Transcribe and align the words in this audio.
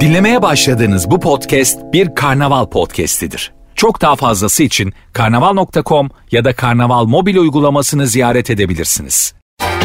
Dinlemeye 0.00 0.42
başladığınız 0.42 1.10
bu 1.10 1.20
podcast 1.20 1.78
bir 1.92 2.14
karnaval 2.14 2.66
podcastidir. 2.66 3.52
Çok 3.74 4.00
daha 4.00 4.16
fazlası 4.16 4.62
için 4.62 4.92
karnaval.com 5.12 6.10
ya 6.30 6.44
da 6.44 6.52
karnaval 6.52 7.04
mobil 7.04 7.36
uygulamasını 7.36 8.06
ziyaret 8.06 8.50
edebilirsiniz. 8.50 9.34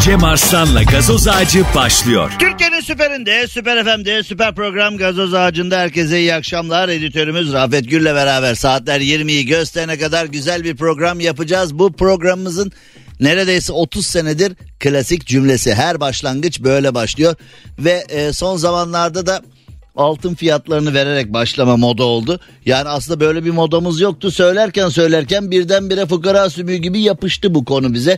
Cem 0.01 0.23
Arslan'la 0.23 0.83
gazoz 0.83 1.27
ağacı 1.27 1.63
başlıyor. 1.75 2.31
Türkiye'nin 2.39 2.79
süperinde, 2.79 3.47
süper 3.47 3.83
FM'de, 3.83 4.23
süper 4.23 4.55
program 4.55 4.97
Gazoz 4.97 5.33
Ağacı'nda 5.33 5.77
herkese 5.77 6.19
iyi 6.19 6.33
akşamlar. 6.33 6.89
Editörümüz 6.89 7.53
Rafet 7.53 7.89
Gül'le 7.89 8.05
beraber 8.05 8.55
saatler 8.55 9.01
20'yi 9.01 9.45
gösterene 9.45 9.97
kadar 9.97 10.25
güzel 10.25 10.63
bir 10.63 10.75
program 10.75 11.19
yapacağız. 11.19 11.79
Bu 11.79 11.93
programımızın 11.93 12.71
neredeyse 13.19 13.73
30 13.73 14.05
senedir 14.05 14.53
klasik 14.79 15.25
cümlesi. 15.25 15.73
Her 15.73 15.99
başlangıç 15.99 16.63
böyle 16.63 16.95
başlıyor. 16.95 17.35
Ve 17.79 18.05
e, 18.09 18.33
son 18.33 18.57
zamanlarda 18.57 19.25
da 19.25 19.41
altın 19.95 20.35
fiyatlarını 20.35 20.93
vererek 20.93 21.33
başlama 21.33 21.77
moda 21.77 22.03
oldu. 22.03 22.39
Yani 22.65 22.89
aslında 22.89 23.19
böyle 23.19 23.45
bir 23.45 23.51
modamız 23.51 24.01
yoktu. 24.01 24.31
Söylerken 24.31 24.89
söylerken 24.89 25.51
birdenbire 25.51 26.05
fukara 26.05 26.49
sümüğü 26.49 26.75
gibi 26.75 27.01
yapıştı 27.01 27.53
bu 27.55 27.65
konu 27.65 27.93
bize. 27.93 28.17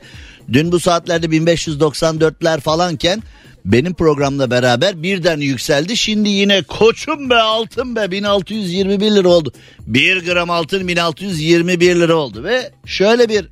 Dün 0.53 0.71
bu 0.71 0.79
saatlerde 0.79 1.25
1594'ler 1.25 2.59
falanken 2.59 3.23
benim 3.65 3.93
programla 3.93 4.51
beraber 4.51 5.03
birden 5.03 5.39
yükseldi. 5.39 5.97
Şimdi 5.97 6.29
yine 6.29 6.63
koçum 6.63 7.29
be 7.29 7.35
altın 7.35 7.95
be 7.95 8.11
1621 8.11 9.11
lira 9.11 9.29
oldu. 9.29 9.53
1 9.87 10.25
gram 10.25 10.49
altın 10.49 10.87
1621 10.87 11.95
lira 11.95 12.15
oldu 12.15 12.43
ve 12.43 12.71
şöyle 12.85 13.29
bir 13.29 13.49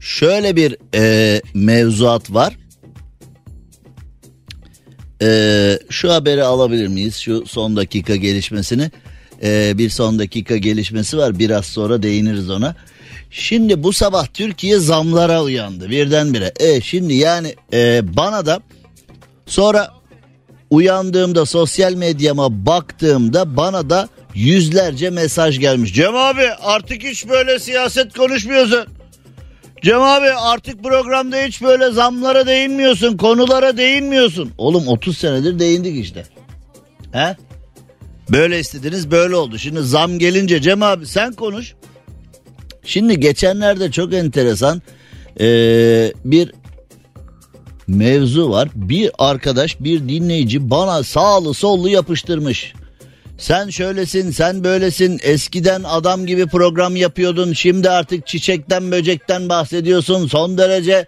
şöyle 0.00 0.56
bir 0.56 0.76
e, 0.94 1.42
mevzuat 1.54 2.34
var. 2.34 2.56
Ee, 5.22 5.78
şu 5.90 6.12
haberi 6.12 6.44
alabilir 6.44 6.86
miyiz? 6.86 7.16
Şu 7.16 7.46
son 7.46 7.76
dakika 7.76 8.16
gelişmesini. 8.16 8.90
Ee, 9.42 9.72
bir 9.78 9.90
son 9.90 10.18
dakika 10.18 10.56
gelişmesi 10.56 11.18
var. 11.18 11.38
Biraz 11.38 11.66
sonra 11.66 12.02
değiniriz 12.02 12.50
ona. 12.50 12.74
Şimdi 13.30 13.82
bu 13.82 13.92
sabah 13.92 14.26
Türkiye 14.26 14.78
zamlara 14.78 15.42
uyandı 15.42 15.90
birdenbire. 15.90 16.52
E 16.60 16.80
şimdi 16.80 17.14
yani 17.14 17.54
e, 17.72 18.00
bana 18.16 18.46
da 18.46 18.60
sonra 19.46 19.90
uyandığımda 20.70 21.46
sosyal 21.46 21.94
medyama 21.94 22.66
baktığımda 22.66 23.56
bana 23.56 23.90
da 23.90 24.08
yüzlerce 24.34 25.10
mesaj 25.10 25.58
gelmiş. 25.58 25.94
Cem 25.94 26.16
abi 26.16 26.48
artık 26.60 27.02
hiç 27.02 27.28
böyle 27.28 27.58
siyaset 27.58 28.16
konuşmuyorsun. 28.16 28.99
Cem 29.82 30.02
abi 30.02 30.26
artık 30.26 30.84
programda 30.84 31.36
hiç 31.36 31.62
böyle 31.62 31.90
zamlara 31.90 32.46
değinmiyorsun, 32.46 33.16
konulara 33.16 33.76
değinmiyorsun. 33.76 34.50
Oğlum 34.58 34.88
30 34.88 35.18
senedir 35.18 35.58
değindik 35.58 36.04
işte. 36.04 36.24
He? 37.12 37.36
Böyle 38.30 38.60
istediniz 38.60 39.10
böyle 39.10 39.36
oldu. 39.36 39.58
Şimdi 39.58 39.82
zam 39.82 40.18
gelince 40.18 40.60
Cem 40.60 40.82
abi 40.82 41.06
sen 41.06 41.32
konuş. 41.32 41.74
Şimdi 42.84 43.20
geçenlerde 43.20 43.90
çok 43.90 44.14
enteresan 44.14 44.82
ee, 45.40 46.12
bir 46.24 46.52
mevzu 47.86 48.50
var. 48.50 48.68
Bir 48.74 49.10
arkadaş 49.18 49.80
bir 49.80 50.08
dinleyici 50.08 50.70
bana 50.70 51.02
sağlı 51.02 51.54
sollu 51.54 51.88
yapıştırmış. 51.88 52.74
Sen 53.40 53.70
şöylesin 53.70 54.30
sen 54.30 54.64
böylesin. 54.64 55.20
Eskiden 55.22 55.82
adam 55.82 56.26
gibi 56.26 56.46
program 56.46 56.96
yapıyordun. 56.96 57.52
Şimdi 57.52 57.90
artık 57.90 58.26
çiçekten 58.26 58.90
böcekten 58.90 59.48
bahsediyorsun. 59.48 60.26
Son 60.26 60.58
derece 60.58 61.06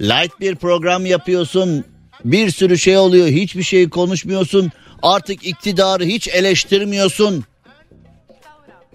light 0.00 0.40
bir 0.40 0.56
program 0.56 1.06
yapıyorsun. 1.06 1.84
Bir 2.24 2.50
sürü 2.50 2.78
şey 2.78 2.98
oluyor. 2.98 3.26
Hiçbir 3.26 3.62
şey 3.62 3.88
konuşmuyorsun. 3.88 4.70
Artık 5.02 5.46
iktidarı 5.46 6.04
hiç 6.04 6.28
eleştirmiyorsun. 6.28 7.44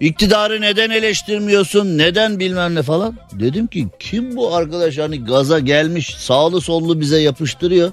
İktidarı 0.00 0.60
neden 0.60 0.90
eleştirmiyorsun? 0.90 1.98
Neden 1.98 2.38
bilmem 2.38 2.74
ne 2.74 2.82
falan? 2.82 3.16
Dedim 3.32 3.66
ki 3.66 3.88
kim 3.98 4.36
bu 4.36 4.54
arkadaş? 4.54 4.98
Hani 4.98 5.24
gaza 5.24 5.58
gelmiş 5.58 6.14
sağlı 6.18 6.60
sollu 6.60 7.00
bize 7.00 7.20
yapıştırıyor. 7.20 7.92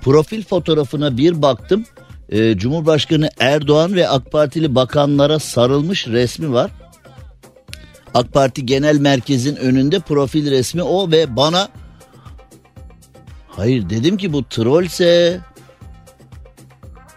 Profil 0.00 0.44
fotoğrafına 0.44 1.16
bir 1.16 1.42
baktım 1.42 1.84
e, 2.30 2.56
Cumhurbaşkanı 2.56 3.30
Erdoğan 3.40 3.94
ve 3.94 4.08
AK 4.08 4.32
Partili 4.32 4.74
bakanlara 4.74 5.38
sarılmış 5.38 6.06
resmi 6.06 6.52
var. 6.52 6.70
AK 8.14 8.32
Parti 8.32 8.66
Genel 8.66 8.98
Merkez'in 8.98 9.56
önünde 9.56 10.00
profil 10.00 10.50
resmi 10.50 10.82
o 10.82 11.10
ve 11.10 11.36
bana 11.36 11.68
hayır 13.48 13.90
dedim 13.90 14.16
ki 14.16 14.32
bu 14.32 14.44
trollse 14.44 15.40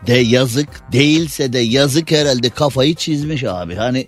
de 0.07 0.13
yazık 0.13 0.69
değilse 0.91 1.53
de 1.53 1.59
yazık 1.59 2.12
herhalde 2.12 2.50
kafayı 2.50 2.96
çizmiş 2.96 3.44
abi 3.44 3.75
hani 3.75 4.07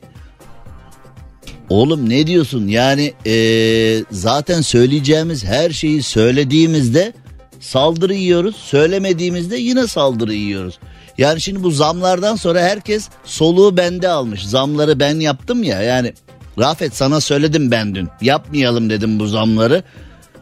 oğlum 1.70 2.10
ne 2.10 2.28
diyorsun 2.28 2.68
yani 2.68 3.14
ee, 3.26 4.04
zaten 4.12 4.62
söyleyeceğimiz 4.62 5.46
her 5.46 5.70
şeyi 5.70 6.04
söylediğimizde 6.04 7.14
saldırı 7.60 8.14
yiyoruz 8.14 8.56
söylemediğimizde 8.56 9.58
yine 9.58 9.88
saldırı 9.88 10.34
yiyoruz. 10.34 10.80
Yani 11.18 11.42
şimdi 11.42 11.64
bu 11.64 11.72
zamlardan 11.72 12.36
sonra 12.36 12.62
herkes 12.62 13.10
soluğu 13.24 13.78
bende 13.78 14.10
almış. 14.10 14.46
Zamları 14.46 15.00
ben 15.00 15.20
yaptım 15.20 15.64
ya 15.64 15.82
yani 15.82 16.14
Rafet 16.60 16.96
sana 16.96 17.22
söyledim 17.22 17.72
ben 17.72 17.96
dün. 17.96 18.10
Yapmayalım 18.22 18.90
dedim 18.90 19.20
bu 19.20 19.28
zamları. 19.28 19.84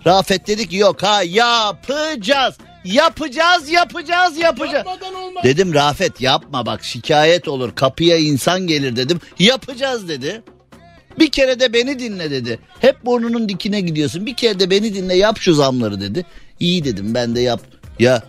Rafet 0.07 0.47
dedi 0.47 0.69
ki 0.69 0.75
yok 0.75 1.03
ha 1.03 1.23
yapacağız. 1.23 2.55
Yapacağız 2.83 3.69
yapacağız 3.69 4.37
yapacağız. 4.37 4.87
Dedim 5.43 5.73
Rafet 5.73 6.21
yapma 6.21 6.65
bak 6.65 6.83
şikayet 6.83 7.47
olur 7.47 7.75
kapıya 7.75 8.17
insan 8.17 8.67
gelir 8.67 8.95
dedim. 8.95 9.19
Yapacağız 9.39 10.07
dedi. 10.07 10.43
Bir 11.19 11.31
kere 11.31 11.59
de 11.59 11.73
beni 11.73 11.99
dinle 11.99 12.31
dedi. 12.31 12.59
Hep 12.79 13.05
burnunun 13.05 13.49
dikine 13.49 13.81
gidiyorsun. 13.81 14.25
Bir 14.25 14.35
kere 14.35 14.59
de 14.59 14.69
beni 14.69 14.93
dinle 14.93 15.15
yap 15.15 15.37
şu 15.39 15.53
zamları 15.53 16.01
dedi. 16.01 16.25
İyi 16.59 16.83
dedim 16.83 17.13
ben 17.13 17.35
de 17.35 17.41
yap. 17.41 17.61
Ya 17.99 18.23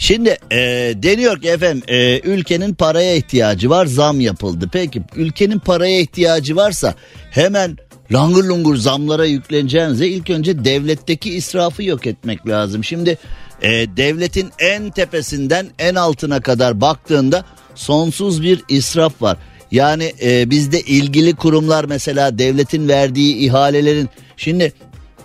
Şimdi 0.00 0.38
e, 0.52 0.58
deniyor 0.96 1.40
ki 1.40 1.48
efendim 1.48 1.82
e, 1.88 2.20
ülkenin 2.20 2.74
paraya 2.74 3.14
ihtiyacı 3.14 3.70
var 3.70 3.86
zam 3.86 4.20
yapıldı. 4.20 4.68
Peki 4.72 5.02
ülkenin 5.16 5.58
paraya 5.58 6.00
ihtiyacı 6.00 6.56
varsa 6.56 6.94
hemen 7.30 7.76
langır 8.12 8.44
lungur 8.44 8.76
zamlara 8.76 9.26
yükleneceğinize 9.26 10.08
ilk 10.08 10.30
önce 10.30 10.64
devletteki 10.64 11.30
israfı 11.34 11.82
yok 11.82 12.06
etmek 12.06 12.48
lazım. 12.48 12.84
Şimdi 12.84 13.18
e, 13.62 13.70
devletin 13.96 14.50
en 14.58 14.90
tepesinden 14.90 15.66
en 15.78 15.94
altına 15.94 16.40
kadar 16.40 16.80
baktığında 16.80 17.44
sonsuz 17.74 18.42
bir 18.42 18.64
israf 18.68 19.22
var. 19.22 19.36
Yani 19.70 20.12
e, 20.22 20.50
bizde 20.50 20.80
ilgili 20.80 21.34
kurumlar 21.34 21.84
mesela 21.84 22.38
devletin 22.38 22.88
verdiği 22.88 23.36
ihalelerin 23.36 24.08
şimdi 24.36 24.72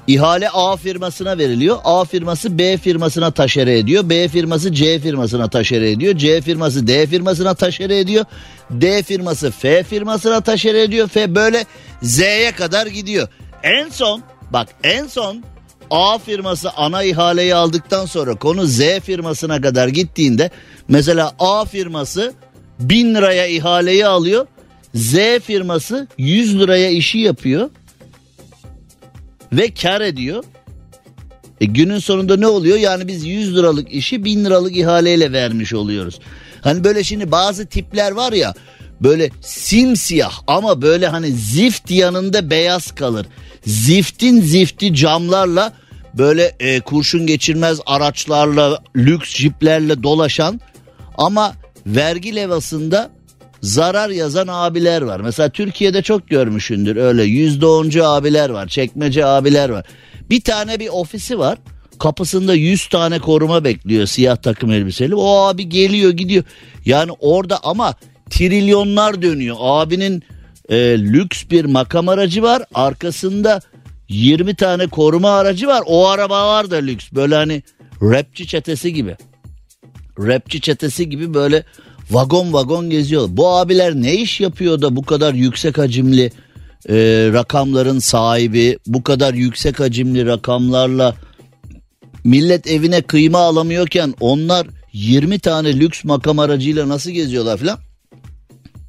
İhale 0.08 0.50
A 0.50 0.78
firmasına 0.78 1.38
veriliyor. 1.38 1.78
A 1.84 2.06
firması 2.06 2.58
B 2.58 2.78
firmasına 2.78 3.32
taşere 3.32 3.78
ediyor. 3.78 4.10
B 4.10 4.28
firması 4.28 4.74
C 4.74 5.00
firmasına 5.00 5.50
taşere 5.50 5.92
ediyor. 5.92 6.18
C 6.18 6.42
firması 6.42 6.88
D 6.88 7.08
firmasına 7.08 7.54
taşere 7.54 8.00
ediyor. 8.00 8.26
D 8.72 9.04
firması 9.04 9.52
F 9.52 9.84
firmasına 9.84 10.42
taşere 10.42 10.84
ediyor. 10.84 11.08
F 11.08 11.36
böyle 11.36 11.66
Z'ye 12.02 12.52
kadar 12.52 12.88
gidiyor. 12.88 13.28
En 13.64 13.90
son 13.90 14.24
bak 14.52 14.68
en 14.84 15.08
son 15.08 15.44
A 15.92 16.18
firması 16.18 16.72
ana 16.72 17.04
ihaleyi 17.04 17.56
aldıktan 17.56 18.06
sonra 18.06 18.36
konu 18.36 18.66
Z 18.66 18.80
firmasına 18.80 19.62
kadar 19.62 19.88
gittiğinde 19.88 20.52
mesela 20.88 21.36
A 21.40 21.66
firması 21.66 22.34
1000 22.80 23.16
liraya 23.16 23.48
ihaleyi 23.48 24.08
alıyor. 24.08 24.48
Z 24.96 25.16
firması 25.44 26.08
100 26.18 26.60
liraya 26.60 26.90
işi 26.90 27.18
yapıyor 27.18 27.70
ve 29.52 29.74
kar 29.74 30.02
ediyor. 30.02 30.44
E 31.62 31.66
günün 31.66 32.00
sonunda 32.00 32.38
ne 32.38 32.48
oluyor? 32.48 32.78
Yani 32.78 33.08
biz 33.08 33.26
100 33.26 33.56
liralık 33.56 33.94
işi 33.94 34.26
1000 34.26 34.46
liralık 34.46 34.78
ihaleyle 34.78 35.32
vermiş 35.32 35.74
oluyoruz. 35.74 36.20
Hani 36.62 36.84
böyle 36.84 37.04
şimdi 37.04 37.32
bazı 37.32 37.66
tipler 37.66 38.12
var 38.12 38.34
ya 38.34 38.54
böyle 39.02 39.30
simsiyah 39.42 40.34
ama 40.48 40.82
böyle 40.82 41.08
hani 41.08 41.32
zift 41.32 41.92
yanında 41.92 42.50
beyaz 42.50 42.96
kalır. 42.96 43.26
Ziftin 43.66 44.42
zifti 44.42 44.94
camlarla 44.94 45.74
böyle 46.14 46.56
e, 46.60 46.80
kurşun 46.80 47.28
geçirmez 47.28 47.80
araçlarla 47.86 48.84
lüks 48.96 49.36
jiplerle 49.36 50.04
dolaşan 50.04 50.62
ama 51.18 51.54
vergi 51.86 52.36
levasında 52.36 53.10
zarar 53.66 54.10
yazan 54.10 54.48
abiler 54.48 55.02
var. 55.02 55.20
Mesela 55.20 55.50
Türkiye'de 55.50 56.02
çok 56.02 56.30
görmüşündür 56.30 56.96
öyle 56.96 57.24
yüzde 57.24 57.66
oncu 57.66 58.06
abiler 58.06 58.50
var, 58.50 58.68
çekmece 58.68 59.26
abiler 59.26 59.70
var. 59.70 59.86
Bir 60.30 60.42
tane 60.42 60.80
bir 60.80 60.88
ofisi 60.88 61.40
var. 61.40 61.58
Kapısında 62.00 62.54
yüz 62.54 62.88
tane 62.88 63.20
koruma 63.20 63.64
bekliyor 63.64 64.06
siyah 64.06 64.36
takım 64.36 64.72
elbiseli. 64.72 65.16
O 65.16 65.28
abi 65.28 65.70
geliyor 65.70 66.12
gidiyor. 66.12 66.44
Yani 66.86 67.12
orada 67.20 67.60
ama 67.64 67.96
trilyonlar 68.30 69.22
dönüyor. 69.22 69.56
Abinin 69.60 70.24
e, 70.70 70.76
lüks 71.00 71.44
bir 71.52 71.66
makam 71.66 72.10
aracı 72.10 72.44
var. 72.44 72.64
Arkasında 72.74 73.62
20 74.10 74.56
tane 74.56 74.88
koruma 74.88 75.30
aracı 75.30 75.68
var. 75.68 75.84
O 75.86 76.08
arabalar 76.08 76.72
da 76.72 76.76
lüks. 76.76 77.12
Böyle 77.12 77.36
hani 77.36 77.64
rapçi 78.02 78.48
çetesi 78.48 78.94
gibi. 78.94 79.16
Rapçi 80.20 80.62
çetesi 80.62 81.10
gibi 81.10 81.34
böyle 81.34 81.64
vagon 82.12 82.54
vagon 82.54 82.90
geziyor. 82.90 83.28
Bu 83.30 83.50
abiler 83.50 83.96
ne 83.96 84.16
iş 84.16 84.42
yapıyor 84.42 84.82
da 84.82 84.96
bu 84.96 85.02
kadar 85.02 85.34
yüksek 85.34 85.78
hacimli 85.78 86.32
e, 86.90 86.96
rakamların 87.34 88.00
sahibi, 88.00 88.78
bu 88.88 89.04
kadar 89.04 89.34
yüksek 89.34 89.80
hacimli 89.80 90.26
rakamlarla 90.26 91.16
millet 92.24 92.68
evine 92.68 93.02
kıyma 93.02 93.40
alamıyorken 93.40 94.14
onlar 94.20 94.68
20 94.94 95.40
tane 95.40 95.80
lüks 95.80 96.04
makam 96.04 96.40
aracıyla 96.40 96.90
nasıl 96.90 97.12
geziyorlar 97.12 97.58
filan. 97.58 97.80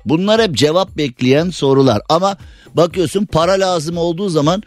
Bunlar 0.04 0.42
hep 0.42 0.54
cevap 0.54 0.96
bekleyen 0.96 1.50
sorular 1.50 2.02
ama 2.08 2.36
bakıyorsun 2.74 3.26
para 3.26 3.52
lazım 3.52 3.96
olduğu 3.96 4.28
zaman 4.28 4.62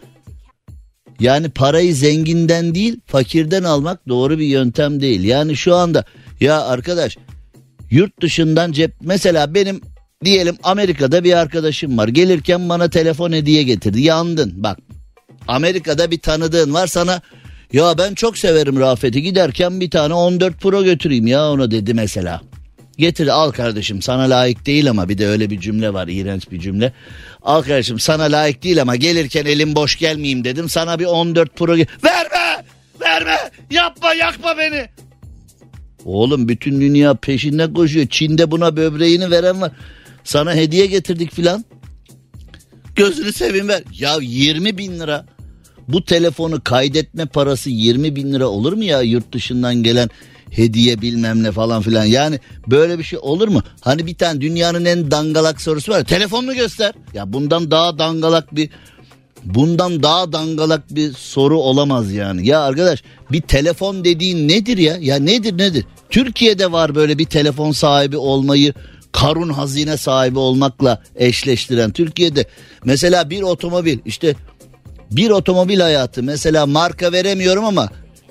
yani 1.20 1.50
parayı 1.50 1.96
zenginden 1.96 2.76
değil 2.76 3.00
fakirden 3.06 3.64
almak 3.64 4.08
doğru 4.08 4.40
bir 4.40 4.46
yöntem 4.46 5.02
değil. 5.02 5.24
Yani 5.24 5.56
şu 5.56 5.76
anda 5.76 6.06
ya 6.40 6.62
arkadaş 6.62 7.18
yurt 7.92 8.22
dışından 8.22 8.72
cep 8.72 8.92
mesela 9.02 9.54
benim 9.54 9.82
diyelim 10.26 10.58
Amerika'da 10.64 11.24
bir 11.24 11.34
arkadaşım 11.34 11.98
var. 11.98 12.08
Gelirken 12.08 12.70
bana 12.70 12.90
telefon 12.90 13.32
hediye 13.32 13.64
getirdi. 13.64 14.02
Yandın 14.02 14.64
bak. 14.64 14.80
Amerika'da 15.48 16.12
bir 16.12 16.20
tanıdığın 16.20 16.74
var 16.74 16.88
sana 16.88 17.22
ya 17.74 17.98
ben 17.98 18.14
çok 18.16 18.38
severim 18.38 18.80
Rafet'i 18.80 19.22
giderken 19.22 19.82
bir 19.82 19.90
tane 19.90 20.14
14 20.14 20.62
Pro 20.62 20.84
götüreyim 20.84 21.28
ya 21.28 21.52
ona 21.52 21.72
dedi 21.72 21.94
mesela. 21.94 22.42
Getir 22.98 23.28
al 23.28 23.52
kardeşim 23.52 24.02
sana 24.02 24.22
layık 24.22 24.66
değil 24.66 24.90
ama 24.90 25.10
bir 25.10 25.18
de 25.18 25.28
öyle 25.28 25.50
bir 25.50 25.60
cümle 25.60 25.94
var 25.94 26.08
iğrenç 26.08 26.52
bir 26.52 26.60
cümle. 26.60 26.94
Al 27.42 27.62
kardeşim 27.62 28.00
sana 28.00 28.24
layık 28.24 28.64
değil 28.64 28.82
ama 28.82 28.96
gelirken 28.96 29.46
elim 29.46 29.76
boş 29.76 29.96
gelmeyeyim 29.96 30.44
dedim 30.44 30.70
sana 30.70 31.00
bir 31.00 31.06
14 31.06 31.56
Pro 31.56 31.72
verme 31.78 32.66
verme 33.02 33.38
yapma 33.72 34.14
yakma 34.14 34.58
beni. 34.58 34.90
Oğlum 36.06 36.48
bütün 36.48 36.82
dünya 36.82 37.14
peşinden 37.14 37.74
koşuyor 37.74 38.08
Çin'de 38.08 38.52
buna 38.52 38.78
böbreğini 38.78 39.32
veren 39.32 39.62
var 39.62 39.72
sana 40.24 40.56
hediye 40.56 40.86
getirdik 40.86 41.34
filan. 41.34 41.66
Gözünü 42.96 43.34
seveyim 43.34 43.68
ver 43.68 43.84
ya 44.00 44.18
20 44.22 44.78
bin 44.78 45.00
lira 45.00 45.26
bu 45.88 46.06
telefonu 46.06 46.64
kaydetme 46.64 47.26
parası 47.26 47.70
20 47.70 48.16
bin 48.16 48.34
lira 48.34 48.48
olur 48.48 48.74
mu 48.74 48.84
ya 48.84 49.02
yurt 49.02 49.34
dışından 49.34 49.76
gelen 49.76 50.10
hediye 50.52 51.02
bilmem 51.02 51.44
ne 51.44 51.52
falan 51.52 51.82
filan. 51.82 52.06
Yani 52.06 52.40
böyle 52.68 53.00
bir 53.00 53.04
şey 53.04 53.20
olur 53.22 53.48
mu? 53.48 53.64
Hani 53.82 54.06
bir 54.06 54.16
tane 54.16 54.42
dünyanın 54.42 54.86
en 54.86 55.12
dangalak 55.12 55.62
sorusu 55.62 55.92
var. 55.92 56.04
Telefonunu 56.04 56.56
göster. 56.56 56.94
Ya 57.14 57.34
bundan 57.34 57.72
daha 57.72 58.00
dangalak 58.00 58.56
bir 58.56 58.70
bundan 59.44 60.04
daha 60.04 60.32
dangalak 60.34 60.96
bir 60.96 61.14
soru 61.14 61.60
olamaz 61.60 62.12
yani. 62.12 62.48
Ya 62.48 62.62
arkadaş 62.62 63.04
bir 63.32 63.42
telefon 63.42 64.04
dediğin 64.04 64.48
nedir 64.48 64.78
ya? 64.78 64.98
Ya 65.00 65.16
nedir 65.16 65.58
nedir? 65.58 65.86
Türkiye'de 66.10 66.72
var 66.72 66.96
böyle 66.96 67.18
bir 67.18 67.26
telefon 67.26 67.72
sahibi 67.72 68.18
olmayı 68.18 68.74
karun 69.12 69.50
hazine 69.50 69.98
sahibi 69.98 70.40
olmakla 70.40 71.02
eşleştiren 71.16 71.92
Türkiye'de 71.92 72.46
mesela 72.84 73.30
bir 73.30 73.42
otomobil 73.42 74.00
işte 74.06 74.36
bir 75.12 75.30
otomobil 75.30 75.80
hayatı 75.80 76.24
mesela 76.24 76.66
marka 76.66 77.12
veremiyorum 77.12 77.66
ama 77.66 77.90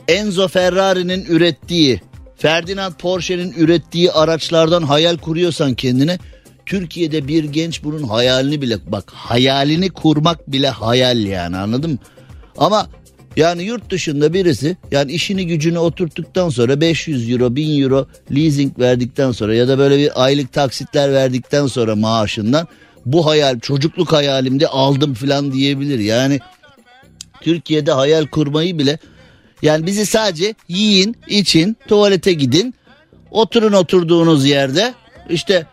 Enzo 0.09 0.49
Ferrari'nin 0.49 1.25
ürettiği 1.25 2.01
Ferdinand 2.37 2.93
Porsche'nin 2.93 3.53
ürettiği 3.53 4.13
araçlardan 4.13 4.83
hayal 4.83 5.17
kuruyorsan 5.17 5.75
kendine 5.75 6.19
Türkiye'de 6.69 7.29
bir 7.29 7.45
genç 7.45 7.85
bunun 7.85 8.03
hayalini 8.03 8.63
bile 8.63 8.79
bak 8.87 9.11
hayalini 9.15 9.91
kurmak 9.91 10.53
bile 10.53 10.69
hayal 10.69 11.19
yani 11.19 11.57
anladın 11.57 11.91
mı? 11.91 11.99
Ama 12.57 12.87
yani 13.37 13.63
yurt 13.63 13.91
dışında 13.91 14.33
birisi 14.33 14.77
yani 14.91 15.13
işini 15.13 15.47
gücünü 15.47 15.79
oturttuktan 15.79 16.49
sonra 16.49 16.81
500 16.81 17.31
euro 17.31 17.57
1000 17.57 17.83
euro 17.83 18.07
leasing 18.35 18.79
verdikten 18.79 19.33
sonra 19.33 19.55
ya 19.55 19.69
da 19.69 19.79
böyle 19.79 19.99
bir 19.99 20.25
aylık 20.25 20.53
taksitler 20.53 21.13
verdikten 21.13 21.67
sonra 21.67 21.97
maaşından 21.97 22.69
bu 23.07 23.27
hayal 23.27 23.61
çocukluk 23.61 24.13
hayalimde 24.13 24.67
aldım 24.67 25.15
falan 25.15 25.53
diyebilir. 25.53 25.99
Yani 25.99 26.41
Türkiye'de 27.41 27.93
hayal 27.93 28.27
kurmayı 28.27 28.79
bile 28.79 28.99
yani 29.63 29.87
bizi 29.87 30.07
sadece 30.07 30.55
yiyin, 30.69 31.17
için, 31.29 31.77
tuvalete 31.89 32.33
gidin, 32.33 32.75
oturun 33.31 33.73
oturduğunuz 33.73 34.47
yerde. 34.47 34.95
İşte 35.31 35.67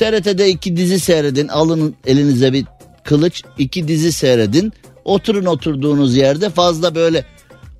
TRT'de 0.00 0.48
iki 0.48 0.76
dizi 0.76 1.00
seyredin, 1.00 1.48
alın 1.48 1.94
elinize 2.06 2.52
bir 2.52 2.64
kılıç, 3.04 3.42
iki 3.58 3.88
dizi 3.88 4.12
seyredin. 4.12 4.72
Oturun 5.04 5.44
oturduğunuz 5.44 6.16
yerde 6.16 6.50
fazla 6.50 6.94
böyle 6.94 7.24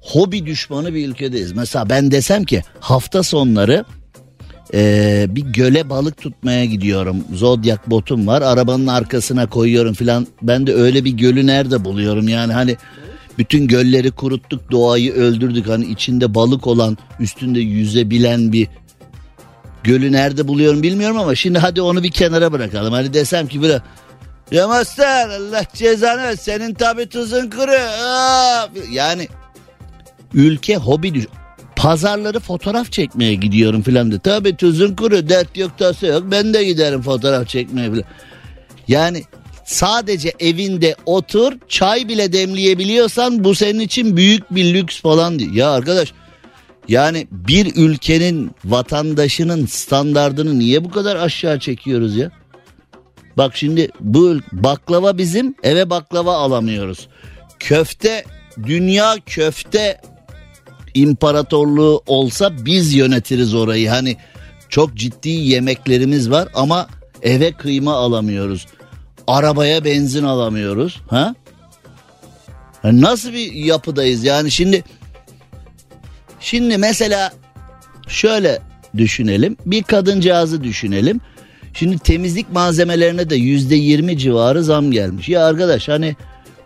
hobi 0.00 0.46
düşmanı 0.46 0.94
bir 0.94 1.08
ülkedeyiz. 1.08 1.52
Mesela 1.52 1.90
ben 1.90 2.10
desem 2.10 2.44
ki 2.44 2.62
hafta 2.80 3.22
sonları 3.22 3.84
ee, 4.74 5.26
bir 5.28 5.40
göle 5.40 5.90
balık 5.90 6.20
tutmaya 6.20 6.64
gidiyorum. 6.64 7.24
Zodyak 7.34 7.90
botum 7.90 8.26
var. 8.26 8.42
Arabanın 8.42 8.86
arkasına 8.86 9.46
koyuyorum 9.46 9.94
filan. 9.94 10.26
Ben 10.42 10.66
de 10.66 10.74
öyle 10.74 11.04
bir 11.04 11.10
gölü 11.10 11.46
nerede 11.46 11.84
buluyorum 11.84 12.28
yani 12.28 12.52
hani 12.52 12.76
bütün 13.38 13.66
gölleri 13.66 14.10
kuruttuk, 14.10 14.70
doğayı 14.70 15.12
öldürdük. 15.12 15.68
Hani 15.68 15.84
içinde 15.84 16.34
balık 16.34 16.66
olan, 16.66 16.98
üstünde 17.20 17.60
yüzebilen 17.60 18.52
bir 18.52 18.68
gölü 19.84 20.12
nerede 20.12 20.48
buluyorum 20.48 20.82
bilmiyorum 20.82 21.18
ama 21.18 21.34
şimdi 21.34 21.58
hadi 21.58 21.82
onu 21.82 22.02
bir 22.02 22.10
kenara 22.10 22.52
bırakalım. 22.52 22.92
Hani 22.92 23.14
desem 23.14 23.46
ki 23.46 23.62
böyle 23.62 23.82
ya 24.50 24.68
master 24.68 25.28
Allah 25.28 25.64
cezanı 25.74 26.36
senin 26.36 26.74
tabi 26.74 27.06
tuzun 27.08 27.50
kuru. 27.50 27.72
Yani 28.92 29.28
ülke 30.34 30.76
hobi 30.76 31.14
düş 31.14 31.26
pazarları 31.76 32.40
fotoğraf 32.40 32.92
çekmeye 32.92 33.34
gidiyorum 33.34 33.82
filan 33.82 34.12
de. 34.12 34.18
Tabi 34.18 34.56
tuzun 34.56 34.96
kuru 34.96 35.28
dert 35.28 35.56
yok 35.56 35.78
tası 35.78 36.06
yok 36.06 36.22
ben 36.30 36.54
de 36.54 36.64
giderim 36.64 37.02
fotoğraf 37.02 37.48
çekmeye 37.48 37.90
filan. 37.90 38.04
Yani 38.88 39.22
sadece 39.64 40.32
evinde 40.40 40.96
otur 41.06 41.52
çay 41.68 42.08
bile 42.08 42.32
demleyebiliyorsan 42.32 43.44
bu 43.44 43.54
senin 43.54 43.80
için 43.80 44.16
büyük 44.16 44.54
bir 44.54 44.74
lüks 44.74 45.00
falan 45.00 45.38
değil. 45.38 45.54
Ya 45.54 45.70
arkadaş 45.70 46.12
yani 46.90 47.26
bir 47.30 47.76
ülkenin 47.76 48.50
vatandaşının 48.64 49.66
standardını 49.66 50.58
niye 50.58 50.84
bu 50.84 50.90
kadar 50.90 51.16
aşağı 51.16 51.58
çekiyoruz 51.58 52.16
ya? 52.16 52.30
Bak 53.36 53.56
şimdi 53.56 53.88
bu 54.00 54.38
baklava 54.52 55.18
bizim 55.18 55.54
eve 55.62 55.90
baklava 55.90 56.36
alamıyoruz. 56.36 57.08
Köfte 57.58 58.24
dünya 58.66 59.16
köfte 59.26 60.00
imparatorluğu 60.94 62.02
olsa 62.06 62.64
biz 62.64 62.94
yönetiriz 62.94 63.54
orayı. 63.54 63.88
Hani 63.88 64.16
çok 64.68 64.94
ciddi 64.94 65.28
yemeklerimiz 65.28 66.30
var 66.30 66.48
ama 66.54 66.88
eve 67.22 67.52
kıyma 67.52 67.94
alamıyoruz. 67.94 68.66
Arabaya 69.26 69.84
benzin 69.84 70.24
alamıyoruz. 70.24 71.00
Ha? 71.10 71.34
Nasıl 72.84 73.32
bir 73.32 73.52
yapıdayız 73.52 74.24
yani 74.24 74.50
şimdi 74.50 74.84
şimdi 76.40 76.78
mesela 76.78 77.32
şöyle 78.08 78.58
düşünelim 78.96 79.56
bir 79.66 79.82
kadıncağızı 79.82 80.64
düşünelim. 80.64 81.20
Şimdi 81.74 81.98
temizlik 81.98 82.52
malzemelerine 82.52 83.30
de 83.30 83.36
yüzde 83.36 83.74
yirmi 83.74 84.18
civarı 84.18 84.64
zam 84.64 84.90
gelmiş. 84.90 85.28
Ya 85.28 85.46
arkadaş 85.46 85.88
hani 85.88 86.16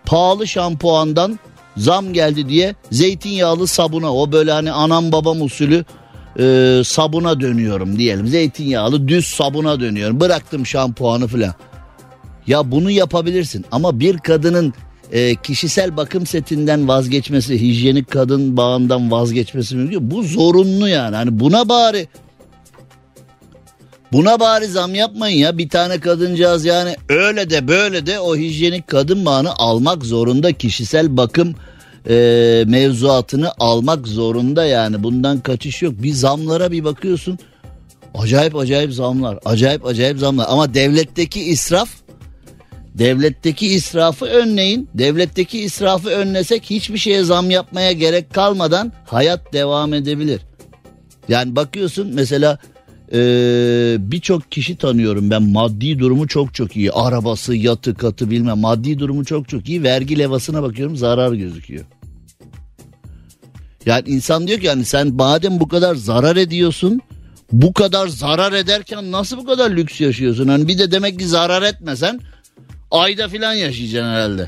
pahalı 0.07 0.47
şampuandan 0.47 1.39
zam 1.77 2.13
geldi 2.13 2.49
diye 2.49 2.75
zeytinyağlı 2.91 3.67
sabuna 3.67 4.15
o 4.15 4.33
böyle 4.33 4.53
hani 4.53 4.73
anam 4.73 5.13
babam 5.13 5.43
usulü 5.43 5.85
e, 6.39 6.83
sabuna 6.85 7.41
dönüyorum 7.41 7.99
diyelim. 7.99 8.29
Zeytinyağlı 8.29 9.09
düz 9.09 9.27
sabuna 9.27 9.81
dönüyorum. 9.81 10.21
Bıraktım 10.21 10.67
şampuanı 10.67 11.29
falan. 11.29 11.55
Ya 12.47 12.71
bunu 12.71 12.91
yapabilirsin 12.91 13.65
ama 13.73 14.01
bir 14.01 14.19
kadının 14.19 14.75
e, 15.13 15.35
kişisel 15.35 15.97
bakım 15.97 16.27
setinden 16.27 16.89
vazgeçmesi, 16.89 17.61
hijyenik 17.61 18.11
kadın 18.11 18.57
bağından 18.57 19.11
vazgeçmesi 19.11 19.77
mümkün. 19.77 20.11
Bu 20.11 20.23
zorunlu 20.23 20.89
yani. 20.89 21.17
Hani 21.17 21.41
buna 21.41 21.69
bari 21.69 22.09
Buna 24.13 24.41
bari 24.41 24.67
zam 24.67 24.95
yapmayın 24.95 25.39
ya 25.39 25.59
bir 25.59 25.69
tane 25.69 26.01
kadıncağız 26.01 26.65
yani 26.65 26.97
öyle 27.09 27.51
de 27.51 27.69
böyle 27.69 28.07
de 28.07 28.21
o 28.21 28.37
hijyenik 28.37 28.87
kadın 28.87 29.27
bağını 29.27 29.55
almak 29.55 30.05
zorunda 30.05 30.53
kişisel 30.53 31.17
bakım 31.17 31.55
e, 32.09 32.15
mevzuatını 32.67 33.53
almak 33.59 34.09
zorunda 34.09 34.65
yani 34.65 35.03
bundan 35.03 35.41
kaçış 35.41 35.83
yok. 35.83 35.95
Bir 36.03 36.13
zamlara 36.13 36.71
bir 36.71 36.85
bakıyorsun 36.85 37.39
acayip 38.15 38.57
acayip 38.57 38.93
zamlar 38.93 39.39
acayip 39.45 39.87
acayip 39.87 40.19
zamlar 40.19 40.47
ama 40.49 40.75
devletteki 40.75 41.45
israf 41.45 41.89
devletteki 42.95 43.67
israfı 43.67 44.27
önleyin 44.27 44.89
devletteki 44.95 45.59
israfı 45.61 46.09
önlesek 46.09 46.65
hiçbir 46.71 46.99
şeye 46.99 47.25
zam 47.25 47.51
yapmaya 47.51 47.93
gerek 47.93 48.35
kalmadan 48.35 48.93
hayat 49.07 49.53
devam 49.53 49.95
edebilir. 49.95 50.41
Yani 51.29 51.57
bakıyorsun 51.57 52.11
mesela 52.15 52.59
Ee, 53.13 53.97
birçok 53.99 54.53
kişi 54.53 54.77
tanıyorum 54.77 55.31
ben 55.31 55.43
maddi 55.43 55.99
durumu 55.99 56.29
çok 56.29 56.55
çok 56.55 56.77
iyi. 56.77 56.93
Arabası, 56.93 57.55
yatı, 57.55 57.95
katı 57.95 58.31
bilmem 58.31 58.59
maddi 58.59 58.99
durumu 58.99 59.25
çok 59.25 59.49
çok 59.49 59.69
iyi. 59.69 59.83
Vergi 59.83 60.19
levasına 60.19 60.63
bakıyorum 60.63 60.97
zarar 60.97 61.33
gözüküyor. 61.33 61.85
Yani 63.87 64.09
insan 64.09 64.49
diyor 64.49 64.61
ki 64.61 64.67
yani 64.67 64.85
sen 64.85 65.15
madem 65.15 65.61
bu 65.61 65.69
kadar 65.69 65.95
zarar 65.95 66.37
ediyorsun 66.37 67.01
bu 67.53 67.73
kadar 67.73 68.09
zarar 68.09 68.53
ederken 68.53 69.13
nasıl 69.13 69.37
bu 69.37 69.47
kadar 69.47 69.71
lüks 69.71 70.01
yaşıyorsun? 70.01 70.49
Hani 70.49 70.69
bir 70.69 70.79
de 70.79 70.91
demek 70.91 71.19
ki 71.19 71.27
zarar 71.27 71.63
etmesen 71.63 72.21
ayda 72.95 73.29
filan 73.29 73.55
yaşayacaksın 73.55 74.11
herhalde. 74.11 74.47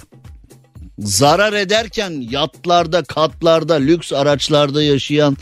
Zarar 0.98 1.52
ederken 1.52 2.10
yatlarda, 2.30 3.02
katlarda, 3.02 3.74
lüks 3.74 4.12
araçlarda 4.12 4.82
yaşayan 4.82 5.36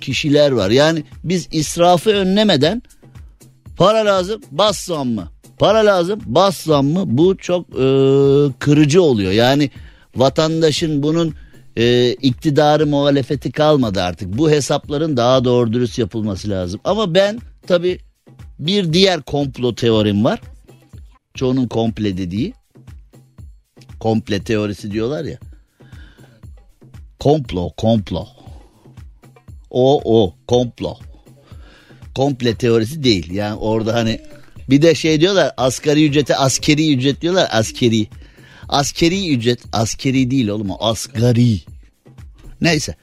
kişiler 0.00 0.50
var. 0.50 0.70
Yani 0.70 1.04
biz 1.24 1.48
israfı 1.52 2.10
önlemeden 2.10 2.82
para 3.76 4.06
lazım 4.06 4.42
bas 4.50 4.88
mı? 4.88 5.28
Para 5.58 5.86
lazım 5.86 6.20
bas 6.26 6.66
mı? 6.66 7.02
Bu 7.06 7.36
çok 7.36 7.68
e, 7.68 7.86
kırıcı 8.58 9.02
oluyor. 9.02 9.32
Yani 9.32 9.70
vatandaşın 10.16 11.02
bunun 11.02 11.34
e, 11.76 12.12
iktidarı 12.12 12.86
muhalefeti 12.86 13.52
kalmadı 13.52 14.02
artık. 14.02 14.38
Bu 14.38 14.50
hesapların 14.50 15.16
daha 15.16 15.44
doğru 15.44 15.72
dürüst 15.72 15.98
yapılması 15.98 16.50
lazım. 16.50 16.80
Ama 16.84 17.14
ben 17.14 17.38
tabi 17.66 17.98
bir 18.58 18.92
diğer 18.92 19.22
komplo 19.22 19.74
teorim 19.74 20.24
var. 20.24 20.40
Çoğunun 21.34 21.68
komple 21.68 22.18
dediği. 22.18 22.54
Komple 24.00 24.44
teorisi 24.44 24.90
diyorlar 24.90 25.24
ya. 25.24 25.38
Komplo, 27.20 27.70
komplo. 27.76 28.26
O, 29.70 30.00
o, 30.04 30.34
komplo. 30.46 30.96
Komple 32.14 32.54
teorisi 32.54 33.02
değil. 33.02 33.30
Yani 33.30 33.54
orada 33.54 33.94
hani 33.94 34.20
bir 34.70 34.82
de 34.82 34.94
şey 34.94 35.20
diyorlar 35.20 35.54
asgari 35.56 36.06
ücrete 36.06 36.36
askeri 36.36 36.94
ücret 36.94 37.20
diyorlar 37.20 37.48
askeri. 37.50 38.08
Askeri 38.68 39.34
ücret 39.34 39.60
askeri 39.72 40.30
değil 40.30 40.48
oğlum 40.48 40.70
o 40.70 40.76
asgari. 40.80 41.60
Neyse. 42.60 42.94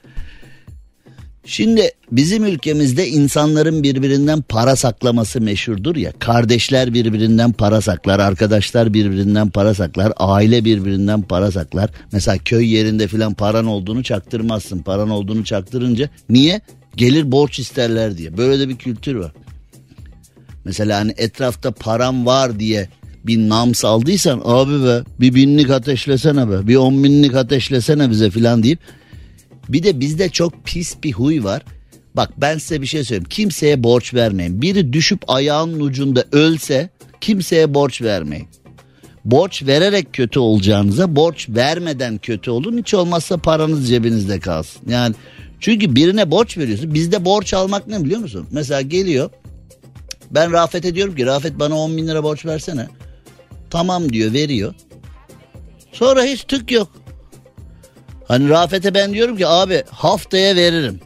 Şimdi 1.50 1.92
bizim 2.12 2.46
ülkemizde 2.46 3.08
insanların 3.08 3.84
birbirinden 3.84 4.42
para 4.42 4.76
saklaması 4.76 5.42
meşhurdur 5.42 5.96
ya. 5.96 6.12
Kardeşler 6.20 6.94
birbirinden 6.94 7.52
para 7.52 7.82
saklar, 7.82 8.20
arkadaşlar 8.20 8.94
birbirinden 8.94 9.50
para 9.50 9.74
saklar, 9.74 10.14
aile 10.18 10.66
birbirinden 10.66 11.22
para 11.22 11.52
saklar. 11.52 11.90
Mesela 12.12 12.38
köy 12.38 12.74
yerinde 12.76 13.08
filan 13.08 13.34
paran 13.34 13.66
olduğunu 13.66 14.04
çaktırmazsın. 14.04 14.80
Paran 14.80 15.10
olduğunu 15.10 15.44
çaktırınca 15.44 16.10
niye? 16.30 16.62
Gelir 16.96 17.32
borç 17.32 17.60
isterler 17.60 18.18
diye. 18.18 18.38
Böyle 18.38 18.60
de 18.60 18.70
bir 18.70 18.78
kültür 18.78 19.16
var. 19.16 19.32
Mesela 20.66 21.00
hani 21.00 21.14
etrafta 21.18 21.72
param 21.72 22.26
var 22.26 22.60
diye 22.60 22.90
bir 23.24 23.50
nam 23.50 23.76
saldıysan 23.76 24.42
abi 24.46 24.86
be 24.86 25.04
bir 25.20 25.36
binlik 25.36 25.70
ateşlesene 25.70 26.50
be 26.50 26.68
bir 26.68 26.76
on 26.76 27.04
binlik 27.04 27.36
ateşlesene 27.36 28.10
bize 28.10 28.30
filan 28.30 28.64
deyip 28.64 28.80
bir 29.70 29.84
de 29.84 30.00
bizde 30.00 30.30
çok 30.30 30.66
pis 30.66 31.04
bir 31.04 31.12
huy 31.12 31.44
var. 31.44 31.62
Bak 32.16 32.30
ben 32.38 32.58
size 32.58 32.82
bir 32.82 32.88
şey 32.88 33.04
söyleyeyim. 33.04 33.30
Kimseye 33.30 33.84
borç 33.84 34.14
vermeyin. 34.14 34.62
Biri 34.62 34.94
düşüp 34.94 35.22
ayağının 35.28 35.80
ucunda 35.80 36.26
ölse 36.32 36.90
kimseye 37.22 37.74
borç 37.74 38.02
vermeyin. 38.02 38.48
Borç 39.26 39.64
vererek 39.64 40.14
kötü 40.14 40.40
olacağınıza 40.40 41.16
borç 41.16 41.50
vermeden 41.50 42.18
kötü 42.18 42.52
olun. 42.52 42.78
Hiç 42.78 42.94
olmazsa 42.94 43.38
paranız 43.38 43.90
cebinizde 43.90 44.40
kalsın. 44.40 44.82
Yani 44.90 45.16
çünkü 45.60 45.96
birine 45.96 46.32
borç 46.32 46.58
veriyorsun. 46.58 46.94
Bizde 46.94 47.26
borç 47.26 47.54
almak 47.54 47.88
ne 47.88 48.04
biliyor 48.06 48.20
musun? 48.20 48.48
Mesela 48.52 48.82
geliyor. 48.82 49.30
Ben 50.32 50.52
Rafet'e 50.52 50.96
diyorum 50.96 51.16
ki 51.16 51.26
Rafet 51.26 51.60
bana 51.60 51.78
10 51.78 51.98
bin 51.98 52.08
lira 52.08 52.24
borç 52.24 52.46
versene. 52.46 52.88
Tamam 53.70 54.14
diyor 54.14 54.34
veriyor. 54.34 54.74
Sonra 55.92 56.24
hiç 56.24 56.44
tık 56.44 56.72
yok. 56.72 56.92
Hani 58.30 58.50
Rafet'e 58.50 58.94
ben 58.94 59.14
diyorum 59.14 59.38
ki 59.38 59.48
abi 59.48 59.84
haftaya 59.92 60.56
veririm. 60.56 61.00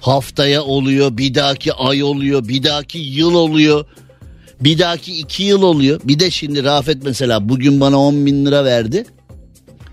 Haftaya 0.00 0.62
oluyor, 0.62 1.16
bir 1.16 1.34
dahaki 1.34 1.72
ay 1.72 2.02
oluyor, 2.02 2.48
bir 2.48 2.62
dahaki 2.62 2.98
yıl 2.98 3.34
oluyor. 3.34 3.84
Bir 4.60 4.78
dahaki 4.78 5.18
iki 5.18 5.42
yıl 5.42 5.62
oluyor. 5.62 6.00
Bir 6.04 6.18
de 6.18 6.30
şimdi 6.30 6.64
Rafet 6.64 7.04
mesela 7.04 7.48
bugün 7.48 7.80
bana 7.80 8.00
10 8.00 8.26
bin 8.26 8.46
lira 8.46 8.64
verdi. 8.64 9.04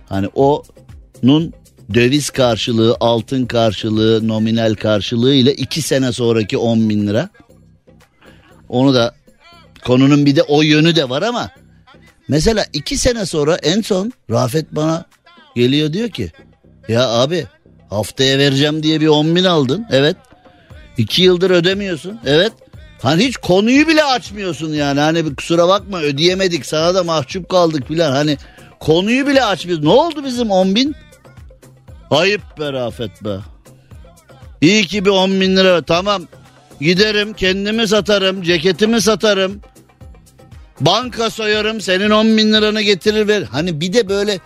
Hani 0.10 0.27
onun 0.27 1.53
döviz 1.94 2.29
karşılığı, 2.29 2.98
altın 3.00 3.46
karşılığı, 3.46 4.27
nominal 4.27 4.75
karşılığı 4.75 5.34
ile 5.34 5.53
iki 5.53 5.82
sene 5.82 6.12
sonraki 6.12 6.58
10 6.58 6.89
bin 6.89 7.08
lira. 7.08 7.29
Onu 8.70 8.94
da 8.94 9.15
konunun 9.86 10.25
bir 10.25 10.36
de 10.36 10.44
o 10.44 10.62
yönü 10.62 10.96
de 10.96 11.10
var 11.10 11.22
ama 11.22 11.50
mesela 12.27 12.65
iki 12.74 12.98
sene 12.98 13.25
sonra 13.25 13.56
en 13.56 13.82
son 13.82 14.12
Rafet 14.32 14.75
bana 14.75 15.06
geliyor 15.56 15.94
diyor 15.94 16.10
ki 16.10 16.32
ya 16.88 17.10
abi 17.10 17.46
haftaya 17.89 18.38
vereceğim 18.38 18.84
diye 18.84 19.01
bir 19.01 19.08
10 19.08 19.36
bin 19.36 19.44
aldın. 19.44 19.86
Evet. 19.91 20.15
İki 20.98 21.24
yıldır 21.24 21.51
ödemiyorsun. 21.51 22.20
Evet. 22.25 22.51
Hani 23.01 23.27
hiç 23.27 23.38
konuyu 23.38 23.88
bile 23.88 24.03
açmıyorsun 24.03 24.74
yani. 24.74 25.00
Hani 25.00 25.25
bir 25.25 25.36
kusura 25.36 25.67
bakma 25.67 26.01
ödeyemedik 26.01 26.65
sana 26.65 26.96
da 26.96 27.03
mahcup 27.03 27.50
kaldık 27.50 27.88
filan. 27.88 28.12
Hani 28.12 28.38
konuyu 28.79 29.27
bile 29.27 29.44
açmıyorsun. 29.44 29.86
Ne 29.86 29.89
oldu 29.89 30.24
bizim 30.25 30.51
10 30.51 30.75
bin? 30.75 30.96
Ayıp 32.12 32.41
be 32.60 32.74
Rafet 32.74 33.24
be. 33.24 33.38
İyi 34.62 34.86
ki 34.86 35.06
bir 35.06 35.10
10 35.10 35.41
bin 35.41 35.58
lira. 35.58 35.82
Tamam 35.82 36.24
giderim 36.82 37.34
kendimi 37.34 37.88
satarım 37.88 38.41
ceketimi 38.41 39.01
satarım. 39.01 39.62
Banka 40.79 41.29
soyarım 41.29 41.82
senin 41.82 42.10
10 42.10 42.38
bin 42.38 42.53
liranı 42.53 42.82
getirir 42.82 43.27
ver. 43.27 43.44
Hani 43.51 43.82
bir 43.82 43.94
de 43.94 44.10
böyle 44.10 44.39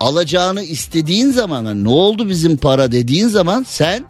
alacağını 0.00 0.62
istediğin 0.62 1.30
zaman 1.30 1.84
ne 1.84 1.88
oldu 1.88 2.28
bizim 2.28 2.56
para 2.56 2.92
dediğin 2.92 3.28
zaman 3.28 3.62
sen 3.68 4.04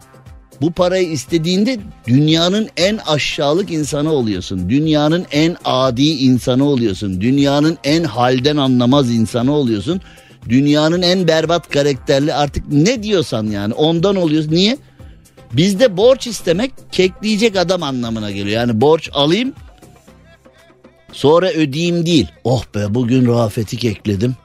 bu 0.61 0.71
parayı 0.71 1.11
istediğinde 1.11 1.79
dünyanın 2.07 2.69
en 2.77 2.97
aşağılık 2.97 3.71
insanı 3.71 4.11
oluyorsun. 4.11 4.69
Dünyanın 4.69 5.25
en 5.31 5.55
adi 5.65 6.03
insanı 6.03 6.65
oluyorsun. 6.65 7.21
Dünyanın 7.21 7.77
en 7.83 8.03
halden 8.03 8.57
anlamaz 8.57 9.11
insanı 9.11 9.53
oluyorsun. 9.53 10.01
Dünyanın 10.49 11.01
en 11.01 11.27
berbat 11.27 11.69
karakterli 11.69 12.33
artık 12.33 12.71
ne 12.71 13.03
diyorsan 13.03 13.47
yani 13.47 13.73
ondan 13.73 14.15
oluyorsun. 14.15 14.51
Niye? 14.51 14.77
Bizde 15.53 15.97
borç 15.97 16.27
istemek 16.27 16.71
kekleyecek 16.91 17.55
adam 17.55 17.83
anlamına 17.83 18.31
geliyor. 18.31 18.47
Yani 18.47 18.81
borç 18.81 19.09
alayım 19.13 19.53
sonra 21.11 21.49
ödeyeyim 21.49 22.05
değil. 22.05 22.27
Oh 22.43 22.63
be 22.75 22.93
bugün 22.93 23.27
Rafet'i 23.27 23.77
kekledim. 23.77 24.35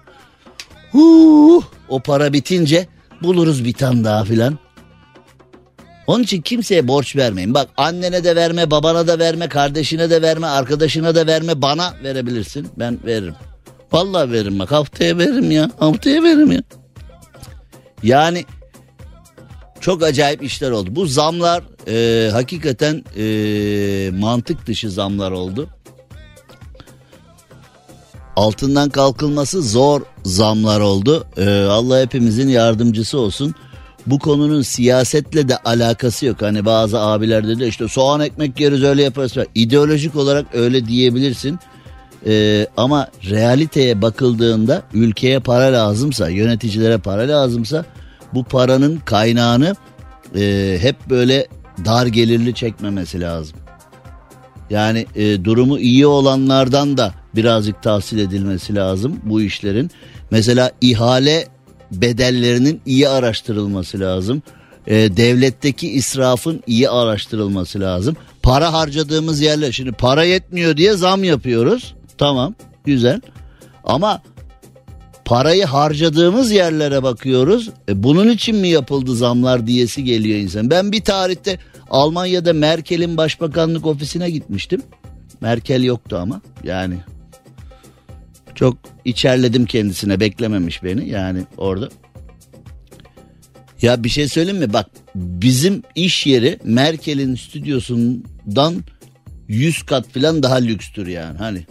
Huu, 0.93 1.65
o 1.89 2.01
para 2.01 2.33
bitince 2.33 2.87
buluruz 3.23 3.65
bir 3.65 3.73
tane 3.73 4.05
daha 4.05 4.25
filan. 4.25 4.59
Onun 6.07 6.23
için 6.23 6.43
kimseye 6.43 6.89
borç 6.89 7.17
vermeyin. 7.17 7.55
Bak 7.55 7.69
annene 7.77 8.25
de 8.25 8.37
verme, 8.37 8.71
babana 8.71 9.07
da 9.07 9.19
verme, 9.19 9.49
kardeşine 9.49 10.11
de 10.11 10.23
verme, 10.23 10.47
arkadaşına 10.47 11.15
da 11.15 11.27
verme. 11.27 11.63
Bana 11.63 11.95
verebilirsin. 12.05 12.69
Ben 12.79 12.99
veririm. 13.05 13.35
Vallahi 13.93 14.33
veririm 14.33 14.59
bak 14.59 14.73
haftaya 14.73 15.19
veririm 15.19 15.51
ya. 15.51 15.71
Haftaya 15.79 16.23
veririm 16.23 16.53
ya. 16.53 16.63
Yani 18.03 18.45
çok 19.81 20.03
acayip 20.03 20.43
işler 20.43 20.71
oldu. 20.71 20.89
Bu 20.97 21.07
zamlar 21.07 21.65
e, 21.89 22.31
hakikaten 22.31 23.05
e, 23.17 24.11
mantık 24.11 24.67
dışı 24.67 24.91
zamlar 24.91 25.31
oldu 25.31 25.69
altından 28.37 28.91
kalkılması 28.91 29.63
zor 29.63 30.01
zamlar 30.25 30.81
oldu. 30.81 31.27
Ee, 31.37 31.63
Allah 31.63 32.01
hepimizin 32.01 32.49
yardımcısı 32.49 33.19
olsun. 33.19 33.55
Bu 34.07 34.19
konunun 34.19 34.63
siyasetle 34.63 35.49
de 35.49 35.57
alakası 35.57 36.27
yok. 36.27 36.43
Hani 36.43 36.65
bazı 36.65 37.01
abiler 37.01 37.49
dedi 37.49 37.65
işte 37.65 37.89
soğan 37.89 38.21
ekmek 38.21 38.61
yeriz 38.61 38.83
öyle 38.83 39.03
yaparız. 39.03 39.33
İdeolojik 39.55 40.17
olarak 40.17 40.47
öyle 40.55 40.87
diyebilirsin. 40.87 41.59
Ee, 42.27 42.67
ama 42.77 43.09
realiteye 43.31 44.03
bakıldığında 44.03 44.83
ülkeye 44.95 45.41
para 45.41 45.73
lazımsa, 45.73 46.29
yöneticilere 46.29 46.99
para 46.99 47.29
lazımsa 47.29 47.85
bu 48.35 48.45
paranın 48.45 48.97
kaynağını 49.05 49.77
e, 50.37 50.79
hep 50.81 50.97
böyle 51.11 51.47
dar 51.85 52.07
gelirli 52.07 52.55
çekmemesi 52.55 53.21
lazım. 53.21 53.57
Yani 54.71 55.07
e, 55.15 55.45
durumu 55.45 55.79
iyi 55.79 56.07
olanlardan 56.07 56.97
da 56.97 57.15
birazcık 57.35 57.83
tahsil 57.83 58.19
edilmesi 58.19 58.75
lazım 58.75 59.21
bu 59.23 59.43
işlerin. 59.43 59.91
Mesela 60.31 60.71
ihale 60.81 61.47
bedellerinin 61.93 62.81
iyi 62.87 63.09
araştırılması 63.09 64.01
lazım. 64.01 64.43
E, 64.87 64.95
devletteki 65.17 65.91
israfın 65.91 66.63
iyi 66.67 66.91
araştırılması 66.91 67.81
lazım. 67.81 68.17
Para 68.43 68.73
harcadığımız 68.73 69.41
yerler 69.41 69.73
şimdi 69.73 69.93
para 69.93 70.25
yetmiyor 70.25 70.77
diye 70.77 70.93
zam 70.93 71.25
yapıyoruz. 71.25 71.95
Tamam 72.19 72.55
güzel 72.85 73.21
ama 73.85 74.23
parayı 75.25 75.65
harcadığımız 75.65 76.53
yerlere 76.53 77.03
bakıyoruz. 77.03 77.71
E 77.89 78.03
bunun 78.03 78.29
için 78.29 78.57
mi 78.57 78.69
yapıldı 78.69 79.17
zamlar 79.17 79.67
diyesi 79.67 80.05
geliyor 80.05 80.39
insan. 80.39 80.71
Ben 80.71 80.93
bir 80.93 81.05
tarihte 81.05 81.59
Almanya'da 81.91 82.53
Merkel'in 82.53 83.17
başbakanlık 83.17 83.87
ofisine 83.87 84.31
gitmiştim. 84.31 84.83
Merkel 85.41 85.85
yoktu 85.85 86.19
ama 86.21 86.41
yani 86.65 86.97
çok 88.55 88.79
içerledim 89.05 89.67
kendisine 89.67 90.21
beklememiş 90.21 90.85
beni 90.85 91.09
yani 91.09 91.43
orada. 91.57 91.89
Ya 93.83 94.05
bir 94.05 94.09
şey 94.09 94.29
söyleyeyim 94.29 94.61
mi? 94.61 94.73
Bak 94.73 94.87
bizim 95.15 95.83
iş 95.95 96.27
yeri 96.27 96.59
Merkel'in 96.65 97.35
stüdyosundan 97.35 98.85
100 99.49 99.83
kat 99.83 100.09
falan 100.09 100.43
daha 100.43 100.55
lükstür 100.55 101.07
yani. 101.07 101.39
Hani 101.39 101.67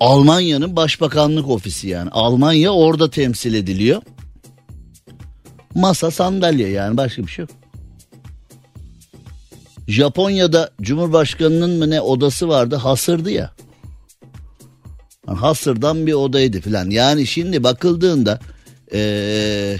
Almanya'nın 0.00 0.76
başbakanlık 0.76 1.48
ofisi 1.48 1.88
yani. 1.88 2.10
Almanya 2.10 2.70
orada 2.70 3.10
temsil 3.10 3.54
ediliyor. 3.54 4.02
Masa 5.74 6.10
sandalye 6.10 6.68
yani 6.68 6.96
başka 6.96 7.22
bir 7.22 7.30
şey 7.30 7.42
yok. 7.42 7.50
Japonya'da 9.88 10.70
Cumhurbaşkanı'nın 10.80 11.78
mı 11.78 11.90
ne 11.90 12.00
odası 12.00 12.48
vardı 12.48 12.76
hasırdı 12.76 13.30
ya. 13.30 13.54
Hasırdan 15.34 16.06
bir 16.06 16.12
odaydı 16.12 16.60
filan. 16.60 16.90
Yani 16.90 17.26
şimdi 17.26 17.64
bakıldığında 17.64 18.40
ee, 18.92 19.76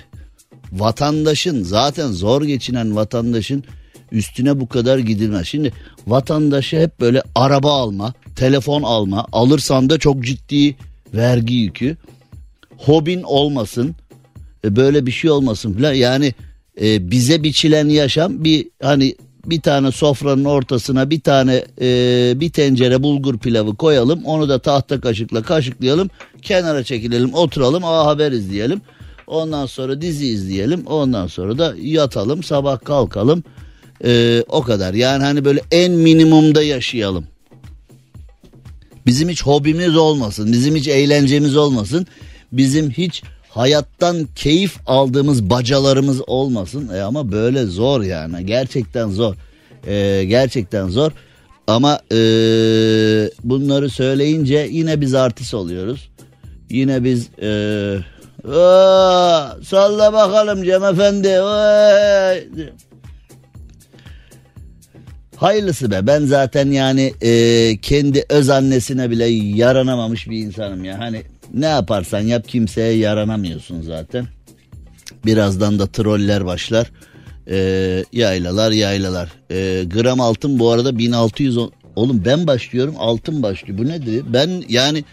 vatandaşın 0.72 1.62
zaten 1.62 2.12
zor 2.12 2.42
geçinen 2.42 2.96
vatandaşın 2.96 3.64
üstüne 4.12 4.60
bu 4.60 4.68
kadar 4.68 4.98
gidilmez. 4.98 5.46
Şimdi 5.46 5.72
vatandaşı 6.06 6.80
hep 6.80 7.00
böyle 7.00 7.22
araba 7.34 7.72
alma, 7.72 8.12
telefon 8.36 8.82
alma, 8.82 9.26
alırsan 9.32 9.90
da 9.90 9.98
çok 9.98 10.24
ciddi 10.24 10.76
vergi 11.14 11.54
yükü. 11.54 11.96
Hobin 12.76 13.22
olmasın, 13.22 13.94
e, 14.64 14.76
böyle 14.76 15.06
bir 15.06 15.12
şey 15.12 15.30
olmasın 15.30 15.72
falan. 15.72 15.92
Yani 15.92 16.34
e, 16.80 17.10
bize 17.10 17.42
biçilen 17.42 17.88
yaşam 17.88 18.44
bir 18.44 18.68
hani 18.82 19.14
bir 19.46 19.60
tane 19.60 19.92
sofranın 19.92 20.44
ortasına 20.44 21.10
bir 21.10 21.20
tane 21.20 21.64
e, 21.80 22.32
bir 22.36 22.50
tencere 22.50 23.02
bulgur 23.02 23.38
pilavı 23.38 23.76
koyalım. 23.76 24.24
Onu 24.24 24.48
da 24.48 24.58
tahta 24.58 25.00
kaşıkla 25.00 25.42
kaşıklayalım. 25.42 26.10
Kenara 26.42 26.84
çekilelim, 26.84 27.34
oturalım, 27.34 27.84
a 27.84 28.06
haber 28.06 28.32
izleyelim. 28.32 28.80
Ondan 29.26 29.66
sonra 29.66 30.00
dizi 30.00 30.26
izleyelim. 30.26 30.86
Ondan 30.86 31.26
sonra 31.26 31.58
da 31.58 31.74
yatalım, 31.82 32.42
sabah 32.42 32.84
kalkalım. 32.84 33.44
E, 34.04 34.42
o 34.48 34.62
kadar. 34.62 34.94
Yani 34.94 35.24
hani 35.24 35.44
böyle 35.44 35.62
en 35.70 35.92
minimumda 35.92 36.62
yaşayalım. 36.62 37.24
Bizim 39.06 39.28
hiç 39.28 39.42
hobimiz 39.42 39.96
olmasın, 39.96 40.52
bizim 40.52 40.76
hiç 40.76 40.88
eğlencemiz 40.88 41.56
olmasın. 41.56 42.06
Bizim 42.52 42.90
hiç 42.90 43.22
hayattan 43.50 44.28
keyif 44.34 44.76
aldığımız 44.86 45.50
bacalarımız 45.50 46.20
olmasın. 46.28 46.88
E 46.94 47.00
ama 47.00 47.32
böyle 47.32 47.64
zor 47.64 48.02
yani 48.02 48.46
gerçekten 48.46 49.08
zor. 49.08 49.34
E, 49.86 50.24
gerçekten 50.24 50.88
zor. 50.88 51.12
Ama 51.66 52.00
e, 52.12 52.16
bunları 53.44 53.90
söyleyince 53.90 54.68
yine 54.70 55.00
biz 55.00 55.14
artist 55.14 55.54
oluyoruz. 55.54 56.10
Yine 56.70 57.04
biz 57.04 57.28
e, 57.42 57.50
Aa, 58.48 59.56
salla 59.64 60.12
bakalım 60.12 60.64
Cem 60.64 60.84
Efendi. 60.84 61.28
Oy. 61.28 62.68
Hayırlısı 65.36 65.90
be 65.90 66.06
ben 66.06 66.24
zaten 66.24 66.70
yani 66.70 67.14
e, 67.22 67.76
kendi 67.82 68.24
öz 68.28 68.50
annesine 68.50 69.10
bile 69.10 69.24
yaranamamış 69.58 70.28
bir 70.28 70.38
insanım 70.38 70.84
ya. 70.84 70.98
Hani 70.98 71.22
ne 71.54 71.66
yaparsan 71.66 72.20
yap 72.20 72.48
kimseye 72.48 72.92
yaranamıyorsun 72.92 73.82
zaten. 73.82 74.26
Birazdan 75.26 75.78
da 75.78 75.86
troller 75.86 76.46
başlar. 76.46 76.90
E, 77.50 77.56
yaylalar 78.12 78.72
yaylalar. 78.72 79.28
E, 79.50 79.84
gram 79.84 80.20
altın 80.20 80.58
bu 80.58 80.70
arada 80.70 80.98
1610. 80.98 81.72
Oğlum 81.96 82.22
ben 82.24 82.46
başlıyorum 82.46 82.94
altın 82.98 83.42
başlıyor. 83.42 83.78
Bu 83.78 83.88
nedir? 83.88 84.24
Ben 84.28 84.64
yani 84.68 85.04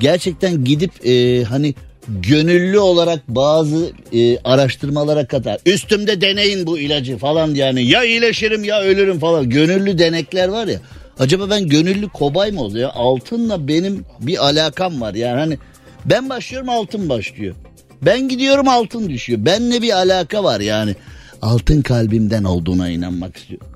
gerçekten 0.00 0.64
gidip 0.64 1.06
e, 1.06 1.44
hani 1.44 1.74
gönüllü 2.08 2.78
olarak 2.78 3.28
bazı 3.28 3.92
e, 4.12 4.38
araştırmalara 4.38 5.26
katar. 5.26 5.58
Üstümde 5.66 6.20
deneyin 6.20 6.66
bu 6.66 6.78
ilacı 6.78 7.18
falan 7.18 7.54
yani 7.54 7.84
ya 7.84 8.04
iyileşirim 8.04 8.64
ya 8.64 8.80
ölürüm 8.82 9.18
falan. 9.18 9.50
Gönüllü 9.50 9.98
denekler 9.98 10.48
var 10.48 10.66
ya. 10.66 10.80
Acaba 11.18 11.50
ben 11.50 11.68
gönüllü 11.68 12.08
kobay 12.08 12.52
mı 12.52 12.62
oluyor? 12.62 12.90
Altınla 12.94 13.68
benim 13.68 14.04
bir 14.20 14.44
alakam 14.44 15.00
var. 15.00 15.14
Yani 15.14 15.38
hani 15.38 15.58
ben 16.04 16.28
başlıyorum 16.28 16.68
altın 16.68 17.08
başlıyor. 17.08 17.54
Ben 18.02 18.28
gidiyorum 18.28 18.68
altın 18.68 19.08
düşüyor. 19.08 19.44
Benle 19.44 19.82
bir 19.82 19.96
alaka 19.96 20.44
var 20.44 20.60
yani. 20.60 20.96
Altın 21.42 21.82
kalbimden 21.82 22.44
olduğuna 22.44 22.90
inanmak 22.90 23.36
istiyorum. 23.36 23.66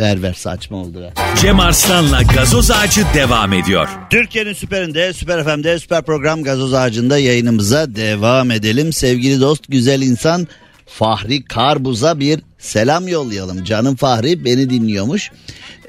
Ver 0.00 0.22
ver 0.22 0.32
saçma 0.32 0.76
oldu 0.76 1.00
ya. 1.00 1.12
Cem 1.40 1.60
Arslan'la 1.60 2.22
gazoz 2.22 2.70
ağacı 2.70 3.02
devam 3.14 3.52
ediyor. 3.52 3.88
Türkiye'nin 4.10 4.52
süperinde, 4.52 5.12
süper 5.12 5.44
FM'de, 5.44 5.78
süper 5.78 6.02
program 6.02 6.42
gazoz 6.42 6.74
ağacında 6.74 7.18
yayınımıza 7.18 7.94
devam 7.94 8.50
edelim. 8.50 8.92
Sevgili 8.92 9.40
dost, 9.40 9.68
güzel 9.68 10.02
insan 10.02 10.48
Fahri 10.86 11.44
Karbuz'a 11.44 12.20
bir 12.20 12.40
selam 12.58 13.08
yollayalım. 13.08 13.64
Canım 13.64 13.96
Fahri 13.96 14.44
beni 14.44 14.70
dinliyormuş. 14.70 15.30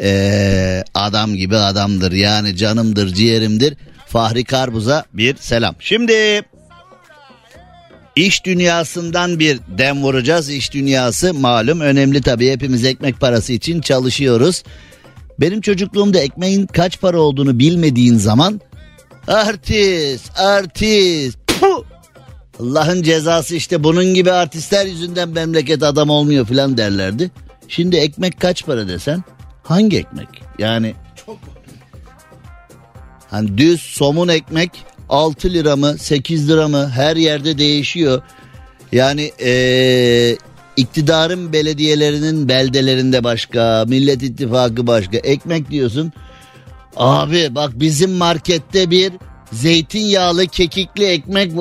Ee, 0.02 0.84
adam 0.94 1.36
gibi 1.36 1.56
adamdır 1.56 2.12
yani 2.12 2.56
canımdır, 2.56 3.14
ciğerimdir. 3.14 3.78
Fahri 4.10 4.44
Karbuz'a 4.44 5.06
bir 5.14 5.36
selam. 5.36 5.76
Şimdi 5.80 6.44
İş 8.16 8.46
dünyasından 8.46 9.40
bir 9.40 9.60
dem 9.68 10.04
vuracağız. 10.04 10.50
İş 10.50 10.74
dünyası 10.74 11.34
malum 11.34 11.80
önemli 11.80 12.22
tabii 12.22 12.52
hepimiz 12.52 12.86
ekmek 12.86 13.20
parası 13.20 13.54
için 13.54 13.82
çalışıyoruz. 13.82 14.64
Benim 15.40 15.62
çocukluğumda 15.62 16.20
ekmeğin 16.20 16.68
kaç 16.68 17.02
para 17.02 17.20
olduğunu 17.20 17.60
bilmediğin 17.60 18.18
zaman 18.18 18.62
artist 19.28 20.40
artist! 20.40 21.38
Allah'ın 22.60 23.04
cezası 23.04 23.56
işte 23.56 23.84
bunun 23.84 24.14
gibi 24.14 24.32
artistler 24.32 24.86
yüzünden 24.86 25.30
memleket 25.30 25.84
adam 25.84 26.10
olmuyor 26.10 26.46
filan 26.46 26.78
derlerdi. 26.78 27.32
Şimdi 27.68 27.96
ekmek 27.96 28.40
kaç 28.40 28.66
para 28.66 28.88
desen 28.88 29.24
hangi 29.64 29.98
ekmek? 29.98 30.28
Yani 30.60 30.96
Hani 33.32 33.58
düz 33.58 33.82
somun 33.82 34.28
ekmek 34.28 34.72
6 35.10 35.50
lira 35.50 35.76
mı 35.76 35.98
8 35.98 36.50
lira 36.50 36.68
mı 36.68 36.90
her 36.90 37.16
yerde 37.16 37.58
değişiyor. 37.58 38.22
Yani 38.92 39.32
ee, 39.42 40.38
iktidarın 40.78 41.54
belediyelerinin 41.54 42.50
beldelerinde 42.50 43.24
başka, 43.24 43.86
Millet 43.88 44.24
İttifakı 44.24 44.88
başka. 44.88 45.18
Ekmek 45.18 45.72
diyorsun. 45.72 46.12
Abi 46.96 47.56
bak 47.56 47.72
bizim 47.76 48.12
markette 48.12 48.90
bir 48.90 49.14
zeytinyağlı 49.52 50.48
kekikli 50.48 51.06
ekmek. 51.06 51.52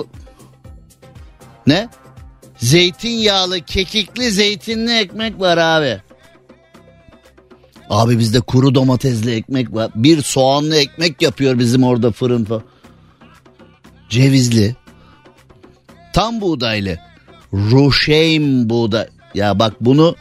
Ne? 1.67 1.89
Zeytinyağlı 2.59 3.61
kekikli 3.61 4.31
zeytinli 4.31 4.99
ekmek 4.99 5.41
var 5.41 5.59
abi. 5.59 6.03
Abi 7.91 8.19
bizde 8.19 8.41
kuru 8.41 8.75
domatesli 8.75 9.35
ekmek 9.35 9.75
var. 9.75 9.91
Bir 9.95 10.23
soğanlı 10.23 10.77
ekmek 10.77 11.23
yapıyor 11.23 11.59
bizim 11.59 11.83
orada 11.83 12.11
fırın 12.11 12.45
falan. 12.45 12.63
Cevizli. 14.09 14.77
Tam 16.13 16.41
buğdaylı. 16.41 16.99
Ruşeym 17.53 18.71
buğday. 18.71 19.07
Ya 19.35 19.59
bak 19.59 19.75
bunu 19.81 20.17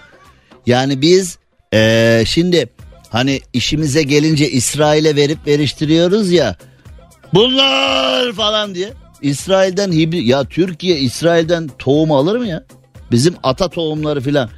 yani 0.65 1.01
biz 1.01 1.37
ee, 1.73 2.23
şimdi 2.27 2.69
hani 3.09 3.41
işimize 3.53 4.03
gelince 4.03 4.51
İsrail'e 4.51 5.15
verip 5.15 5.47
veriştiriyoruz 5.47 6.31
ya. 6.31 6.55
Bunlar 7.33 8.33
falan 8.33 8.75
diye. 8.75 8.93
İsrail'den 9.21 9.91
hibri 9.91 10.27
ya 10.27 10.43
Türkiye 10.43 10.99
İsrail'den 10.99 11.69
tohum 11.79 12.11
alır 12.11 12.37
mı 12.37 12.47
ya? 12.47 12.63
Bizim 13.11 13.35
ata 13.43 13.67
tohumları 13.67 14.21
filan. 14.21 14.49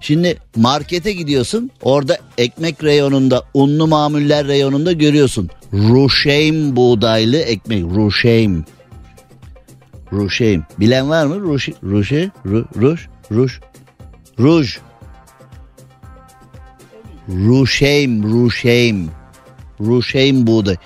Şimdi 0.00 0.38
markete 0.56 1.12
gidiyorsun 1.12 1.70
orada 1.82 2.18
ekmek 2.38 2.84
reyonunda 2.84 3.44
unlu 3.54 3.86
mamuller 3.86 4.46
reyonunda 4.46 4.92
görüyorsun. 4.92 5.50
Ruşeym 5.72 6.76
buğdaylı 6.76 7.36
ekmek. 7.36 7.82
Ruşeym. 7.82 8.64
Ruşeym. 10.12 10.64
Bilen 10.80 11.08
var 11.08 11.26
mı? 11.26 11.40
Ruş, 11.40 11.68
ruşe, 11.82 12.30
ru, 12.46 12.66
ruş, 12.76 13.08
ruş, 13.30 13.60
ruj. 14.40 14.78
Ruşeym, 17.28 18.22
ruşeym. 18.22 19.10
Ruşeym 19.80 20.46
buğday. 20.46 20.76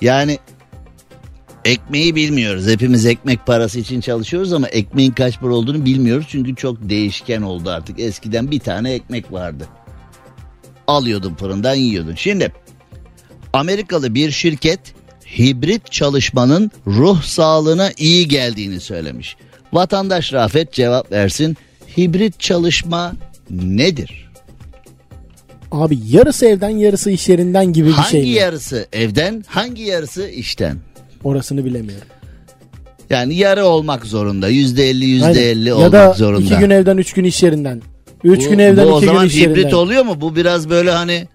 Yani 0.00 0.38
ekmeği 1.66 2.14
bilmiyoruz. 2.14 2.66
Hepimiz 2.66 3.06
ekmek 3.06 3.46
parası 3.46 3.78
için 3.78 4.00
çalışıyoruz 4.00 4.52
ama 4.52 4.68
ekmeğin 4.68 5.10
kaç 5.12 5.40
para 5.40 5.54
olduğunu 5.54 5.84
bilmiyoruz. 5.84 6.26
Çünkü 6.28 6.56
çok 6.56 6.88
değişken 6.88 7.42
oldu 7.42 7.70
artık. 7.70 8.00
Eskiden 8.00 8.50
bir 8.50 8.60
tane 8.60 8.92
ekmek 8.92 9.32
vardı. 9.32 9.66
Alıyordun 10.86 11.34
fırından 11.34 11.74
yiyordun. 11.74 12.14
Şimdi 12.14 12.52
Amerikalı 13.52 14.14
bir 14.14 14.30
şirket 14.30 14.80
hibrit 15.38 15.92
çalışmanın 15.92 16.70
ruh 16.86 17.22
sağlığına 17.22 17.90
iyi 17.98 18.28
geldiğini 18.28 18.80
söylemiş. 18.80 19.36
Vatandaş 19.72 20.32
Rafet 20.32 20.72
cevap 20.72 21.12
versin. 21.12 21.56
Hibrit 21.98 22.40
çalışma 22.40 23.12
nedir? 23.50 24.30
Abi 25.72 25.98
yarısı 26.08 26.46
evden 26.46 26.68
yarısı 26.68 27.10
iş 27.10 27.28
yerinden 27.28 27.72
gibi 27.72 27.88
bir 27.88 27.92
hangi 27.92 28.10
şey 28.10 28.22
mi? 28.22 28.28
yarısı 28.28 28.86
evden, 28.92 29.44
hangi 29.48 29.82
yarısı 29.82 30.28
işten? 30.28 30.78
Orasını 31.24 31.64
bilemiyorum. 31.64 32.06
Yani 33.10 33.34
yarı 33.36 33.64
olmak 33.66 34.06
zorunda. 34.06 34.48
Yüzde 34.48 34.90
elli, 34.90 35.04
yüzde 35.04 35.50
elli 35.50 35.68
ya 35.68 35.76
olmak 35.76 35.92
da 35.92 36.12
zorunda. 36.12 36.44
iki 36.44 36.56
gün 36.58 36.70
evden 36.70 36.96
üç 36.96 37.12
gün 37.12 37.24
iş 37.24 37.42
yerinden. 37.42 37.82
Üç 38.24 38.46
Bu- 38.46 38.50
gün 38.50 38.58
evden 38.58 38.86
bu 38.86 38.90
o 38.92 38.96
iki 38.96 39.00
gün 39.00 39.06
zaman 39.12 39.26
iş 39.26 39.34
hibrit 39.36 39.56
yerinden. 39.56 39.72
oluyor 39.76 40.04
mu? 40.04 40.20
Bu 40.20 40.36
biraz 40.36 40.70
böyle 40.70 40.90
hani 40.90 41.28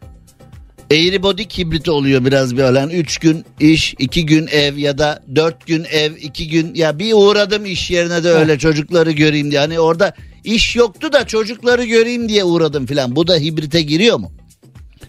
eğri 0.92 1.24
bodik 1.24 1.58
hibrit 1.58 1.90
oluyor 1.90 2.26
biraz 2.26 2.58
böyle. 2.58 2.80
Hani 2.80 2.94
üç 2.94 3.18
gün 3.18 3.46
iş, 3.60 3.96
iki 4.00 4.26
gün 4.26 4.48
ev 4.48 4.78
ya 4.78 4.98
da 4.98 5.24
dört 5.36 5.68
gün 5.68 5.86
ev, 5.92 6.12
iki 6.22 6.50
gün 6.50 6.76
ya 6.76 7.00
bir 7.00 7.14
uğradım 7.14 7.66
iş 7.66 7.92
yerine 7.92 8.24
de 8.24 8.30
öyle 8.30 8.58
çocukları 8.58 9.12
göreyim 9.12 9.52
diye. 9.52 9.60
Hani 9.60 9.80
orada 9.80 10.14
iş 10.44 10.76
yoktu 10.76 11.14
da 11.14 11.28
çocukları 11.28 11.84
göreyim 11.86 12.30
diye 12.30 12.44
uğradım 12.44 12.86
filan. 12.86 13.16
Bu 13.16 13.28
da 13.28 13.36
hibrite 13.36 13.82
giriyor 13.82 14.18
mu? 14.20 14.32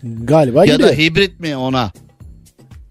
Galiba 0.02 0.64
Ya 0.66 0.74
giriyor. 0.74 0.88
da 0.90 0.94
hibrit 0.94 1.40
mi 1.40 1.56
ona? 1.56 1.92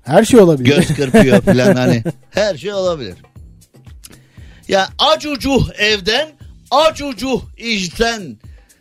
Her 0.03 0.25
şey 0.25 0.39
olabilir. 0.39 0.75
Göz 0.75 0.87
kırpıyor 0.87 1.41
filan 1.45 1.75
hani. 1.75 2.03
Her 2.31 2.57
şey 2.57 2.73
olabilir. 2.73 3.15
Ya 4.67 4.89
acucuh 4.99 5.69
evden, 5.77 6.29
acucuh 6.71 7.41
işten 7.57 8.37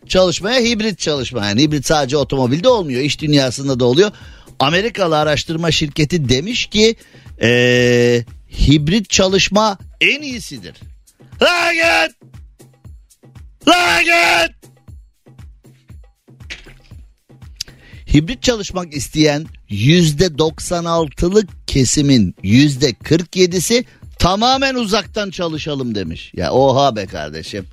çalışmaya 0.07 0.61
hibrit 0.61 0.99
çalışma. 0.99 1.45
Yani 1.45 1.61
hibrit 1.61 1.85
sadece 1.85 2.17
otomobilde 2.17 2.67
olmuyor. 2.69 3.01
İş 3.01 3.21
dünyasında 3.21 3.79
da 3.79 3.85
oluyor. 3.85 4.11
Amerikalı 4.59 5.17
araştırma 5.19 5.71
şirketi 5.71 6.29
demiş 6.29 6.65
ki 6.65 6.95
eee, 7.41 8.25
hibrit 8.67 9.09
çalışma 9.09 9.77
en 10.01 10.21
iyisidir. 10.21 10.75
La 11.41 11.73
git! 11.73 12.15
La 13.67 14.01
git! 14.01 14.55
Hibrit 18.13 18.43
çalışmak 18.43 18.93
isteyen 18.93 19.45
96'lık 19.71 21.49
kesimin 21.67 22.35
yüzde 22.43 22.89
47'si 22.89 23.85
tamamen 24.19 24.75
uzaktan 24.75 25.29
çalışalım 25.29 25.95
demiş. 25.95 26.31
Ya 26.35 26.51
oha 26.51 26.95
be 26.95 27.05
kardeşim. 27.05 27.65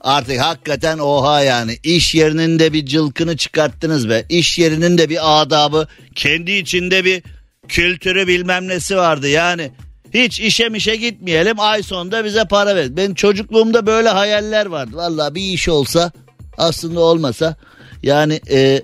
Artık 0.00 0.40
hakikaten 0.40 0.98
oha 0.98 1.42
yani. 1.42 1.78
İş 1.82 2.14
yerinin 2.14 2.58
de 2.58 2.72
bir 2.72 2.86
cılkını 2.86 3.36
çıkarttınız 3.36 4.08
be. 4.08 4.24
İş 4.28 4.58
yerinin 4.58 4.98
de 4.98 5.08
bir 5.08 5.42
adabı, 5.42 5.88
kendi 6.14 6.52
içinde 6.52 7.04
bir 7.04 7.22
kültürü 7.68 8.26
bilmem 8.26 8.68
nesi 8.68 8.96
vardı 8.96 9.28
yani. 9.28 9.70
Hiç 10.14 10.40
işe 10.40 10.68
mişe 10.68 10.96
gitmeyelim 10.96 11.60
ay 11.60 11.82
sonunda 11.82 12.24
bize 12.24 12.44
para 12.44 12.76
ver. 12.76 12.96
Benim 12.96 13.14
çocukluğumda 13.14 13.86
böyle 13.86 14.08
hayaller 14.08 14.66
vardı. 14.66 14.90
Vallahi 14.94 15.34
bir 15.34 15.52
iş 15.52 15.68
olsa 15.68 16.12
aslında 16.58 17.00
olmasa 17.00 17.56
yani 18.02 18.40
e, 18.50 18.82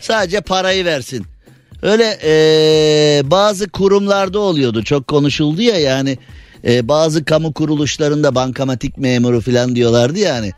sadece 0.00 0.40
parayı 0.40 0.84
versin. 0.84 1.26
Öyle 1.82 2.18
e, 2.24 3.30
bazı 3.30 3.68
kurumlarda 3.68 4.38
oluyordu 4.38 4.82
çok 4.84 5.06
konuşuldu 5.06 5.62
ya 5.62 5.78
yani 5.78 6.18
e, 6.64 6.88
bazı 6.88 7.24
kamu 7.24 7.52
kuruluşlarında 7.52 8.34
bankamatik 8.34 8.98
memuru 8.98 9.40
falan 9.40 9.76
diyorlardı 9.76 10.18
yani. 10.18 10.52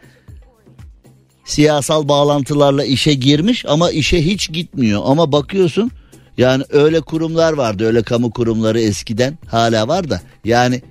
Siyasal 1.45 2.09
bağlantılarla 2.09 2.85
işe 2.85 3.15
girmiş 3.15 3.65
ama 3.69 3.91
işe 3.91 4.25
hiç 4.25 4.53
gitmiyor 4.53 5.03
ama 5.05 5.33
bakıyorsun 5.33 5.91
yani 6.39 6.65
öyle 6.71 7.01
kurumlar 7.01 7.53
vardı 7.53 7.87
öyle 7.87 8.03
kamu 8.03 8.31
kurumları 8.31 8.81
eskiden 8.81 9.39
hala 9.47 9.89
var 9.89 10.11
da 10.11 10.21
yani 10.45 10.83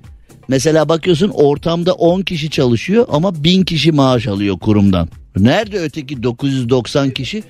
mesela 0.47 0.89
bakıyorsun 0.89 1.29
ortamda 1.29 1.93
10 1.93 2.21
kişi 2.21 2.49
çalışıyor 2.49 3.05
ama 3.09 3.43
1000 3.43 3.63
kişi 3.63 3.91
maaş 3.91 4.27
alıyor 4.27 4.59
kurumdan. 4.59 5.09
Nerede 5.37 5.79
öteki 5.79 6.23
990 6.23 7.09
kişi? 7.09 7.43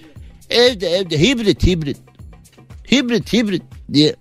Evde 0.50 0.88
evde 0.88 1.22
hibrit 1.22 1.68
hibrit. 1.68 1.98
Hibrit 2.92 3.34
hibrit 3.34 3.64
diye. 3.94 4.16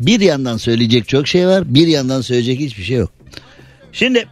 Bir 0.00 0.20
yandan 0.20 0.56
söyleyecek 0.56 1.08
çok 1.08 1.28
şey 1.28 1.46
var, 1.46 1.74
bir 1.74 1.86
yandan 1.86 2.20
söyleyecek 2.20 2.60
hiçbir 2.60 2.82
şey 2.82 2.96
yok. 2.96 3.12
Şimdi 3.92 4.28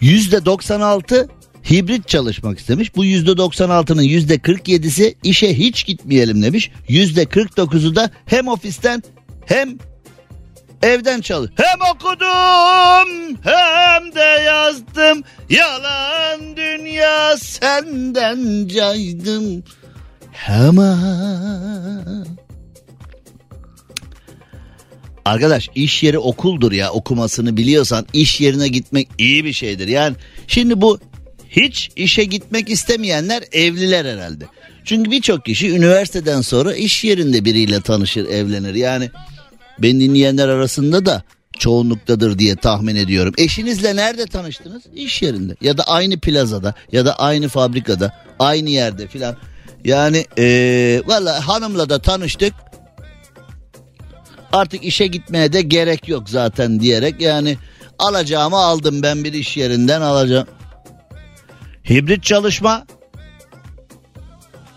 yüzde 0.00 0.44
96 0.44 1.28
hibrit 1.70 2.08
çalışmak 2.08 2.58
istemiş. 2.58 2.96
Bu 2.96 3.04
yüzde 3.04 3.30
96'nın 3.30 4.02
yüzde 4.02 4.34
47'si 4.34 5.14
işe 5.22 5.58
hiç 5.58 5.86
gitmeyelim 5.86 6.42
demiş. 6.42 6.70
Yüzde 6.88 7.22
49'u 7.22 7.96
da 7.96 8.10
hem 8.26 8.48
ofisten 8.48 9.02
hem 9.46 9.78
evden 10.82 11.20
çalış. 11.20 11.50
Hem 11.56 11.94
okudum 11.94 13.36
hem 13.42 14.14
de 14.14 14.42
yazdım. 14.44 15.22
Yalan 15.50 16.56
dünya 16.56 17.36
senden 17.36 18.68
caydım. 18.68 19.64
Hemen. 20.32 22.26
Arkadaş 25.24 25.68
iş 25.74 26.02
yeri 26.02 26.18
okuldur 26.18 26.72
ya 26.72 26.90
okumasını 26.92 27.56
biliyorsan 27.56 28.06
iş 28.12 28.40
yerine 28.40 28.68
gitmek 28.68 29.08
iyi 29.18 29.44
bir 29.44 29.52
şeydir. 29.52 29.88
Yani 29.88 30.16
şimdi 30.46 30.80
bu 30.80 30.98
hiç 31.50 31.90
işe 31.96 32.24
gitmek 32.24 32.70
istemeyenler 32.70 33.42
evliler 33.52 34.04
herhalde. 34.04 34.44
Çünkü 34.84 35.10
birçok 35.10 35.44
kişi 35.44 35.70
üniversiteden 35.70 36.40
sonra 36.40 36.74
iş 36.74 37.04
yerinde 37.04 37.44
biriyle 37.44 37.80
tanışır 37.80 38.28
evlenir. 38.28 38.74
Yani 38.74 39.10
beni 39.82 40.00
dinleyenler 40.00 40.48
arasında 40.48 41.06
da 41.06 41.22
çoğunluktadır 41.58 42.38
diye 42.38 42.56
tahmin 42.56 42.96
ediyorum. 42.96 43.34
Eşinizle 43.38 43.96
nerede 43.96 44.26
tanıştınız? 44.26 44.82
İş 44.94 45.22
yerinde 45.22 45.56
ya 45.60 45.78
da 45.78 45.82
aynı 45.82 46.20
plazada 46.20 46.74
ya 46.92 47.06
da 47.06 47.18
aynı 47.18 47.48
fabrikada 47.48 48.12
aynı 48.38 48.70
yerde 48.70 49.06
filan. 49.06 49.36
Yani 49.84 50.26
ee, 50.38 51.02
valla 51.06 51.48
hanımla 51.48 51.88
da 51.88 51.98
tanıştık 51.98 52.54
artık 54.52 54.84
işe 54.84 55.06
gitmeye 55.06 55.52
de 55.52 55.62
gerek 55.62 56.08
yok 56.08 56.30
zaten 56.30 56.80
diyerek 56.80 57.20
yani 57.20 57.58
alacağımı 57.98 58.56
aldım 58.56 59.02
ben 59.02 59.24
bir 59.24 59.32
iş 59.32 59.56
yerinden 59.56 60.00
alacağım. 60.00 60.46
Hibrit 61.90 62.22
çalışma 62.22 62.86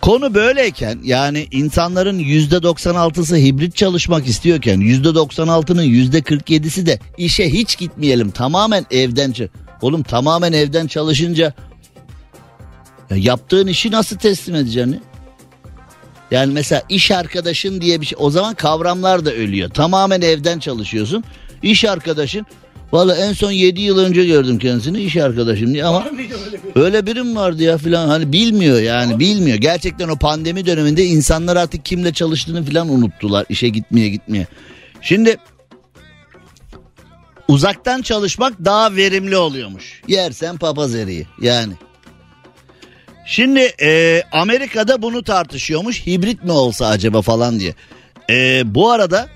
konu 0.03 0.33
böyleyken 0.33 0.99
yani 1.03 1.47
insanların 1.51 2.19
yüzde 2.19 2.55
96'sı 2.55 3.35
hibrit 3.35 3.75
çalışmak 3.75 4.27
istiyorken 4.27 4.79
yüzde 4.79 5.07
96'nın 5.07 5.83
yüzde 5.83 6.19
47'si 6.19 6.85
de 6.85 6.99
işe 7.17 7.49
hiç 7.49 7.77
gitmeyelim 7.77 8.31
tamamen 8.31 8.85
evden 8.91 9.33
oğlum 9.81 10.03
tamamen 10.03 10.53
evden 10.53 10.87
çalışınca 10.87 11.53
ya 13.09 13.17
yaptığın 13.17 13.67
işi 13.67 13.91
nasıl 13.91 14.17
teslim 14.17 14.55
edeceksin? 14.55 15.01
Yani 16.31 16.53
mesela 16.53 16.81
iş 16.89 17.11
arkadaşın 17.11 17.81
diye 17.81 18.01
bir 18.01 18.05
şey 18.05 18.17
o 18.21 18.29
zaman 18.29 18.55
kavramlar 18.55 19.25
da 19.25 19.33
ölüyor. 19.33 19.69
Tamamen 19.69 20.21
evden 20.21 20.59
çalışıyorsun. 20.59 21.23
İş 21.61 21.85
arkadaşın 21.85 22.45
Valla 22.93 23.15
en 23.17 23.33
son 23.33 23.51
7 23.51 23.81
yıl 23.81 23.97
önce 23.97 24.25
gördüm 24.25 24.59
kendisini 24.59 25.01
iş 25.01 25.17
arkadaşım 25.17 25.73
diye 25.73 25.85
ama 25.85 26.05
öyle 26.75 27.05
birim 27.05 27.35
vardı 27.35 27.63
ya 27.63 27.77
filan 27.77 28.07
hani 28.07 28.31
bilmiyor 28.31 28.81
yani 28.81 29.19
bilmiyor. 29.19 29.57
Gerçekten 29.57 30.09
o 30.09 30.15
pandemi 30.15 30.65
döneminde 30.65 31.05
insanlar 31.05 31.55
artık 31.55 31.85
kimle 31.85 32.13
çalıştığını 32.13 32.63
filan 32.63 32.89
unuttular 32.89 33.45
işe 33.49 33.69
gitmeye 33.69 34.09
gitmeye. 34.09 34.47
Şimdi 35.01 35.37
uzaktan 37.47 38.01
çalışmak 38.01 38.65
daha 38.65 38.95
verimli 38.95 39.37
oluyormuş. 39.37 40.01
Yersen 40.07 40.57
papaz 40.57 40.95
eriği 40.95 41.27
yani. 41.41 41.73
Şimdi 43.25 43.59
e, 43.81 44.21
Amerika'da 44.31 45.01
bunu 45.01 45.23
tartışıyormuş 45.23 46.07
hibrit 46.07 46.43
mi 46.43 46.51
olsa 46.51 46.87
acaba 46.87 47.21
falan 47.21 47.59
diye. 47.59 47.75
E, 48.29 48.63
bu 48.75 48.91
arada 48.91 49.29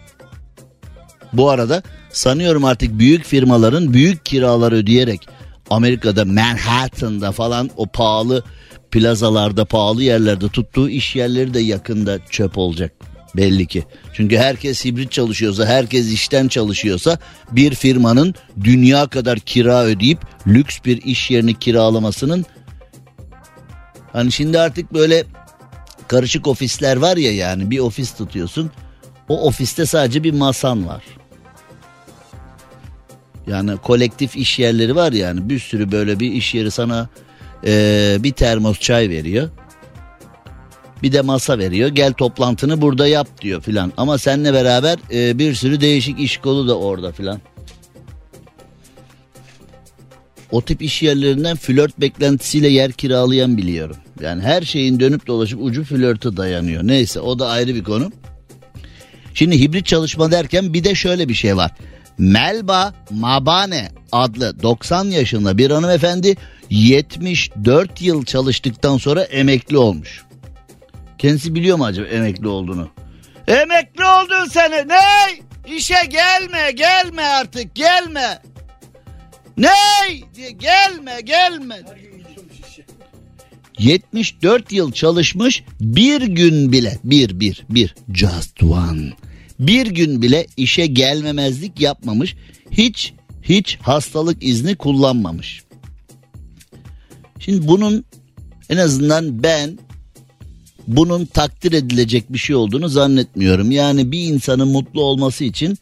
bu 1.33 1.49
arada 1.49 1.83
sanıyorum 2.17 2.65
artık 2.65 2.99
büyük 2.99 3.25
firmaların 3.25 3.93
büyük 3.93 4.25
kiralar 4.25 4.71
ödeyerek 4.71 5.27
Amerika'da 5.69 6.25
Manhattan'da 6.25 7.31
falan 7.31 7.69
o 7.77 7.87
pahalı 7.87 8.43
plazalarda 8.91 9.65
pahalı 9.65 10.03
yerlerde 10.03 10.49
tuttuğu 10.49 10.89
iş 10.89 11.15
yerleri 11.15 11.53
de 11.53 11.59
yakında 11.59 12.19
çöp 12.29 12.57
olacak 12.57 12.91
belli 13.35 13.67
ki. 13.67 13.83
Çünkü 14.13 14.37
herkes 14.37 14.85
hibrit 14.85 15.11
çalışıyorsa 15.11 15.65
herkes 15.65 16.11
işten 16.11 16.47
çalışıyorsa 16.47 17.19
bir 17.51 17.75
firmanın 17.75 18.35
dünya 18.63 19.07
kadar 19.07 19.39
kira 19.39 19.83
ödeyip 19.83 20.19
lüks 20.47 20.77
bir 20.85 21.01
iş 21.01 21.31
yerini 21.31 21.59
kiralamasının 21.59 22.45
Hani 24.13 24.31
şimdi 24.31 24.59
artık 24.59 24.93
böyle 24.93 25.23
karışık 26.07 26.47
ofisler 26.47 26.97
var 26.97 27.17
ya 27.17 27.35
yani 27.35 27.71
bir 27.71 27.79
ofis 27.79 28.13
tutuyorsun. 28.13 28.71
O 29.29 29.47
ofiste 29.47 29.85
sadece 29.85 30.23
bir 30.23 30.33
masan 30.33 30.87
var. 30.87 31.03
Yani 33.47 33.77
kolektif 33.77 34.35
iş 34.35 34.59
yerleri 34.59 34.95
var 34.95 35.11
yani 35.11 35.49
bir 35.49 35.59
sürü 35.59 35.91
böyle 35.91 36.19
bir 36.19 36.31
iş 36.31 36.53
yeri 36.53 36.71
sana 36.71 37.09
Ee, 37.65 38.17
bir 38.19 38.31
termos 38.31 38.79
çay 38.79 39.09
veriyor. 39.09 39.49
Bir 41.03 41.11
de 41.11 41.21
masa 41.21 41.59
veriyor. 41.59 41.89
Gel 41.89 42.13
toplantını 42.13 42.81
burada 42.81 43.07
yap 43.07 43.41
diyor 43.41 43.61
filan. 43.61 43.93
Ama 43.97 44.17
seninle 44.17 44.53
beraber 44.53 44.97
e, 45.13 45.39
bir 45.39 45.53
sürü 45.53 45.81
değişik 45.81 46.19
iş 46.19 46.37
kolu 46.37 46.67
da 46.67 46.79
orada 46.79 47.11
filan. 47.11 47.39
O 50.51 50.61
tip 50.61 50.81
iş 50.81 51.03
yerlerinden 51.03 51.57
flört 51.57 51.99
beklentisiyle 51.99 52.67
yer 52.67 52.91
kiralayan 52.91 53.57
biliyorum. 53.57 53.95
Yani 54.21 54.41
her 54.41 54.61
şeyin 54.61 54.99
dönüp 54.99 55.27
dolaşıp 55.27 55.59
ucu 55.63 55.83
flörte 55.83 56.37
dayanıyor. 56.37 56.83
Neyse 56.83 57.19
o 57.19 57.39
da 57.39 57.47
ayrı 57.47 57.75
bir 57.75 57.83
konu. 57.83 58.11
Şimdi 59.33 59.59
hibrit 59.59 59.85
çalışma 59.85 60.31
derken 60.31 60.73
bir 60.73 60.83
de 60.83 60.95
şöyle 60.95 61.29
bir 61.29 61.33
şey 61.33 61.57
var. 61.57 61.71
Melba 62.17 62.93
Mabane 63.09 63.89
adlı 64.11 64.63
90 64.63 65.05
yaşında 65.05 65.57
bir 65.57 65.71
hanımefendi 65.71 66.35
74 66.69 68.01
yıl 68.01 68.25
çalıştıktan 68.25 68.97
sonra 68.97 69.23
emekli 69.23 69.77
olmuş. 69.77 70.23
Kendisi 71.17 71.55
biliyor 71.55 71.77
mu 71.77 71.85
acaba 71.85 72.07
emekli 72.07 72.47
olduğunu? 72.47 72.89
Emekli 73.47 74.05
oldun 74.05 74.45
sen. 74.51 74.71
Ne? 74.71 75.75
İşe 75.75 76.05
gelme 76.09 76.71
gelme 76.71 77.23
artık 77.23 77.75
gelme. 77.75 78.41
Ne? 79.57 79.69
gelme 80.59 81.21
gelme. 81.21 81.81
74 83.79 84.71
yıl 84.71 84.91
çalışmış 84.91 85.63
bir 85.81 86.21
gün 86.21 86.71
bile 86.71 86.97
bir 87.03 87.39
bir 87.39 87.65
bir 87.69 87.95
just 88.13 88.63
one 88.63 89.13
bir 89.59 89.87
gün 89.87 90.21
bile 90.21 90.47
işe 90.57 90.85
gelmemezlik 90.85 91.81
yapmamış 91.81 92.35
hiç 92.71 93.13
hiç 93.41 93.77
hastalık 93.81 94.43
izni 94.43 94.75
kullanmamış. 94.75 95.63
Şimdi 97.39 97.67
bunun 97.67 98.05
en 98.69 98.77
azından 98.77 99.43
ben 99.43 99.79
bunun 100.87 101.25
takdir 101.25 101.71
edilecek 101.71 102.33
bir 102.33 102.37
şey 102.37 102.55
olduğunu 102.55 102.89
zannetmiyorum. 102.89 103.71
Yani 103.71 104.11
bir 104.11 104.23
insanın 104.23 104.67
mutlu 104.67 105.01
olması 105.01 105.43
için 105.43 105.77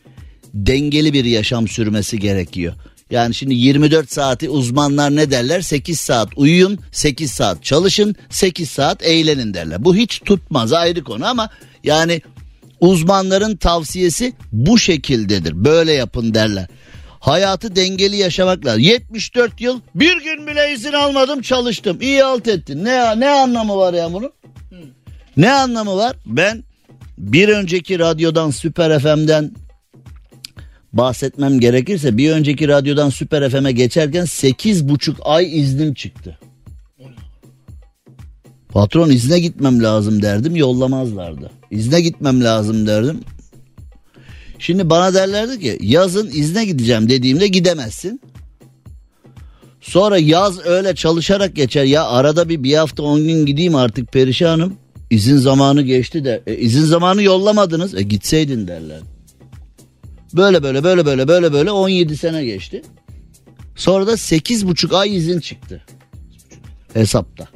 dengeli 0.54 1.14
bir 1.14 1.26
yaşam 1.26 1.68
sürmesi 1.68 2.20
gerekiyor. 2.20 2.74
Yani 3.12 3.34
şimdi 3.34 3.56
24 3.56 4.12
saati 4.12 4.50
uzmanlar 4.50 5.16
ne 5.16 5.32
derler? 5.32 5.62
8 5.62 6.00
saat 6.00 6.30
uyuyun, 6.36 6.80
8 6.92 7.32
saat 7.32 7.64
çalışın, 7.64 8.16
8 8.30 8.70
saat 8.70 9.04
eğlenin 9.04 9.54
derler. 9.54 9.86
Bu 9.86 9.96
hiç 9.96 10.22
tutmaz 10.26 10.74
ayrı 10.74 11.04
konu 11.04 11.26
ama 11.26 11.50
yani 11.84 12.22
uzmanların 12.80 13.56
tavsiyesi 13.56 14.34
bu 14.52 14.78
şekildedir. 14.78 15.66
Böyle 15.66 15.92
yapın 15.94 16.34
derler. 16.34 16.68
Hayatı 17.20 17.76
dengeli 17.76 18.16
yaşamak 18.16 18.66
lazım. 18.66 18.82
74 18.82 19.62
yıl 19.62 19.80
bir 19.96 20.24
gün 20.24 20.48
bile 20.48 20.74
izin 20.74 20.94
almadım 20.94 21.42
çalıştım. 21.42 21.98
İyi 22.02 22.24
alt 22.24 22.48
ettin. 22.48 22.86
Ne, 22.86 23.20
ne 23.20 23.30
anlamı 23.30 23.78
var 23.78 23.94
ya 23.94 24.14
bunun? 24.14 24.32
Ne 25.38 25.52
anlamı 25.52 25.96
var? 25.96 26.16
Ben 26.26 26.64
bir 27.18 27.50
önceki 27.50 28.00
radyodan 28.00 28.50
Süper 28.50 29.00
FM'den 29.00 29.52
bahsetmem 30.94 31.60
gerekirse 31.60 32.18
bir 32.18 32.32
önceki 32.32 32.68
radyodan 32.68 33.10
Süper 33.10 33.50
FM'e 33.50 33.72
geçerken 33.72 34.26
sekiz 34.26 34.90
buçuk 34.90 35.18
ay 35.24 35.60
iznim 35.60 35.94
çıktı. 35.94 36.40
Patron 38.76 39.10
izne 39.10 39.40
gitmem 39.40 39.84
lazım 39.84 40.22
derdim 40.22 40.56
yollamazlardı. 40.56 41.52
İzne 41.72 42.02
gitmem 42.02 42.44
lazım 42.44 42.88
derdim. 42.88 43.20
Şimdi 44.60 44.90
bana 44.90 45.14
derlerdi 45.14 45.60
ki 45.60 45.78
yazın 45.82 46.28
izne 46.28 46.66
gideceğim 46.66 47.10
dediğimde 47.10 47.48
gidemezsin. 47.48 48.22
Sonra 49.82 50.18
yaz 50.18 50.66
öyle 50.66 50.96
çalışarak 50.96 51.56
geçer 51.56 51.84
ya 51.84 52.06
arada 52.06 52.50
bir 52.50 52.64
bir 52.64 52.74
hafta 52.74 53.04
on 53.04 53.28
gün 53.28 53.46
gideyim 53.46 53.76
artık 53.76 54.12
perişanım. 54.12 54.74
İzin 55.10 55.38
zamanı 55.38 55.82
geçti 55.82 56.26
de 56.26 56.44
e, 56.48 56.58
izin 56.58 56.86
zamanı 56.86 57.24
yollamadınız 57.24 57.96
e 57.96 58.02
gitseydin 58.02 58.68
derler. 58.68 59.00
Böyle 60.34 60.64
böyle 60.64 60.84
böyle 60.84 61.06
böyle 61.06 61.28
böyle 61.28 61.54
böyle 61.54 61.72
17 61.72 62.18
sene 62.18 62.46
geçti. 62.46 62.82
Sonra 63.76 64.08
da 64.08 64.14
8,5 64.14 64.96
ay 64.96 65.16
izin 65.18 65.40
çıktı. 65.40 65.86
Hesapta. 66.94 67.55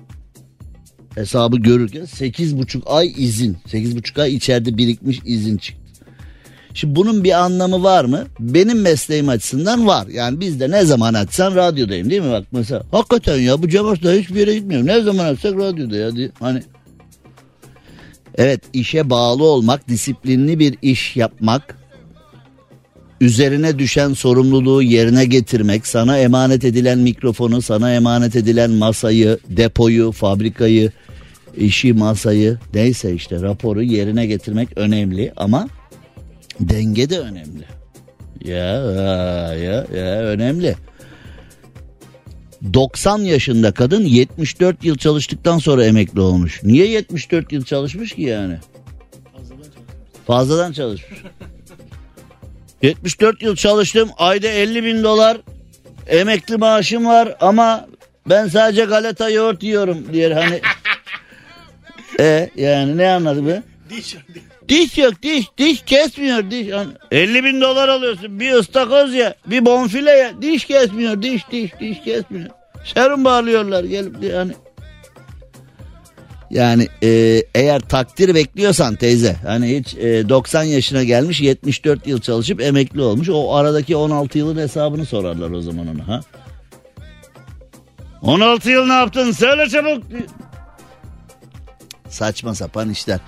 Hesabı 1.15 1.57
görürken 1.57 2.01
8,5 2.01 2.85
ay 2.85 3.13
izin. 3.17 3.57
8,5 3.67 4.21
ay 4.21 4.35
içeride 4.35 4.77
birikmiş 4.77 5.19
izin 5.25 5.57
çıktı. 5.57 5.79
Şimdi 6.73 6.95
bunun 6.95 7.23
bir 7.23 7.43
anlamı 7.43 7.83
var 7.83 8.05
mı? 8.05 8.27
Benim 8.39 8.81
mesleğim 8.81 9.29
açısından 9.29 9.87
var. 9.87 10.07
Yani 10.07 10.39
bizde 10.39 10.71
ne 10.71 10.85
zaman 10.85 11.13
açsan 11.13 11.55
radyodayım 11.55 12.09
değil 12.09 12.21
mi? 12.21 12.31
Bak 12.31 12.45
mesela 12.51 12.83
hakikaten 12.91 13.39
ya 13.39 13.61
bu 13.61 13.69
Cemaat'ta 13.69 14.13
hiçbir 14.13 14.35
yere 14.35 14.55
gitmiyorum. 14.55 14.87
Ne 14.87 15.01
zaman 15.01 15.25
açsak 15.25 15.55
radyoda 15.55 15.95
ya 15.95 16.15
diye. 16.15 16.31
Hani 16.39 16.63
Evet 18.35 18.61
işe 18.73 19.09
bağlı 19.09 19.43
olmak, 19.43 19.87
disiplinli 19.87 20.59
bir 20.59 20.77
iş 20.81 21.15
yapmak, 21.15 21.78
üzerine 23.21 23.79
düşen 23.79 24.13
sorumluluğu 24.13 24.83
yerine 24.83 25.25
getirmek, 25.25 25.87
sana 25.87 26.17
emanet 26.17 26.65
edilen 26.65 26.99
mikrofonu, 26.99 27.61
sana 27.61 27.93
emanet 27.93 28.35
edilen 28.35 28.71
masayı, 28.71 29.39
depoyu, 29.49 30.11
fabrikayı, 30.11 30.91
işi, 31.57 31.93
masayı, 31.93 32.57
neyse 32.73 33.13
işte 33.13 33.41
raporu 33.41 33.83
yerine 33.83 34.25
getirmek 34.25 34.69
önemli 34.77 35.33
ama 35.37 35.67
denge 36.59 37.09
de 37.09 37.19
önemli. 37.19 37.63
Ya 38.45 38.83
ya 39.53 39.85
ya 39.95 40.19
önemli. 40.21 40.75
90 42.73 43.19
yaşında 43.19 43.71
kadın 43.71 44.05
74 44.05 44.83
yıl 44.83 44.97
çalıştıktan 44.97 45.57
sonra 45.57 45.85
emekli 45.85 46.21
olmuş. 46.21 46.63
Niye 46.63 46.87
74 46.87 47.51
yıl 47.51 47.63
çalışmış 47.63 48.13
ki 48.13 48.21
yani? 48.21 48.57
Fazladan 50.27 50.71
çalışmış. 50.71 51.19
74 52.81 53.41
yıl 53.41 53.55
çalıştım. 53.55 54.09
Ayda 54.17 54.47
50 54.47 54.83
bin 54.83 55.03
dolar 55.03 55.37
emekli 56.07 56.57
maaşım 56.57 57.05
var 57.05 57.35
ama 57.41 57.87
ben 58.29 58.47
sadece 58.47 58.85
galeta 58.85 59.29
yoğurt 59.29 59.63
yiyorum 59.63 60.13
diye 60.13 60.33
hani. 60.33 60.61
e 62.19 62.49
yani 62.55 62.97
ne 62.97 63.09
anladı 63.11 63.47
be? 63.47 63.63
Diş 63.89 64.13
yok. 64.13 64.23
Diş 64.69 64.97
yok 64.97 65.13
diş. 65.23 65.45
Diş 65.57 65.81
kesmiyor 65.85 66.51
diş. 66.51 66.67
Yani 66.67 66.89
50 67.11 67.43
bin 67.43 67.61
dolar 67.61 67.89
alıyorsun. 67.89 68.39
Bir 68.39 68.51
ıstakoz 68.51 69.13
ya. 69.13 69.35
Bir 69.45 69.65
bonfile 69.65 70.11
ya. 70.11 70.41
Diş 70.41 70.65
kesmiyor. 70.65 71.21
Diş 71.21 71.51
diş 71.51 71.71
diş 71.79 72.03
kesmiyor. 72.03 72.49
Serum 72.85 73.25
bağlıyorlar 73.25 73.83
gelip 73.83 74.23
yani. 74.23 74.51
Yani 76.51 76.87
e, 77.03 77.43
eğer 77.55 77.79
takdir 77.79 78.35
bekliyorsan 78.35 78.95
teyze 78.95 79.35
hani 79.45 79.79
hiç 79.79 79.95
e, 79.95 80.29
90 80.29 80.63
yaşına 80.63 81.03
gelmiş 81.03 81.41
74 81.41 82.07
yıl 82.07 82.21
çalışıp 82.21 82.61
emekli 82.61 83.01
olmuş 83.01 83.29
o 83.29 83.55
aradaki 83.55 83.95
16 83.95 84.37
yılın 84.37 84.57
hesabını 84.57 85.05
sorarlar 85.05 85.51
o 85.51 85.61
zaman 85.61 85.87
ona 85.87 86.07
ha. 86.07 86.21
16 88.21 88.69
yıl 88.69 88.85
ne 88.85 88.93
yaptın 88.93 89.31
söyle 89.31 89.69
çabuk. 89.69 90.03
Saçma 92.09 92.55
sapan 92.55 92.89
işler. 92.89 93.19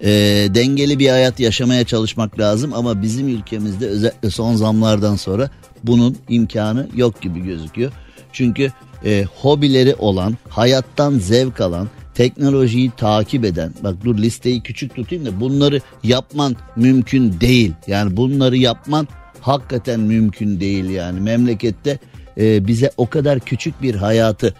E, 0.00 0.10
dengeli 0.54 0.98
bir 0.98 1.08
hayat 1.08 1.40
yaşamaya 1.40 1.84
çalışmak 1.84 2.38
lazım 2.38 2.74
ama 2.74 3.02
bizim 3.02 3.28
ülkemizde 3.28 3.86
özellikle 3.86 4.30
son 4.30 4.54
zamlardan 4.54 5.16
sonra 5.16 5.50
bunun 5.84 6.16
imkanı 6.28 6.88
yok 6.94 7.22
gibi 7.22 7.40
gözüküyor. 7.40 7.92
Çünkü 8.32 8.72
e, 9.04 9.24
hobileri 9.40 9.94
olan, 9.94 10.36
hayattan 10.48 11.18
zevk 11.18 11.60
alan, 11.60 11.88
teknolojiyi 12.14 12.90
takip 12.96 13.44
eden 13.44 13.74
bak 13.84 14.04
dur 14.04 14.18
listeyi 14.18 14.62
küçük 14.62 14.94
tutayım 14.94 15.26
da 15.26 15.40
bunları 15.40 15.80
yapman 16.02 16.56
mümkün 16.76 17.40
değil. 17.40 17.72
Yani 17.86 18.16
bunları 18.16 18.56
yapman 18.56 19.08
hakikaten 19.40 20.00
mümkün 20.00 20.60
değil 20.60 20.90
yani 20.90 21.20
memlekette 21.20 21.98
e, 22.38 22.66
bize 22.66 22.90
o 22.96 23.06
kadar 23.10 23.40
küçük 23.40 23.82
bir 23.82 23.94
hayatı 23.94 24.54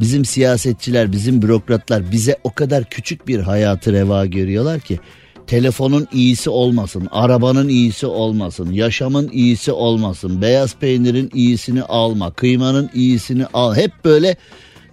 bizim 0.00 0.24
siyasetçiler 0.24 1.12
bizim 1.12 1.42
bürokratlar 1.42 2.12
bize 2.12 2.38
o 2.44 2.52
kadar 2.52 2.84
küçük 2.84 3.28
bir 3.28 3.40
hayatı 3.40 3.92
reva 3.92 4.26
görüyorlar 4.26 4.80
ki 4.80 5.00
telefonun 5.46 6.08
iyisi 6.12 6.50
olmasın, 6.50 7.08
arabanın 7.10 7.68
iyisi 7.68 8.06
olmasın, 8.06 8.72
yaşamın 8.72 9.28
iyisi 9.32 9.72
olmasın, 9.72 10.42
beyaz 10.42 10.76
peynirin 10.76 11.30
iyisini 11.34 11.82
alma, 11.82 12.32
kıymanın 12.32 12.90
iyisini 12.94 13.46
al. 13.46 13.74
Hep 13.74 13.92
böyle 14.04 14.36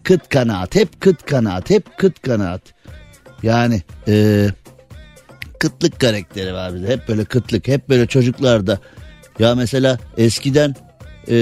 kıt 0.03 0.29
kanaat 0.29 0.75
hep 0.75 1.01
kıt 1.01 1.25
kanaat 1.25 1.69
hep 1.69 1.97
kıt 1.97 2.21
kanaat. 2.21 2.61
Yani 3.43 3.81
e, 4.07 4.47
kıtlık 5.59 5.99
karakteri 5.99 6.53
var 6.53 6.75
bizde 6.75 6.87
hep 6.87 7.07
böyle 7.07 7.25
kıtlık 7.25 7.67
hep 7.67 7.89
böyle 7.89 8.07
çocuklarda. 8.07 8.79
Ya 9.39 9.55
mesela 9.55 9.97
eskiden 10.17 10.75
e, 11.29 11.37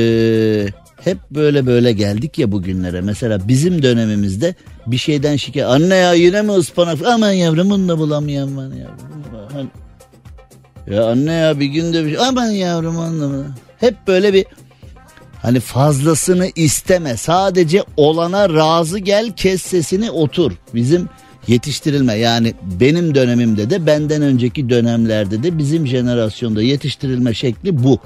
hep 1.03 1.17
böyle 1.31 1.65
böyle 1.65 1.91
geldik 1.91 2.39
ya 2.39 2.51
bugünlere. 2.51 3.01
Mesela 3.01 3.47
bizim 3.47 3.81
dönemimizde 3.81 4.55
bir 4.87 4.97
şeyden 4.97 5.35
şikayet. 5.35 5.69
Anne 5.69 5.95
ya 5.95 6.13
yine 6.13 6.41
mi 6.41 6.51
ıspanak? 6.51 7.05
Aman 7.05 7.31
yavrum 7.31 7.69
bunu 7.69 7.87
da 7.87 7.97
bulamıyorum 7.97 8.57
ben 8.57 8.77
yavrum. 8.77 9.23
Hani, 9.51 9.67
ya 10.95 11.05
anne 11.05 11.33
ya 11.33 11.59
bir 11.59 11.65
günde 11.65 12.05
bir 12.05 12.09
şey. 12.09 12.27
Aman 12.27 12.45
yavrum 12.45 12.99
anlamadım. 12.99 13.55
Hep 13.79 13.95
böyle 14.07 14.33
bir 14.33 14.45
Hani 15.47 15.59
fazlasını 15.59 16.51
isteme 16.55 17.17
sadece 17.17 17.83
olana 17.97 18.49
razı 18.53 18.99
gel 18.99 19.31
kes 19.31 19.61
sesini 19.61 20.11
otur. 20.11 20.51
Bizim 20.73 21.09
yetiştirilme 21.47 22.13
yani 22.13 22.53
benim 22.79 23.15
dönemimde 23.15 23.69
de 23.69 23.85
benden 23.85 24.21
önceki 24.21 24.69
dönemlerde 24.69 25.43
de 25.43 25.57
bizim 25.57 25.87
jenerasyonda 25.87 26.61
yetiştirilme 26.61 27.33
şekli 27.33 27.83
bu. 27.83 27.99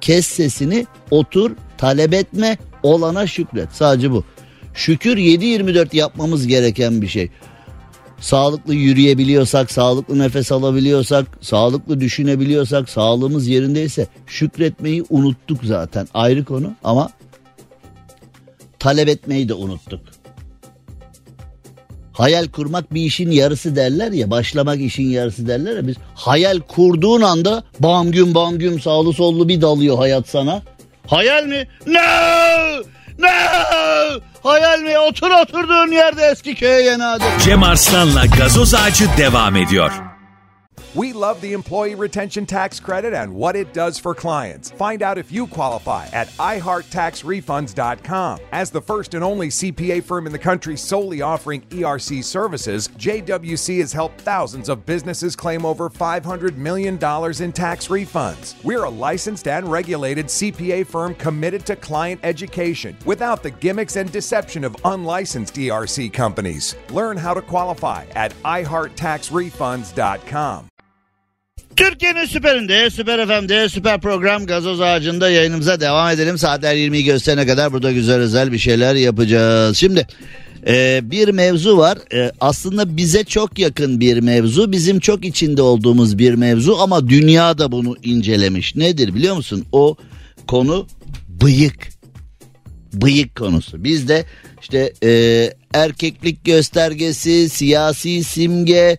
Kes 0.00 0.26
sesini 0.26 0.86
otur 1.10 1.50
talep 1.76 2.14
etme 2.14 2.58
olana 2.82 3.26
şükret 3.26 3.68
sadece 3.72 4.10
bu. 4.10 4.24
Şükür 4.74 5.16
7-24 5.16 5.96
yapmamız 5.96 6.46
gereken 6.46 7.02
bir 7.02 7.08
şey. 7.08 7.30
Sağlıklı 8.20 8.74
yürüyebiliyorsak, 8.74 9.70
sağlıklı 9.70 10.18
nefes 10.18 10.52
alabiliyorsak, 10.52 11.26
sağlıklı 11.40 12.00
düşünebiliyorsak, 12.00 12.88
sağlığımız 12.88 13.48
yerindeyse 13.48 14.06
şükretmeyi 14.26 15.04
unuttuk 15.10 15.64
zaten 15.64 16.08
ayrı 16.14 16.44
konu 16.44 16.72
ama 16.84 17.10
talep 18.78 19.08
etmeyi 19.08 19.48
de 19.48 19.54
unuttuk. 19.54 20.00
Hayal 22.12 22.48
kurmak 22.48 22.94
bir 22.94 23.02
işin 23.02 23.30
yarısı 23.30 23.76
derler 23.76 24.12
ya 24.12 24.30
başlamak 24.30 24.80
işin 24.80 25.10
yarısı 25.10 25.48
derler 25.48 25.76
ya 25.76 25.86
biz 25.86 25.96
hayal 26.14 26.60
kurduğun 26.60 27.20
anda 27.20 27.64
bam 27.80 28.10
güm 28.12 28.34
bam 28.34 28.58
güm 28.58 28.80
sağlı 28.80 29.12
sollu 29.12 29.48
bir 29.48 29.60
dalıyor 29.60 29.98
hayat 29.98 30.28
sana. 30.28 30.62
Hayal 31.06 31.44
mi? 31.44 31.68
No! 31.86 32.00
No! 33.18 33.28
Hayal 34.42 34.78
mi? 34.80 34.98
Otur 34.98 35.30
oturduğun 35.30 35.92
yerde 35.92 36.22
eski 36.26 36.54
köye 36.54 36.82
yeni 36.82 37.04
adet. 37.04 37.40
Cem 37.44 37.62
Arslan'la 37.62 38.26
gazoz 38.26 38.74
ağacı 38.74 39.04
devam 39.18 39.56
ediyor. 39.56 39.90
We 40.94 41.12
love 41.12 41.42
the 41.42 41.52
Employee 41.52 41.94
Retention 41.94 42.46
Tax 42.46 42.80
Credit 42.80 43.12
and 43.12 43.34
what 43.34 43.56
it 43.56 43.74
does 43.74 43.98
for 43.98 44.14
clients. 44.14 44.70
Find 44.70 45.02
out 45.02 45.18
if 45.18 45.30
you 45.30 45.46
qualify 45.46 46.06
at 46.14 46.28
iHeartTaxRefunds.com. 46.28 48.40
As 48.52 48.70
the 48.70 48.80
first 48.80 49.12
and 49.12 49.22
only 49.22 49.48
CPA 49.48 50.02
firm 50.02 50.24
in 50.26 50.32
the 50.32 50.38
country 50.38 50.78
solely 50.78 51.20
offering 51.20 51.60
ERC 51.62 52.24
services, 52.24 52.88
JWC 52.88 53.80
has 53.80 53.92
helped 53.92 54.22
thousands 54.22 54.70
of 54.70 54.86
businesses 54.86 55.36
claim 55.36 55.66
over 55.66 55.90
$500 55.90 56.56
million 56.56 56.94
in 56.94 57.52
tax 57.52 57.88
refunds. 57.88 58.64
We're 58.64 58.84
a 58.84 58.90
licensed 58.90 59.46
and 59.46 59.70
regulated 59.70 60.24
CPA 60.26 60.86
firm 60.86 61.14
committed 61.16 61.66
to 61.66 61.76
client 61.76 62.20
education 62.22 62.96
without 63.04 63.42
the 63.42 63.50
gimmicks 63.50 63.96
and 63.96 64.10
deception 64.10 64.64
of 64.64 64.74
unlicensed 64.86 65.54
ERC 65.54 66.10
companies. 66.14 66.76
Learn 66.90 67.18
how 67.18 67.34
to 67.34 67.42
qualify 67.42 68.06
at 68.14 68.32
iHeartTaxRefunds.com. 68.42 70.68
Türkiye'nin 71.78 72.24
süperinde, 72.24 72.90
süper 72.90 73.26
FM'de, 73.26 73.68
süper 73.68 74.00
program 74.00 74.46
Gazoz 74.46 74.80
Ağacı'nda 74.80 75.30
yayınımıza 75.30 75.80
devam 75.80 76.10
edelim. 76.10 76.38
Saatler 76.38 76.76
20'yi 76.76 77.04
gösterene 77.04 77.46
kadar 77.46 77.72
burada 77.72 77.92
güzel 77.92 78.16
özel 78.16 78.52
bir 78.52 78.58
şeyler 78.58 78.94
yapacağız. 78.94 79.76
Şimdi 79.76 80.06
e, 80.66 81.00
bir 81.02 81.28
mevzu 81.28 81.78
var. 81.78 81.98
E, 82.14 82.32
aslında 82.40 82.96
bize 82.96 83.24
çok 83.24 83.58
yakın 83.58 84.00
bir 84.00 84.20
mevzu. 84.20 84.72
Bizim 84.72 85.00
çok 85.00 85.24
içinde 85.24 85.62
olduğumuz 85.62 86.18
bir 86.18 86.34
mevzu 86.34 86.76
ama 86.80 87.08
dünya 87.08 87.58
da 87.58 87.72
bunu 87.72 87.96
incelemiş. 88.02 88.76
Nedir 88.76 89.14
biliyor 89.14 89.36
musun? 89.36 89.64
O 89.72 89.96
konu 90.46 90.86
bıyık. 91.28 91.88
Bıyık 92.92 93.36
konusu. 93.36 93.84
Bizde 93.84 94.24
işte 94.62 94.92
e, 95.04 95.10
erkeklik 95.74 96.44
göstergesi, 96.44 97.48
siyasi 97.48 98.24
simge, 98.24 98.98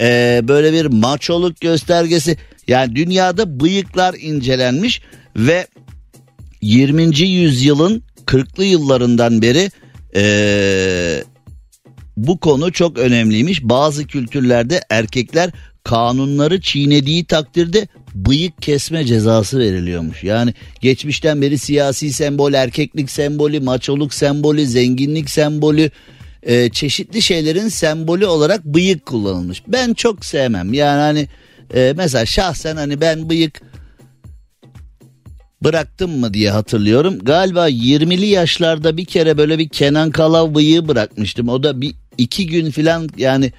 e, 0.00 0.40
böyle 0.48 0.72
bir 0.72 0.86
maçoluk 0.86 1.60
göstergesi. 1.60 2.36
Yani 2.68 2.96
dünyada 2.96 3.60
bıyıklar 3.60 4.14
incelenmiş 4.14 5.02
ve 5.36 5.66
20. 6.62 7.18
yüzyılın 7.18 8.02
40'lı 8.26 8.64
yıllarından 8.64 9.42
beri 9.42 9.70
e, 10.16 11.24
bu 12.16 12.40
konu 12.40 12.72
çok 12.72 12.98
önemliymiş. 12.98 13.62
Bazı 13.62 14.06
kültürlerde 14.06 14.80
erkekler 14.90 15.50
kanunları 15.84 16.60
çiğnediği 16.60 17.24
takdirde 17.24 17.88
bıyık 18.14 18.62
kesme 18.62 19.04
cezası 19.04 19.58
veriliyormuş. 19.58 20.24
Yani 20.24 20.54
geçmişten 20.80 21.42
beri 21.42 21.58
siyasi 21.58 22.12
sembol, 22.12 22.52
erkeklik 22.52 23.10
sembolü, 23.10 23.60
maçoluk 23.60 24.14
sembolü, 24.14 24.66
zenginlik 24.66 25.30
sembolü, 25.30 25.90
e, 26.42 26.70
çeşitli 26.70 27.22
şeylerin 27.22 27.68
sembolü 27.68 28.26
olarak 28.26 28.64
bıyık 28.64 29.06
kullanılmış. 29.06 29.62
Ben 29.68 29.94
çok 29.94 30.24
sevmem. 30.24 30.72
Yani 30.72 31.00
hani 31.00 31.28
e, 31.74 31.92
mesela 31.96 32.26
şahsen 32.26 32.76
hani 32.76 33.00
ben 33.00 33.30
bıyık 33.30 33.60
bıraktım 35.64 36.18
mı 36.18 36.34
diye 36.34 36.50
hatırlıyorum. 36.50 37.18
Galiba 37.18 37.68
20'li 37.68 38.26
yaşlarda 38.26 38.96
bir 38.96 39.04
kere 39.04 39.38
böyle 39.38 39.58
bir 39.58 39.68
Kenan 39.68 40.10
Kalav 40.10 40.54
bıyığı 40.54 40.88
bırakmıştım. 40.88 41.48
O 41.48 41.62
da 41.62 41.80
bir 41.80 41.94
iki 42.18 42.46
gün 42.46 42.70
falan 42.70 43.08
yani 43.16 43.52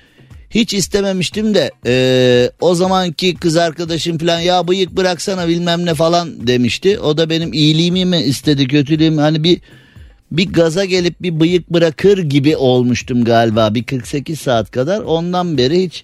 hiç 0.50 0.74
istememiştim 0.74 1.54
de 1.54 1.72
e, 1.86 2.52
o 2.62 2.76
zamanki 2.76 3.36
kız 3.36 3.58
arkadaşım 3.58 4.18
falan 4.18 4.40
ya 4.40 4.68
bıyık 4.68 4.92
bıraksana 4.92 5.48
bilmem 5.48 5.86
ne 5.86 5.94
falan 5.94 6.48
demişti. 6.48 7.00
O 7.00 7.18
da 7.18 7.30
benim 7.30 7.54
iyiliğimi 7.54 8.06
mi 8.06 8.18
istedi 8.18 8.68
kötülüğümü 8.68 9.22
hani 9.22 9.44
bir 9.44 9.62
bir 10.32 10.54
gaza 10.54 10.86
gelip 10.86 11.22
bir 11.22 11.40
bıyık 11.40 11.70
bırakır 11.70 12.18
gibi 12.18 12.58
olmuştum 12.58 13.24
galiba 13.24 13.76
bir 13.76 13.84
48 13.84 14.40
saat 14.40 14.72
kadar. 14.72 15.02
Ondan 15.02 15.58
beri 15.58 15.84
hiç 15.84 16.04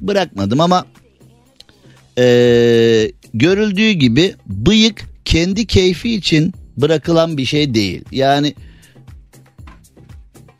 bırakmadım 0.00 0.60
ama 0.60 0.86
e, 2.18 2.24
görüldüğü 3.34 3.90
gibi 3.90 4.34
bıyık 4.46 5.04
kendi 5.24 5.66
keyfi 5.66 6.14
için 6.14 6.54
bırakılan 6.76 7.36
bir 7.36 7.44
şey 7.44 7.74
değil. 7.74 8.04
Yani 8.12 8.54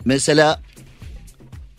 mesela 0.05 0.63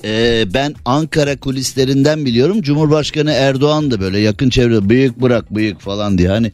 e, 0.03 0.43
ben 0.53 0.75
Ankara 0.85 1.39
kulislerinden 1.39 2.25
biliyorum 2.25 2.61
Cumhurbaşkanı 2.61 3.31
Erdoğan 3.31 3.91
da 3.91 3.99
böyle 3.99 4.19
yakın 4.19 4.49
çevrede 4.49 4.89
bıyık 4.89 5.21
bırak 5.21 5.55
bıyık 5.55 5.81
falan 5.81 6.17
diye 6.17 6.29
hani 6.29 6.51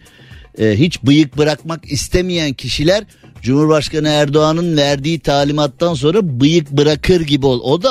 e, 0.60 0.80
hiç 0.80 1.04
bıyık 1.04 1.38
bırakmak 1.38 1.92
istemeyen 1.92 2.54
kişiler 2.54 3.04
Cumhurbaşkanı 3.46 4.08
Erdoğan'ın 4.08 4.78
verdiği 4.78 5.20
talimattan 5.20 5.94
sonra 5.94 6.40
bıyık 6.42 6.72
bırakır 6.72 7.22
gibi 7.22 7.46
ol. 7.46 7.60
O 7.64 7.84
da 7.84 7.90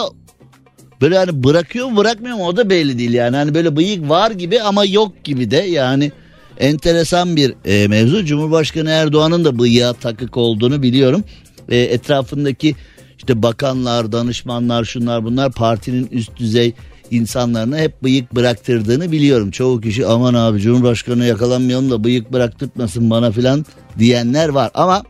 böyle 1.01 1.19
hani 1.19 1.45
bırakıyor 1.45 1.89
mu 1.89 1.97
bırakmıyor 1.97 2.37
mu 2.37 2.47
o 2.47 2.57
da 2.57 2.71
belli 2.71 2.99
değil 2.99 3.13
yani. 3.13 3.37
Hani 3.37 3.55
böyle 3.55 3.77
bıyık 3.77 4.09
var 4.09 4.31
gibi 4.31 4.63
ama 4.63 4.85
yok 4.85 5.25
gibi 5.25 5.51
de 5.51 5.57
yani 5.57 6.13
enteresan 6.59 7.37
bir 7.37 7.55
e, 7.65 7.89
mevzu. 7.89 8.25
Cumhurbaşkanı 8.25 8.91
Erdoğan'ın 8.91 9.45
da 9.45 9.59
bıyığa 9.59 9.93
takık 9.93 10.37
olduğunu 10.37 10.83
biliyorum. 10.83 11.25
E, 11.69 11.77
etrafındaki 11.77 12.77
işte 13.19 13.43
bakanlar, 13.43 14.13
danışmanlar, 14.13 14.85
şunlar 14.85 15.25
bunlar 15.25 15.53
partinin 15.53 16.09
üst 16.13 16.37
düzey 16.37 16.75
insanlarına 17.11 17.79
hep 17.79 18.03
bıyık 18.03 18.35
bıraktırdığını 18.35 19.13
biliyorum. 19.13 19.51
Çoğu 19.51 19.81
kişi 19.81 20.07
aman 20.07 20.35
abi 20.35 20.61
Cumhurbaşkanı 20.61 21.25
yakalanmayalım 21.25 21.91
da 21.91 22.05
bıyık 22.05 22.33
bıraktırtmasın 22.33 23.11
bana 23.11 23.31
filan 23.31 23.67
diyenler 23.99 24.49
var. 24.49 24.71
Ama 24.75 25.03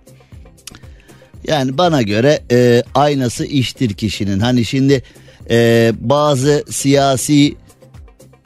yani 1.48 1.78
bana 1.78 2.02
göre 2.02 2.40
e, 2.50 2.82
aynası 2.94 3.44
iştir 3.44 3.94
kişinin. 3.94 4.38
Hani 4.38 4.64
şimdi 4.64 5.02
e, 5.50 5.92
bazı 6.00 6.64
siyasi 6.70 7.56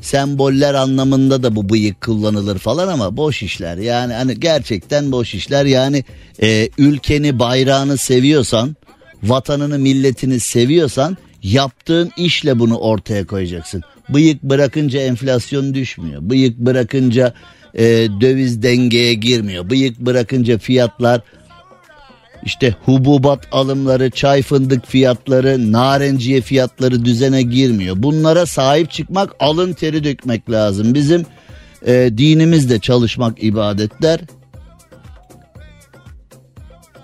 semboller 0.00 0.74
anlamında 0.74 1.42
da 1.42 1.56
bu 1.56 1.68
bıyık 1.68 2.00
kullanılır 2.00 2.58
falan 2.58 2.88
ama 2.88 3.16
boş 3.16 3.42
işler. 3.42 3.76
Yani 3.76 4.12
hani 4.12 4.40
gerçekten 4.40 5.12
boş 5.12 5.34
işler. 5.34 5.64
Yani 5.64 6.04
e, 6.42 6.68
ülkeni 6.78 7.38
bayrağını 7.38 7.96
seviyorsan 7.96 8.76
vatanını 9.22 9.78
milletini 9.78 10.40
seviyorsan 10.40 11.16
yaptığın 11.42 12.10
işle 12.16 12.58
bunu 12.58 12.78
ortaya 12.78 13.26
koyacaksın. 13.26 13.82
Bıyık 14.08 14.42
bırakınca 14.42 15.00
enflasyon 15.00 15.74
düşmüyor. 15.74 16.20
Bıyık 16.22 16.58
bırakınca 16.58 17.34
e, 17.74 17.84
döviz 18.20 18.62
dengeye 18.62 19.14
girmiyor. 19.14 19.70
Bıyık 19.70 20.00
bırakınca 20.00 20.58
fiyatlar 20.58 21.20
işte 22.42 22.74
hububat 22.84 23.40
alımları, 23.52 24.10
çay 24.10 24.42
fındık 24.42 24.86
fiyatları, 24.86 25.72
narenciye 25.72 26.40
fiyatları 26.40 27.04
düzene 27.04 27.42
girmiyor. 27.42 27.96
Bunlara 27.98 28.46
sahip 28.46 28.90
çıkmak, 28.90 29.36
alın 29.40 29.72
teri 29.72 30.04
dökmek 30.04 30.50
lazım. 30.50 30.94
Bizim 30.94 31.26
e, 31.86 32.10
dinimizde 32.18 32.78
çalışmak 32.78 33.44
ibadetler. 33.44 34.20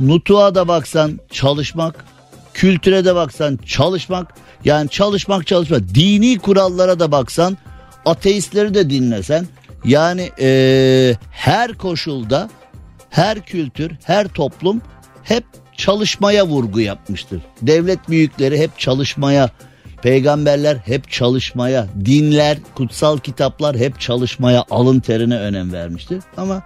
Nutuğa 0.00 0.54
da 0.54 0.68
baksan 0.68 1.20
çalışmak, 1.30 2.04
kültüre 2.54 3.04
de 3.04 3.14
baksan 3.14 3.58
çalışmak, 3.66 4.34
yani 4.64 4.88
çalışmak 4.88 5.46
çalışmak. 5.46 5.94
Dini 5.94 6.38
kurallara 6.38 7.00
da 7.00 7.12
baksan, 7.12 7.56
ateistleri 8.06 8.74
de 8.74 8.90
dinlesen, 8.90 9.46
yani 9.84 10.30
e, 10.40 11.16
her 11.30 11.72
koşulda, 11.72 12.50
her 13.10 13.40
kültür, 13.40 13.92
her 14.04 14.28
toplum 14.28 14.82
hep 15.24 15.44
çalışmaya 15.76 16.46
vurgu 16.46 16.80
yapmıştır. 16.80 17.42
Devlet 17.62 18.08
büyükleri 18.08 18.58
hep 18.58 18.78
çalışmaya, 18.78 19.50
peygamberler 20.02 20.76
hep 20.76 21.10
çalışmaya, 21.10 21.86
dinler, 22.04 22.58
kutsal 22.74 23.18
kitaplar 23.18 23.76
hep 23.76 24.00
çalışmaya, 24.00 24.64
alın 24.70 25.00
terine 25.00 25.38
önem 25.38 25.72
vermiştir. 25.72 26.18
Ama 26.36 26.62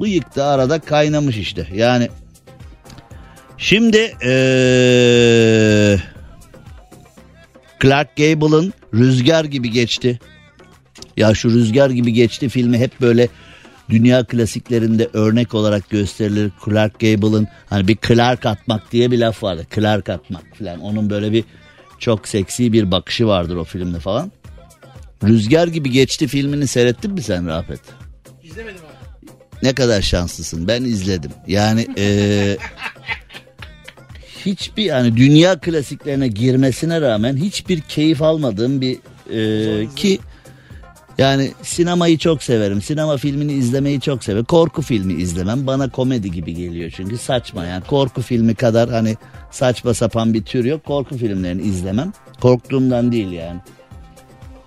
bıyık 0.00 0.36
da 0.36 0.46
arada 0.46 0.78
kaynamış 0.78 1.36
işte. 1.36 1.68
Yani 1.74 2.08
şimdi 3.58 4.14
ee, 4.24 5.96
Clark 7.82 8.16
Gable'ın 8.16 8.72
Rüzgar 8.94 9.44
gibi 9.44 9.70
geçti. 9.70 10.18
Ya 11.16 11.34
şu 11.34 11.50
Rüzgar 11.50 11.90
gibi 11.90 12.12
geçti 12.12 12.48
filmi 12.48 12.78
hep 12.78 13.00
böyle 13.00 13.28
dünya 13.92 14.24
klasiklerinde 14.24 15.08
örnek 15.12 15.54
olarak 15.54 15.90
gösterilir. 15.90 16.50
Clark 16.64 17.00
Gable'ın 17.00 17.48
hani 17.66 17.88
bir 17.88 17.96
Clark 18.08 18.46
atmak 18.46 18.92
diye 18.92 19.10
bir 19.10 19.18
laf 19.18 19.42
vardı. 19.42 19.66
Clark 19.74 20.08
atmak 20.08 20.42
falan. 20.58 20.80
Onun 20.80 21.10
böyle 21.10 21.32
bir 21.32 21.44
çok 21.98 22.28
seksi 22.28 22.72
bir 22.72 22.90
bakışı 22.90 23.26
vardır 23.26 23.56
o 23.56 23.64
filmde 23.64 23.98
falan. 24.00 24.32
Rüzgar 25.24 25.68
gibi 25.68 25.90
geçti 25.90 26.26
filmini 26.28 26.66
seyrettin 26.66 27.12
mi 27.12 27.22
sen 27.22 27.46
Rafet? 27.48 27.80
İzlemedim 28.44 28.80
abi. 28.80 29.30
Ne 29.62 29.74
kadar 29.74 30.02
şanslısın. 30.02 30.68
Ben 30.68 30.84
izledim. 30.84 31.30
Yani 31.46 31.86
eee 31.96 32.56
hiçbir 34.46 34.84
yani 34.84 35.16
dünya 35.16 35.58
klasiklerine 35.60 36.28
girmesine 36.28 37.00
rağmen 37.00 37.36
hiçbir 37.36 37.80
keyif 37.80 38.22
almadığım 38.22 38.80
bir 38.80 38.98
eee, 39.30 39.88
ki 39.96 40.18
yani 41.22 41.52
sinemayı 41.62 42.18
çok 42.18 42.42
severim. 42.42 42.82
Sinema 42.82 43.16
filmini 43.16 43.52
izlemeyi 43.52 44.00
çok 44.00 44.24
severim. 44.24 44.44
Korku 44.44 44.82
filmi 44.82 45.12
izlemem 45.12 45.66
bana 45.66 45.90
komedi 45.90 46.30
gibi 46.30 46.54
geliyor 46.54 46.92
çünkü 46.96 47.18
saçma 47.18 47.64
yani 47.64 47.84
korku 47.84 48.22
filmi 48.22 48.54
kadar 48.54 48.90
hani 48.90 49.16
saçma 49.50 49.94
sapan 49.94 50.34
bir 50.34 50.42
tür 50.42 50.64
yok. 50.64 50.84
Korku 50.84 51.16
filmlerini 51.16 51.62
izlemem. 51.62 52.12
Korktuğumdan 52.40 53.12
değil 53.12 53.30
yani. 53.32 53.60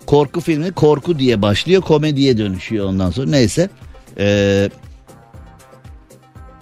Korku 0.05 0.41
filmi 0.41 0.71
korku 0.71 1.19
diye 1.19 1.41
başlıyor 1.41 1.81
komediye 1.81 2.37
dönüşüyor 2.37 2.85
ondan 2.85 3.11
sonra 3.11 3.29
neyse. 3.29 3.69
Ee, 4.17 4.69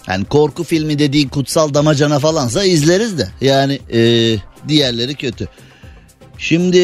yani 0.07 0.25
korku 0.25 0.63
filmi 0.63 0.99
dediğin 0.99 1.29
kutsal 1.29 1.73
damacana 1.73 2.19
falansa 2.19 2.63
izleriz 2.63 3.17
de 3.17 3.27
yani 3.41 3.79
ee, 3.93 4.37
diğerleri 4.67 5.15
kötü. 5.15 5.47
Şimdi 6.37 6.77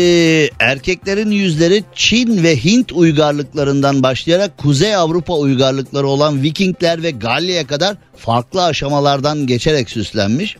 erkeklerin 0.59 1.31
yüzleri 1.31 1.83
Çin 1.95 2.43
ve 2.43 2.63
Hint 2.63 2.91
uygarlıklarından 2.91 4.03
başlayarak 4.03 4.57
Kuzey 4.57 4.95
Avrupa 4.95 5.37
uygarlıkları 5.37 6.07
olan 6.07 6.43
Vikingler 6.43 7.03
ve 7.03 7.11
Galya'ya 7.11 7.67
kadar 7.67 7.97
farklı 8.17 8.63
aşamalardan 8.63 9.47
geçerek 9.47 9.89
süslenmiş. 9.89 10.57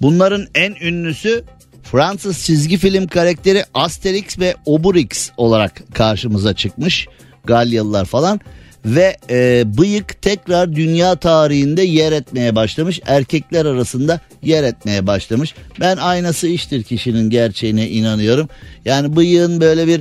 Bunların 0.00 0.46
en 0.54 0.74
ünlüsü 0.80 1.44
Fransız 1.82 2.44
çizgi 2.44 2.78
film 2.78 3.06
karakteri 3.06 3.64
Asterix 3.74 4.38
ve 4.38 4.54
Obelix 4.66 5.30
olarak 5.36 5.82
karşımıza 5.94 6.54
çıkmış. 6.54 7.08
Galyalılar 7.44 8.04
falan 8.04 8.40
ve 8.86 9.16
e, 9.30 9.64
bıyık 9.78 10.22
tekrar 10.22 10.76
dünya 10.76 11.16
tarihinde 11.16 11.82
yer 11.82 12.12
etmeye 12.12 12.56
başlamış. 12.56 13.00
Erkekler 13.06 13.66
arasında 13.66 14.20
yer 14.42 14.64
etmeye 14.64 15.06
başlamış. 15.06 15.54
Ben 15.80 15.96
aynası 15.96 16.48
iştir 16.48 16.82
kişinin 16.82 17.30
gerçeğine 17.30 17.88
inanıyorum. 17.88 18.48
Yani 18.84 19.16
bıyığın 19.16 19.60
böyle 19.60 19.86
bir 19.86 20.00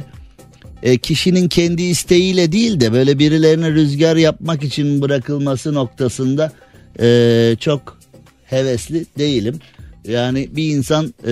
e, 0.83 0.97
kişinin 0.97 1.47
kendi 1.47 1.83
isteğiyle 1.83 2.51
değil 2.51 2.79
de 2.79 2.93
böyle 2.93 3.19
birilerine 3.19 3.71
rüzgar 3.71 4.15
yapmak 4.15 4.63
için 4.63 5.01
bırakılması 5.01 5.73
noktasında 5.73 6.51
e, 6.99 7.55
çok 7.59 7.99
hevesli 8.45 9.05
değilim. 9.17 9.59
Yani 10.07 10.49
bir 10.55 10.75
insan 10.75 11.13
e, 11.27 11.31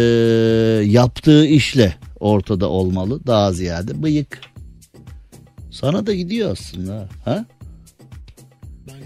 yaptığı 0.86 1.46
işle 1.46 1.96
ortada 2.20 2.70
olmalı 2.70 3.20
daha 3.28 3.54
ziyade 3.54 4.04
bıyık 4.04 4.40
sana 5.82 6.06
da 6.08 6.14
gidiyor 6.14 6.52
aslında 6.52 7.10
ha? 7.26 7.46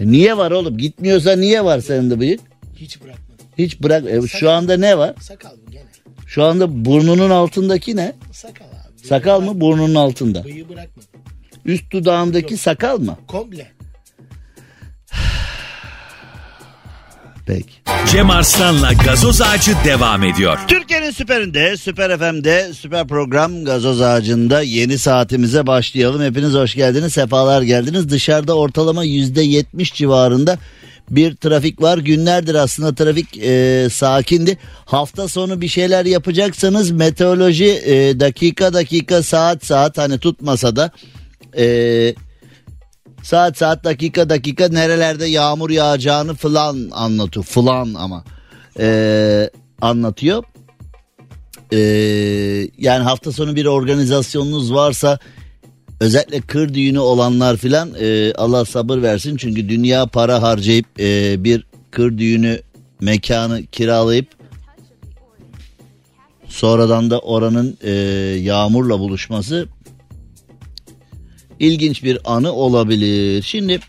E 0.00 0.06
niye 0.06 0.36
var 0.36 0.50
oğlum 0.50 0.78
gitmiyorsa 0.78 1.36
niye 1.36 1.64
var 1.64 1.80
senin 1.80 2.10
de 2.10 2.20
bıyık? 2.20 2.40
Hiç 2.76 3.02
bırakmadım. 3.02 3.46
Hiç 3.58 3.82
bırak 3.82 4.04
e, 4.06 4.26
şu 4.28 4.50
anda 4.50 4.76
ne 4.76 4.98
var? 4.98 5.14
Sakal 5.20 5.50
bu 5.66 5.70
gene. 5.70 5.84
Şu 6.26 6.44
anda 6.44 6.84
burnunun 6.84 7.30
altındaki 7.30 7.96
ne? 7.96 8.12
Sakal 8.32 8.64
abi. 8.64 9.06
Sakal 9.06 9.40
mı 9.40 9.60
burnunun 9.60 9.94
altında? 9.94 10.44
Bıyığı 10.44 10.68
bırakmadım. 10.68 11.08
Üst 11.64 11.90
dudağındaki 11.92 12.56
sakal 12.56 12.98
mı? 12.98 13.16
Komple. 13.26 13.72
Peki. 17.46 17.72
Cem 18.12 18.30
Arslan'la 18.30 18.92
gazoz 18.92 19.42
ağacı 19.42 19.72
devam 19.84 20.22
ediyor. 20.22 20.58
Türkiye'nin 20.68 21.10
süperinde, 21.10 21.76
süper 21.76 22.18
FM'de, 22.18 22.72
süper 22.74 23.06
program 23.06 23.64
gazoz 23.64 24.00
ağacında 24.00 24.62
yeni 24.62 24.98
saatimize 24.98 25.66
başlayalım. 25.66 26.22
Hepiniz 26.22 26.54
hoş 26.54 26.74
geldiniz, 26.74 27.12
sefalar 27.12 27.62
geldiniz. 27.62 28.08
Dışarıda 28.08 28.56
ortalama 28.56 29.04
yüzde 29.04 29.42
yetmiş 29.42 29.94
civarında 29.94 30.58
bir 31.10 31.36
trafik 31.36 31.82
var. 31.82 31.98
Günlerdir 31.98 32.54
aslında 32.54 32.94
trafik 32.94 33.38
e, 33.38 33.86
sakindi. 33.90 34.58
Hafta 34.84 35.28
sonu 35.28 35.60
bir 35.60 35.68
şeyler 35.68 36.04
yapacaksanız 36.04 36.90
meteoroloji 36.90 37.82
e, 37.84 38.20
dakika 38.20 38.74
dakika 38.74 39.22
saat 39.22 39.64
saat 39.64 39.98
hani 39.98 40.18
tutmasa 40.18 40.76
da 40.76 40.90
e, 41.58 41.64
saat 43.24 43.58
saat 43.58 43.84
dakika 43.84 44.28
dakika 44.28 44.68
nerelerde 44.68 45.26
yağmur 45.26 45.70
yağacağını 45.70 46.34
falan 46.34 46.90
anlatıyor. 46.92 47.44
Falan 47.44 47.94
ama 47.94 48.24
e, 48.78 49.50
anlatıyor. 49.80 50.44
E, 51.72 51.78
yani 52.78 53.02
hafta 53.02 53.32
sonu 53.32 53.56
bir 53.56 53.66
organizasyonunuz 53.66 54.74
varsa 54.74 55.18
özellikle 56.00 56.40
kır 56.40 56.74
düğünü 56.74 56.98
olanlar 56.98 57.56
filan 57.56 57.90
e, 58.00 58.32
Allah 58.34 58.64
sabır 58.64 59.02
versin. 59.02 59.36
Çünkü 59.36 59.68
dünya 59.68 60.06
para 60.06 60.42
harcayıp 60.42 60.86
e, 61.00 61.44
bir 61.44 61.66
kır 61.90 62.18
düğünü 62.18 62.60
mekanı 63.00 63.66
kiralayıp 63.66 64.28
sonradan 66.48 67.10
da 67.10 67.18
oranın 67.18 67.78
e, 67.82 67.90
yağmurla 68.40 68.98
buluşması 68.98 69.68
ilginç 71.60 72.04
bir 72.04 72.18
anı 72.24 72.52
olabilir. 72.52 73.42
Şimdi 73.42 73.80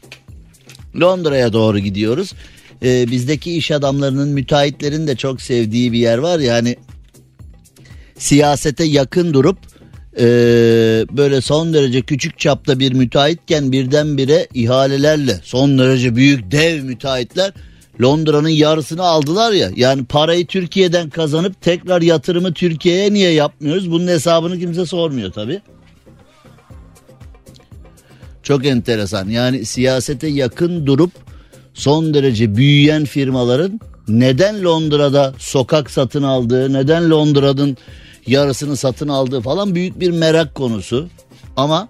Londra'ya 1.01 1.53
doğru 1.53 1.79
gidiyoruz. 1.79 2.33
Ee, 2.83 3.11
bizdeki 3.11 3.57
iş 3.57 3.71
adamlarının 3.71 4.29
müteahhitlerin 4.29 5.07
de 5.07 5.15
çok 5.15 5.41
sevdiği 5.41 5.91
bir 5.91 5.99
yer 5.99 6.17
var 6.17 6.39
yani 6.39 6.75
siyasete 8.17 8.83
yakın 8.83 9.33
durup 9.33 9.57
e, 10.19 10.25
böyle 11.11 11.41
son 11.41 11.73
derece 11.73 12.01
küçük 12.01 12.39
çapta 12.39 12.79
bir 12.79 12.93
müteahhitken 12.93 13.71
birdenbire 13.71 14.47
ihalelerle 14.53 15.39
son 15.43 15.77
derece 15.79 16.15
büyük 16.15 16.51
dev 16.51 16.83
müteahhitler 16.83 17.53
Londra'nın 18.01 18.49
yarısını 18.49 19.03
aldılar 19.03 19.51
ya 19.51 19.71
yani 19.75 20.05
parayı 20.05 20.47
Türkiye'den 20.47 21.09
kazanıp 21.09 21.61
tekrar 21.61 22.01
yatırımı 22.01 22.53
Türkiye'ye 22.53 23.13
niye 23.13 23.31
yapmıyoruz 23.31 23.91
bunun 23.91 24.07
hesabını 24.07 24.59
kimse 24.59 24.85
sormuyor 24.85 25.31
tabii. 25.31 25.61
Çok 28.45 28.65
enteresan. 28.65 29.29
Yani 29.29 29.65
siyasete 29.65 30.27
yakın 30.27 30.85
durup 30.85 31.11
son 31.73 32.13
derece 32.13 32.55
büyüyen 32.55 33.05
firmaların 33.05 33.79
neden 34.07 34.63
Londra'da 34.63 35.33
sokak 35.37 35.91
satın 35.91 36.23
aldığı, 36.23 36.73
neden 36.73 37.09
Londra'nın 37.09 37.77
yarısını 38.27 38.77
satın 38.77 39.07
aldığı 39.07 39.41
falan 39.41 39.75
büyük 39.75 39.99
bir 39.99 40.11
merak 40.11 40.55
konusu. 40.55 41.07
Ama 41.57 41.87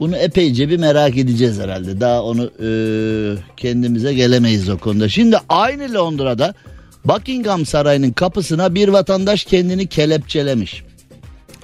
bunu 0.00 0.16
epeyce 0.16 0.68
bir 0.68 0.78
merak 0.78 1.16
edeceğiz 1.16 1.58
herhalde. 1.58 2.00
Daha 2.00 2.22
onu 2.22 2.50
e, 2.62 2.68
kendimize 3.56 4.14
gelemeyiz 4.14 4.68
o 4.68 4.78
konuda. 4.78 5.08
Şimdi 5.08 5.36
aynı 5.48 5.94
Londra'da 5.94 6.54
Buckingham 7.04 7.66
Sarayı'nın 7.66 8.12
kapısına 8.12 8.74
bir 8.74 8.88
vatandaş 8.88 9.44
kendini 9.44 9.86
kelepçelemiş. 9.86 10.84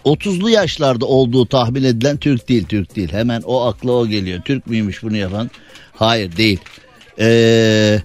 30'lu 0.05 0.51
yaşlarda 0.51 1.07
olduğu 1.07 1.47
tahmin 1.47 1.85
edilen 1.85 2.17
Türk 2.17 2.49
değil 2.49 2.65
Türk 2.65 2.97
değil. 2.97 3.13
Hemen 3.13 3.43
o 3.45 3.61
akla 3.61 3.93
o 3.93 4.07
geliyor. 4.07 4.41
Türk 4.45 4.67
müymüş 4.67 5.03
bunu 5.03 5.17
yapan? 5.17 5.51
Hayır 5.93 6.37
değil. 6.37 6.59
Ee, 7.19 8.01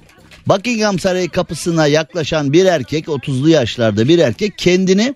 Buckingham 0.48 1.00
Sarayı 1.00 1.30
kapısına 1.30 1.88
yaklaşan 1.88 2.54
bir 2.54 2.66
erkek 2.66 3.08
30'lu 3.08 3.50
yaşlarda 3.50 4.08
bir 4.08 4.20
erkek 4.20 4.58
kendini 4.58 5.16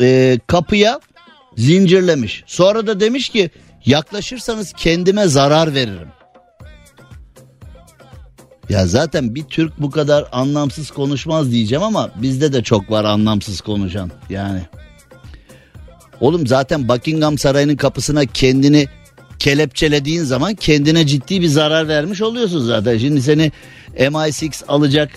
e, 0.00 0.38
kapıya 0.46 1.00
zincirlemiş. 1.56 2.44
Sonra 2.46 2.86
da 2.86 3.00
demiş 3.00 3.28
ki 3.28 3.50
yaklaşırsanız 3.86 4.72
kendime 4.72 5.26
zarar 5.26 5.74
veririm. 5.74 6.08
Ya 8.68 8.86
zaten 8.86 9.34
bir 9.34 9.44
Türk 9.44 9.80
bu 9.80 9.90
kadar 9.90 10.28
anlamsız 10.32 10.90
konuşmaz 10.90 11.50
diyeceğim 11.50 11.82
ama 11.82 12.10
bizde 12.16 12.52
de 12.52 12.62
çok 12.62 12.90
var 12.90 13.04
anlamsız 13.04 13.60
konuşan 13.60 14.10
yani. 14.30 14.60
Oğlum 16.20 16.46
zaten 16.46 16.88
Buckingham 16.88 17.38
Sarayı'nın 17.38 17.76
kapısına 17.76 18.24
kendini 18.26 18.88
kelepçelediğin 19.38 20.22
zaman 20.22 20.54
kendine 20.54 21.06
ciddi 21.06 21.40
bir 21.40 21.46
zarar 21.46 21.88
vermiş 21.88 22.22
oluyorsun 22.22 22.60
zaten. 22.60 22.98
Şimdi 22.98 23.22
seni 23.22 23.52
MI6 23.98 24.66
alacak 24.68 25.10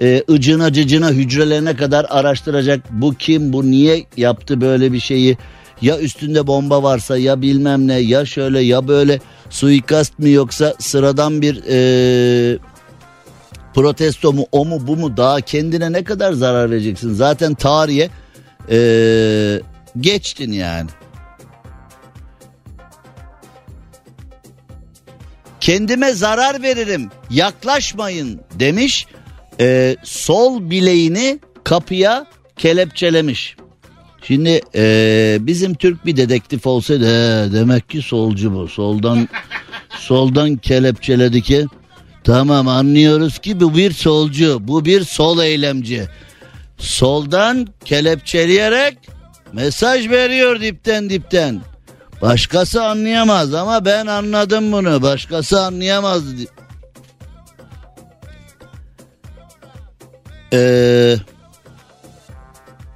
e, 0.00 0.22
ıcına 0.30 0.72
cıcına 0.72 1.10
hücrelerine 1.10 1.76
kadar 1.76 2.06
araştıracak. 2.08 2.80
Bu 2.90 3.14
kim 3.14 3.52
bu 3.52 3.70
niye 3.70 4.04
yaptı 4.16 4.60
böyle 4.60 4.92
bir 4.92 5.00
şeyi 5.00 5.36
ya 5.82 5.98
üstünde 5.98 6.46
bomba 6.46 6.82
varsa 6.82 7.18
ya 7.18 7.42
bilmem 7.42 7.88
ne 7.88 7.94
ya 7.94 8.26
şöyle 8.26 8.60
ya 8.60 8.88
böyle 8.88 9.20
suikast 9.50 10.18
mı 10.18 10.28
yoksa 10.28 10.74
sıradan 10.78 11.42
bir 11.42 11.62
e, 11.68 12.58
protesto 13.74 14.32
mu 14.32 14.46
o 14.52 14.64
mu 14.64 14.86
bu 14.86 14.96
mu 14.96 15.16
daha 15.16 15.40
kendine 15.40 15.92
ne 15.92 16.04
kadar 16.04 16.32
zarar 16.32 16.70
vereceksin 16.70 17.14
zaten 17.14 17.54
tarihe 17.54 18.08
e, 18.70 18.78
geçtin 20.00 20.52
yani. 20.52 20.90
Kendime 25.60 26.12
zarar 26.12 26.62
veririm 26.62 27.10
yaklaşmayın 27.30 28.40
demiş 28.58 29.06
e, 29.60 29.96
sol 30.04 30.70
bileğini 30.70 31.38
kapıya 31.64 32.26
kelepçelemiş. 32.56 33.56
Şimdi 34.22 34.60
e, 34.74 35.36
bizim 35.40 35.74
Türk 35.74 36.06
bir 36.06 36.16
dedektif 36.16 36.66
olsaydı 36.66 37.04
he, 37.04 37.52
demek 37.52 37.88
ki 37.88 38.02
solcu 38.02 38.54
bu 38.54 38.68
soldan 38.68 39.28
soldan 39.98 40.56
kelepçeledi 40.56 41.42
ki 41.42 41.66
tamam 42.24 42.68
anlıyoruz 42.68 43.38
ki 43.38 43.60
bu 43.60 43.76
bir 43.76 43.92
solcu 43.92 44.58
bu 44.60 44.84
bir 44.84 45.04
sol 45.04 45.38
eylemci 45.42 46.08
soldan 46.78 47.68
kelepçeleyerek 47.84 48.98
mesaj 49.52 50.10
veriyor 50.10 50.60
dipten 50.60 51.10
dipten. 51.10 51.60
Başkası 52.22 52.84
anlayamaz 52.84 53.54
ama 53.54 53.84
ben 53.84 54.06
anladım 54.06 54.72
bunu. 54.72 55.02
Başkası 55.02 55.60
anlayamaz. 55.62 56.22
Ee, 60.52 61.16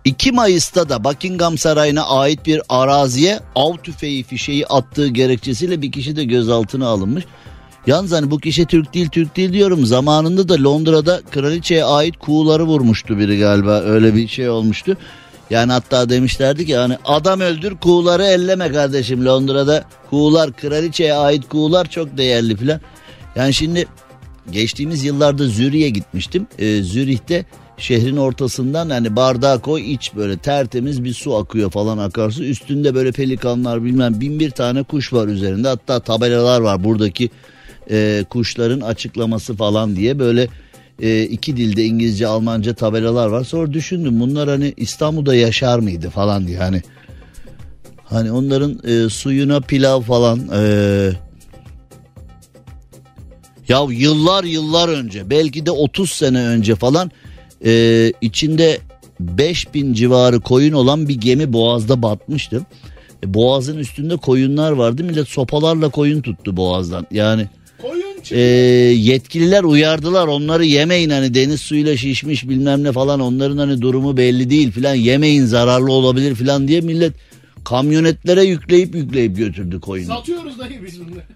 2 0.05 0.32
Mayıs'ta 0.32 0.88
da 0.88 1.05
Buckingham 1.05 1.59
Sarayı'na 1.59 2.07
ait 2.07 2.46
bir 2.46 2.62
araziye 2.68 3.40
av 3.55 3.76
tüfeği 3.76 4.22
fişeği 4.22 4.66
attığı 4.66 5.09
gerekçesiyle 5.09 5.82
bir 5.82 5.92
kişi 5.92 6.16
de 6.16 6.24
gözaltına 6.24 6.86
alınmış. 6.86 7.24
Yalnız 7.86 8.12
hani 8.12 8.30
bu 8.30 8.38
kişi 8.38 8.66
Türk 8.66 8.94
değil 8.94 9.09
Türk 9.09 9.36
değil 9.36 9.53
diyorum. 9.53 9.86
Zamanında 9.86 10.48
da 10.48 10.62
Londra'da 10.62 11.20
kraliçeye 11.30 11.84
ait 11.84 12.16
kuğuları 12.16 12.64
vurmuştu 12.64 13.18
biri 13.18 13.38
galiba. 13.38 13.80
Öyle 13.80 14.14
bir 14.14 14.28
şey 14.28 14.48
olmuştu. 14.48 14.96
Yani 15.53 15.72
hatta 15.72 16.09
demişlerdi 16.09 16.66
ki 16.66 16.76
hani 16.76 16.96
adam 17.05 17.40
öldür 17.40 17.76
kuğuları 17.76 18.24
elleme 18.24 18.72
kardeşim 18.72 19.26
Londra'da 19.26 19.84
kuğular 20.11 20.53
kraliçeye 20.53 21.14
ait 21.14 21.48
kuğular 21.48 21.90
çok 21.90 22.18
değerli 22.18 22.57
filan. 22.57 22.80
Yani 23.36 23.55
şimdi 23.55 23.86
geçtiğimiz 24.50 25.05
yıllarda 25.05 25.46
Zürih'e 25.46 25.90
gitmiştim. 25.90 26.46
Ee, 26.59 26.82
Zürih'te 26.82 27.44
şehrin 27.76 28.16
ortasından 28.16 28.90
hani 28.90 29.16
bardağa 29.16 29.59
koy 29.59 29.92
iç 29.92 30.12
böyle 30.16 30.36
tertemiz 30.36 31.05
bir 31.05 31.14
su 31.14 31.36
akıyor 31.36 31.70
falan 31.70 31.98
akarsu. 31.98 32.44
Üstünde 32.44 32.94
böyle 32.94 33.12
pelikanlar 33.12 33.84
bilmem 33.84 34.20
bin 34.20 34.40
bir 34.40 34.50
tane 34.50 34.82
kuş 34.82 35.12
var 35.12 35.28
üzerinde 35.28 35.68
hatta 35.68 36.00
tabelalar 36.00 36.61
var 36.61 36.84
buradaki 36.84 37.30
e, 37.90 38.24
kuşların 38.30 38.80
açıklaması 38.80 39.57
falan 39.57 39.96
diye 39.96 40.18
böyle 40.18 40.48
e, 40.99 41.22
iki 41.22 41.57
dilde 41.57 41.84
İngilizce 41.84 42.26
Almanca 42.26 42.74
tabelalar 42.74 43.26
var. 43.26 43.45
Sonra 43.45 43.72
düşündüm 43.72 44.20
bunlar 44.20 44.49
hani 44.49 44.74
İstanbul'da 44.76 45.34
yaşar 45.34 45.78
mıydı 45.78 46.11
falan 46.11 46.47
diye 46.47 46.59
hani. 46.59 46.82
Hani 48.05 48.32
onların 48.32 48.80
e, 48.84 49.09
suyuna 49.09 49.61
pilav 49.61 50.01
falan 50.01 50.40
e, 50.55 50.62
ya 53.68 53.86
yıllar 53.90 54.45
yıllar 54.45 54.88
önce 54.88 55.30
belki 55.30 55.66
de 55.66 55.70
30 55.70 56.11
sene 56.11 56.38
önce 56.38 56.74
falan 56.74 57.11
e, 57.64 58.12
içinde 58.20 58.78
5000 59.20 59.95
civarı 59.95 60.40
koyun 60.40 60.72
olan 60.72 61.09
bir 61.09 61.14
gemi 61.14 61.53
boğazda 61.53 62.03
batmıştı. 62.03 62.66
E, 63.24 63.34
boğazın 63.34 63.78
üstünde 63.78 64.16
koyunlar 64.16 64.72
vardı 64.72 65.05
millet 65.05 65.28
sopalarla 65.28 65.88
koyun 65.88 66.22
tuttu 66.22 66.57
boğazdan 66.57 67.07
yani 67.11 67.49
e, 68.31 68.41
yetkililer 68.41 69.64
uyardılar 69.64 70.27
onları 70.27 70.64
yemeyin 70.64 71.11
hani 71.11 71.35
deniz 71.35 71.61
suyuyla 71.61 71.97
şişmiş 71.97 72.49
bilmem 72.49 72.85
ne 72.85 72.93
falan 72.93 73.20
onların 73.20 73.59
hani 73.59 73.83
durumu 73.83 74.16
belli 74.16 74.51
değil 74.51 74.70
filan 74.70 74.95
yemeyin 74.95 75.45
zararlı 75.45 75.93
olabilir 75.93 76.35
filan 76.35 76.68
diye 76.68 76.81
millet 76.81 77.12
kamyonetlere 77.64 78.43
yükleyip 78.43 78.95
yükleyip 78.95 79.37
götürdü 79.37 79.81
koyunu. 79.81 80.14
Satıyoruz 80.14 80.59
dayı 80.59 80.85
biz 80.85 81.01
bunları. 81.01 81.25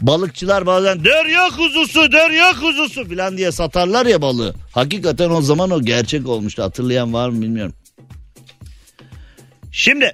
Balıkçılar 0.00 0.66
bazen 0.66 1.04
dörya 1.04 1.48
kuzusu 1.56 2.12
dörya 2.12 2.52
kuzusu 2.60 3.04
filan 3.04 3.36
diye 3.36 3.52
satarlar 3.52 4.06
ya 4.06 4.22
balığı. 4.22 4.54
Hakikaten 4.72 5.30
o 5.30 5.42
zaman 5.42 5.70
o 5.70 5.82
gerçek 5.82 6.28
olmuştu 6.28 6.62
hatırlayan 6.62 7.12
var 7.12 7.28
mı 7.28 7.42
bilmiyorum. 7.42 7.74
Şimdi 9.72 10.12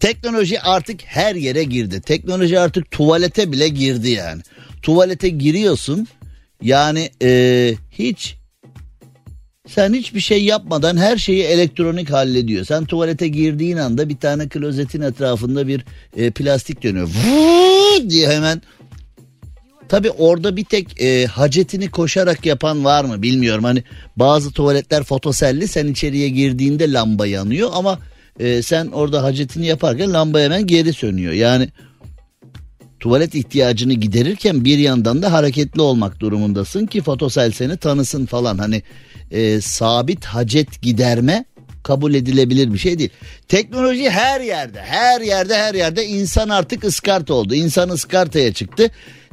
Teknoloji 0.00 0.60
artık 0.60 1.00
her 1.04 1.34
yere 1.34 1.64
girdi. 1.64 2.00
Teknoloji 2.00 2.60
artık 2.60 2.90
tuvalete 2.90 3.52
bile 3.52 3.68
girdi 3.68 4.10
yani. 4.10 4.42
Tuvalete 4.82 5.28
giriyorsun 5.28 6.08
yani 6.62 7.10
e, 7.22 7.74
hiç 7.90 8.36
sen 9.68 9.94
hiçbir 9.94 10.20
şey 10.20 10.44
yapmadan 10.44 10.96
her 10.96 11.16
şeyi 11.16 11.42
elektronik 11.42 12.10
hallediyor. 12.10 12.64
Sen 12.64 12.84
tuvalete 12.84 13.28
girdiğin 13.28 13.76
anda 13.76 14.08
bir 14.08 14.16
tane 14.16 14.48
klozetin 14.48 15.00
etrafında 15.00 15.68
bir 15.68 15.84
e, 16.16 16.30
plastik 16.30 16.82
dönüyor. 16.82 17.08
Vuuu 17.08 18.10
diye 18.10 18.28
hemen. 18.28 18.62
Tabi 19.88 20.10
orada 20.10 20.56
bir 20.56 20.64
tek 20.64 21.00
e, 21.02 21.26
hacetini 21.26 21.90
koşarak 21.90 22.46
yapan 22.46 22.84
var 22.84 23.04
mı 23.04 23.22
bilmiyorum. 23.22 23.64
Hani 23.64 23.84
bazı 24.16 24.52
tuvaletler 24.52 25.02
fotoselli 25.02 25.68
sen 25.68 25.86
içeriye 25.86 26.28
girdiğinde 26.28 26.92
lamba 26.92 27.26
yanıyor 27.26 27.70
ama 27.72 27.98
e, 28.40 28.62
sen 28.62 28.86
orada 28.86 29.22
hacetini 29.22 29.66
yaparken 29.66 30.12
lamba 30.12 30.40
hemen 30.40 30.66
geri 30.66 30.92
sönüyor. 30.92 31.32
Yani 31.32 31.68
tuvalet 33.00 33.34
ihtiyacını 33.34 33.92
giderirken 33.92 34.64
bir 34.64 34.78
yandan 34.78 35.22
da 35.22 35.32
hareketli 35.32 35.80
olmak 35.80 36.20
durumundasın 36.20 36.86
ki 36.86 37.02
fotosel 37.02 37.50
seni 37.50 37.76
tanısın 37.76 38.26
falan. 38.26 38.58
Hani 38.58 38.82
e, 39.30 39.60
sabit 39.60 40.24
hacet 40.24 40.82
giderme 40.82 41.44
kabul 41.82 42.14
edilebilir 42.14 42.72
bir 42.72 42.78
şey 42.78 42.98
değil. 42.98 43.10
Teknoloji 43.48 44.10
her 44.10 44.40
yerde, 44.40 44.80
her 44.80 45.20
yerde, 45.20 45.54
her 45.54 45.74
yerde 45.74 46.06
insan 46.06 46.48
artık 46.48 46.84
ıskart 46.84 47.30
oldu. 47.30 47.54
İnsan 47.54 47.88
ıskartaya 47.88 48.52
çıktı. 48.52 48.90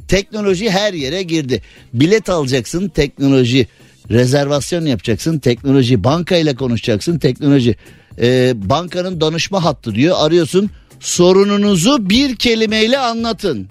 Teknoloji 0.08 0.70
her 0.70 0.94
yere 0.94 1.24
girdi. 1.24 1.62
Bilet 1.94 2.30
alacaksın 2.30 2.90
teknoloji. 2.90 3.68
Rezervasyon 4.10 4.86
yapacaksın 4.86 5.40
teknoloji. 5.40 6.04
Banka 6.04 6.36
ile 6.36 6.56
konuşacaksın 6.56 7.20
teknoloji 7.20 7.76
e, 8.22 8.54
bankanın 8.70 9.22
danışma 9.22 9.64
hattı 9.64 9.96
diyor. 9.96 10.16
Arıyorsun 10.20 10.70
sorununuzu 11.00 12.10
bir 12.10 12.36
kelimeyle 12.36 13.00
anlatın. 13.00 13.68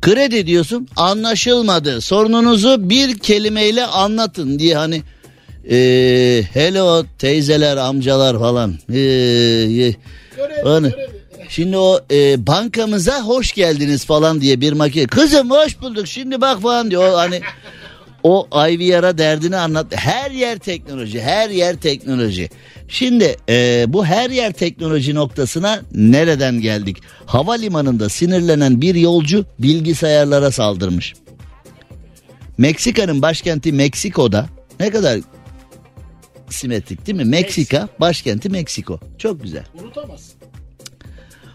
Kredi 0.00 0.46
diyorsun 0.46 0.88
anlaşılmadı 0.96 2.00
sorununuzu 2.00 2.90
bir 2.90 3.18
kelimeyle 3.18 3.86
anlatın 3.86 4.58
diye 4.58 4.76
hani 4.76 5.02
e, 5.70 5.76
hello 6.52 7.04
teyzeler 7.18 7.76
amcalar 7.76 8.38
falan. 8.38 8.78
E, 8.92 9.00
e, 9.00 9.94
hani, 10.64 10.92
Şimdi 11.52 11.76
o 11.76 12.00
e, 12.10 12.46
bankamıza 12.46 13.20
hoş 13.20 13.52
geldiniz 13.52 14.04
falan 14.04 14.40
diye 14.40 14.60
bir 14.60 14.72
makine. 14.72 15.06
Kızım 15.06 15.50
hoş 15.50 15.80
bulduk 15.80 16.06
şimdi 16.06 16.40
bak 16.40 16.62
falan 16.62 16.90
diyor. 16.90 17.12
O, 17.12 17.16
hani 17.16 17.40
o 18.22 18.48
IVR'a 18.68 19.18
derdini 19.18 19.56
anlat. 19.56 19.86
Her 19.96 20.30
yer 20.30 20.58
teknoloji, 20.58 21.22
her 21.22 21.50
yer 21.50 21.76
teknoloji. 21.76 22.50
Şimdi 22.88 23.36
e, 23.48 23.84
bu 23.88 24.06
her 24.06 24.30
yer 24.30 24.52
teknoloji 24.52 25.14
noktasına 25.14 25.82
nereden 25.94 26.60
geldik? 26.60 26.96
Havalimanında 27.26 28.08
sinirlenen 28.08 28.80
bir 28.80 28.94
yolcu 28.94 29.46
bilgisayarlara 29.58 30.50
saldırmış. 30.50 31.14
Meksika'nın 32.58 33.22
başkenti 33.22 33.72
Meksiko'da 33.72 34.46
ne 34.80 34.90
kadar 34.90 35.20
simetrik 36.50 37.06
değil 37.06 37.18
mi? 37.18 37.24
Meksika 37.24 37.88
başkenti 38.00 38.48
Meksiko. 38.48 39.00
Çok 39.18 39.42
güzel. 39.42 39.64
Unutamazsın. 39.82 40.42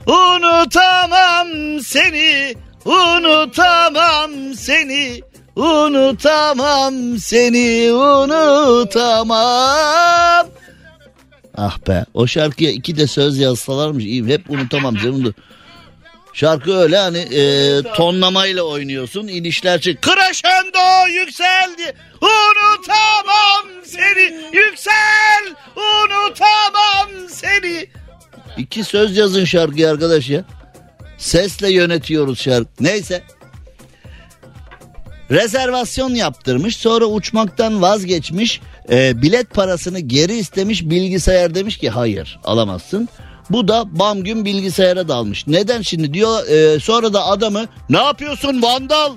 Unutamam 0.07 1.47
seni, 1.83 2.55
unutamam 2.85 4.31
seni. 4.55 5.21
Unutamam 5.57 7.17
seni 7.17 7.91
unutamam. 7.93 9.37
Ah 11.57 11.77
be 11.87 12.05
o 12.13 12.27
şarkıya 12.27 12.71
iki 12.71 12.97
de 12.97 13.07
söz 13.07 13.37
yazsalarmış 13.37 14.03
iyi 14.05 14.25
hep 14.27 14.49
unutamam 14.49 14.95
canım. 14.95 15.35
Şarkı 16.33 16.77
öyle 16.77 16.97
hani 16.97 17.17
e, 17.17 17.81
tonlamayla 17.95 18.63
oynuyorsun 18.63 19.27
inişler 19.27 19.81
çık. 19.81 20.03
Crescendo 20.03 21.07
yükseldi 21.07 21.93
unutamam 22.21 23.83
seni 23.85 24.33
yüksel 24.53 25.55
unutamam 25.75 27.29
seni. 27.29 27.87
İki 28.57 28.83
söz 28.83 29.17
yazın 29.17 29.45
şarkıyı 29.45 29.89
arkadaş 29.89 30.29
ya. 30.29 30.43
Sesle 31.17 31.71
yönetiyoruz 31.71 32.41
şarkı. 32.41 32.69
Neyse 32.79 33.23
rezervasyon 35.31 36.15
yaptırmış 36.15 36.75
sonra 36.75 37.05
uçmaktan 37.05 37.81
vazgeçmiş 37.81 38.61
e, 38.91 39.21
bilet 39.21 39.49
parasını 39.53 39.99
geri 39.99 40.37
istemiş 40.37 40.83
bilgisayar 40.89 41.55
demiş 41.55 41.77
ki 41.77 41.89
hayır 41.89 42.39
alamazsın 42.43 43.09
Bu 43.49 43.67
da 43.67 43.99
bam 43.99 44.23
gün 44.23 44.45
bilgisayara 44.45 45.07
dalmış. 45.07 45.47
Neden 45.47 45.81
şimdi 45.81 46.13
diyor 46.13 46.47
e, 46.47 46.79
sonra 46.79 47.13
da 47.13 47.25
adamı 47.25 47.65
ne 47.89 47.97
yapıyorsun 47.97 48.61
vandal? 48.61 49.13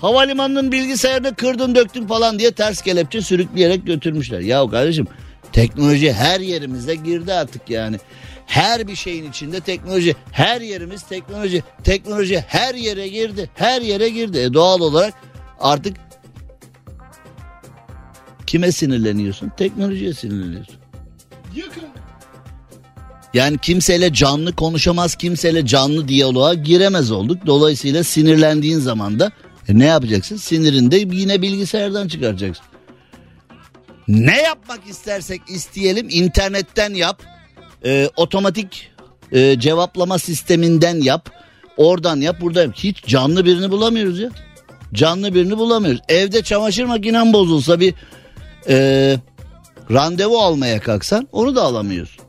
Havalimanının 0.00 0.72
bilgisayarını 0.72 1.34
kırdın 1.34 1.74
döktün 1.74 2.06
falan 2.06 2.38
diye 2.38 2.52
ters 2.52 2.82
kelepçe 2.82 3.20
sürükleyerek 3.20 3.86
götürmüşler. 3.86 4.40
Ya 4.40 4.70
kardeşim 4.70 5.06
teknoloji 5.52 6.12
her 6.12 6.40
yerimize 6.40 6.94
girdi 6.94 7.34
artık 7.34 7.70
yani. 7.70 7.96
Her 8.46 8.88
bir 8.88 8.96
şeyin 8.96 9.30
içinde 9.30 9.60
teknoloji. 9.60 10.16
Her 10.32 10.60
yerimiz 10.60 11.02
teknoloji. 11.02 11.62
Teknoloji 11.84 12.44
her 12.48 12.74
yere 12.74 13.08
girdi. 13.08 13.50
Her 13.54 13.82
yere 13.82 14.08
girdi. 14.08 14.38
E 14.38 14.54
doğal 14.54 14.80
olarak 14.80 15.14
artık 15.60 15.96
kime 18.46 18.72
sinirleniyorsun? 18.72 19.52
Teknolojiye 19.56 20.14
sinirleniyorsun. 20.14 20.78
Yani 23.34 23.58
kimseyle 23.58 24.12
canlı 24.12 24.56
konuşamaz, 24.56 25.14
kimseyle 25.14 25.66
canlı 25.66 26.08
diyaloğa 26.08 26.54
giremez 26.54 27.10
olduk. 27.10 27.46
Dolayısıyla 27.46 28.04
sinirlendiğin 28.04 28.78
zaman 28.78 29.20
da 29.20 29.32
e 29.68 29.78
ne 29.78 29.84
yapacaksın? 29.84 30.36
Sinirinde 30.36 30.96
yine 30.96 31.42
bilgisayardan 31.42 32.08
çıkaracaksın. 32.08 32.64
Ne 34.08 34.42
yapmak 34.42 34.80
istersek 34.88 35.42
isteyelim 35.48 36.08
internetten 36.10 36.94
yap. 36.94 37.22
E, 37.84 38.10
otomatik 38.16 38.90
e, 39.32 39.60
cevaplama 39.60 40.18
sisteminden 40.18 41.00
yap. 41.00 41.30
Oradan 41.76 42.20
yap 42.20 42.40
burada 42.40 42.62
yap. 42.62 42.74
Hiç 42.76 43.04
canlı 43.04 43.44
birini 43.44 43.70
bulamıyoruz 43.70 44.18
ya. 44.18 44.30
Canlı 44.94 45.34
birini 45.34 45.58
bulamıyoruz. 45.58 46.00
Evde 46.08 46.42
çamaşır 46.42 46.84
makinen 46.84 47.32
bozulsa 47.32 47.80
bir 47.80 47.94
e, 48.68 49.16
randevu 49.90 50.38
almaya 50.38 50.80
kalksan 50.80 51.28
onu 51.32 51.56
da 51.56 51.62
alamıyorsun. 51.62 52.24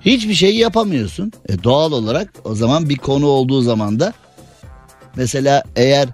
Hiçbir 0.00 0.34
şey 0.34 0.56
yapamıyorsun. 0.56 1.32
E, 1.48 1.62
doğal 1.62 1.92
olarak 1.92 2.32
o 2.44 2.54
zaman 2.54 2.88
bir 2.88 2.96
konu 2.96 3.26
olduğu 3.26 3.62
zaman 3.62 4.00
da 4.00 4.12
mesela 5.16 5.62
eğer 5.76 6.08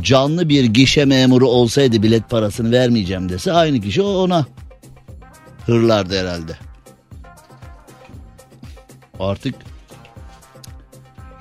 canlı 0.00 0.48
bir 0.48 0.64
gişe 0.64 1.04
memuru 1.04 1.48
olsaydı 1.48 2.02
bilet 2.02 2.30
parasını 2.30 2.72
vermeyeceğim 2.72 3.28
dese 3.28 3.52
aynı 3.52 3.80
kişi 3.80 4.02
ona 4.02 4.46
hırlardı 5.66 6.20
herhalde. 6.20 6.56
Artık 9.20 9.54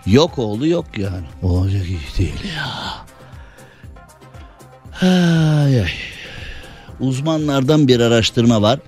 yok 0.06 0.40
oldu 0.40 0.68
yok 0.68 0.86
yani. 0.98 1.26
Olacak 1.42 1.86
iş 1.86 2.18
değil 2.18 2.34
ya. 2.58 2.72
Ay, 5.02 5.82
ay. 5.82 5.92
Uzmanlardan 7.00 7.88
bir 7.88 8.00
araştırma 8.00 8.62
var. 8.62 8.80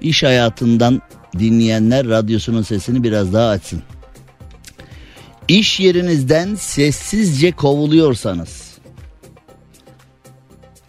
İş 0.00 0.22
hayatından 0.22 1.02
dinleyenler 1.38 2.08
radyosunun 2.08 2.62
sesini 2.62 3.02
biraz 3.02 3.32
daha 3.32 3.48
açsın. 3.48 3.82
İş 5.48 5.80
yerinizden 5.80 6.54
sessizce 6.54 7.52
kovuluyorsanız. 7.52 8.72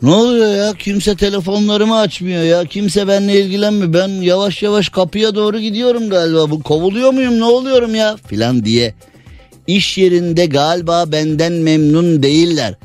Ne 0.01 0.11
oluyor 0.11 0.55
ya? 0.55 0.73
Kimse 0.73 1.15
telefonlarımı 1.15 1.97
açmıyor 1.99 2.43
ya. 2.43 2.65
Kimse 2.65 3.07
benimle 3.07 3.41
ilgilenmiyor. 3.41 3.93
Ben 3.93 4.07
yavaş 4.07 4.63
yavaş 4.63 4.89
kapıya 4.89 5.35
doğru 5.35 5.59
gidiyorum 5.59 6.09
galiba. 6.09 6.51
Bu 6.51 6.63
kovuluyor 6.63 7.13
muyum? 7.13 7.39
Ne 7.39 7.43
oluyorum 7.43 7.95
ya? 7.95 8.17
Filan 8.27 8.65
diye. 8.65 8.93
İş 9.67 9.97
yerinde 9.97 10.45
galiba 10.45 11.11
benden 11.11 11.53
memnun 11.53 12.23
değiller. 12.23 12.75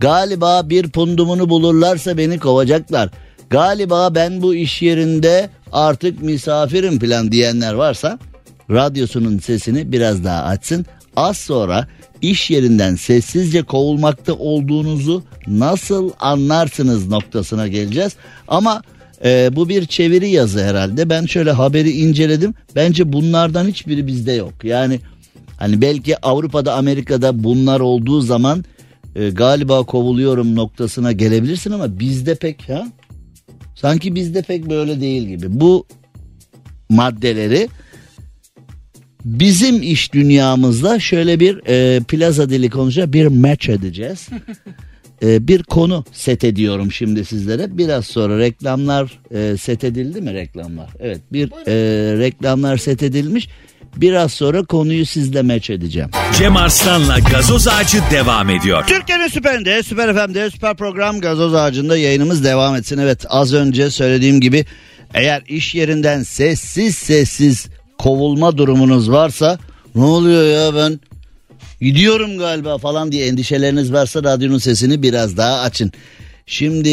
Galiba 0.00 0.70
bir 0.70 0.90
pundumunu 0.90 1.48
bulurlarsa 1.48 2.18
beni 2.18 2.38
kovacaklar. 2.38 3.10
Galiba 3.50 4.14
ben 4.14 4.42
bu 4.42 4.54
iş 4.54 4.82
yerinde 4.82 5.50
artık 5.72 6.22
misafirim 6.22 6.98
falan 6.98 7.32
diyenler 7.32 7.72
varsa 7.74 8.18
radyosunun 8.70 9.38
sesini 9.38 9.92
biraz 9.92 10.24
daha 10.24 10.42
açsın. 10.42 10.86
Az 11.16 11.36
sonra 11.36 11.88
iş 12.22 12.50
yerinden 12.50 12.94
sessizce 12.94 13.62
kovulmakta 13.62 14.34
olduğunuzu 14.34 15.22
nasıl 15.46 16.10
anlarsınız 16.20 17.08
noktasına 17.08 17.68
geleceğiz. 17.68 18.12
Ama 18.48 18.82
e, 19.24 19.50
bu 19.52 19.68
bir 19.68 19.86
çeviri 19.86 20.30
yazı 20.30 20.64
herhalde. 20.64 21.10
Ben 21.10 21.26
şöyle 21.26 21.50
haberi 21.50 21.90
inceledim. 21.90 22.54
Bence 22.74 23.12
bunlardan 23.12 23.66
hiçbiri 23.66 24.06
bizde 24.06 24.32
yok. 24.32 24.52
Yani 24.64 25.00
hani 25.58 25.82
belki 25.82 26.26
Avrupa'da 26.26 26.74
Amerika'da 26.74 27.44
bunlar 27.44 27.80
olduğu 27.80 28.20
zaman 28.20 28.64
e, 29.16 29.30
galiba 29.30 29.82
kovuluyorum 29.82 30.56
noktasına 30.56 31.12
gelebilirsin 31.12 31.70
ama 31.70 31.98
bizde 31.98 32.34
pek 32.34 32.68
ha 32.68 32.86
Sanki 33.80 34.14
bizde 34.14 34.42
pek 34.42 34.70
böyle 34.70 35.00
değil 35.00 35.22
gibi. 35.22 35.46
Bu 35.48 35.86
maddeleri 36.90 37.68
bizim 39.24 39.82
iş 39.82 40.12
dünyamızda 40.12 41.00
şöyle 41.00 41.40
bir 41.40 41.60
e, 41.66 42.00
plaza 42.00 42.50
dili 42.50 42.70
konuşacak 42.70 43.12
bir 43.12 43.26
match 43.26 43.68
edeceğiz. 43.68 44.28
e, 45.22 45.48
bir 45.48 45.62
konu 45.62 46.04
set 46.12 46.44
ediyorum 46.44 46.92
şimdi 46.92 47.24
sizlere. 47.24 47.78
Biraz 47.78 48.06
sonra 48.06 48.38
reklamlar 48.38 49.20
e, 49.34 49.56
set 49.56 49.84
edildi 49.84 50.20
mi 50.20 50.34
reklamlar? 50.34 50.90
Evet 51.00 51.20
bir 51.32 51.50
e, 51.66 51.74
reklamlar 52.18 52.76
set 52.76 53.02
edilmiş. 53.02 53.48
Biraz 54.00 54.32
sonra 54.32 54.64
konuyu 54.64 55.06
sizle 55.06 55.42
meç 55.42 55.70
edeceğim. 55.70 56.10
Cem 56.38 56.56
Arslan'la 56.56 57.18
gazoz 57.18 57.68
ağacı 57.68 57.98
devam 58.10 58.50
ediyor. 58.50 58.84
Türkiye'nin 58.86 59.28
süperinde, 59.28 59.82
süper 59.82 60.14
FM'de, 60.14 60.50
süper 60.50 60.76
program 60.76 61.20
gazoz 61.20 61.54
ağacında 61.54 61.96
yayınımız 61.96 62.44
devam 62.44 62.74
etsin. 62.74 62.98
Evet 62.98 63.24
az 63.28 63.54
önce 63.54 63.90
söylediğim 63.90 64.40
gibi 64.40 64.64
eğer 65.14 65.42
iş 65.48 65.74
yerinden 65.74 66.22
sessiz 66.22 66.94
sessiz 66.96 67.66
kovulma 67.98 68.58
durumunuz 68.58 69.10
varsa 69.10 69.58
ne 69.94 70.04
oluyor 70.04 70.44
ya 70.44 70.74
ben 70.74 71.00
gidiyorum 71.80 72.38
galiba 72.38 72.78
falan 72.78 73.12
diye 73.12 73.26
endişeleriniz 73.26 73.92
varsa 73.92 74.24
radyonun 74.24 74.58
sesini 74.58 75.02
biraz 75.02 75.36
daha 75.36 75.60
açın. 75.60 75.92
Şimdi 76.46 76.90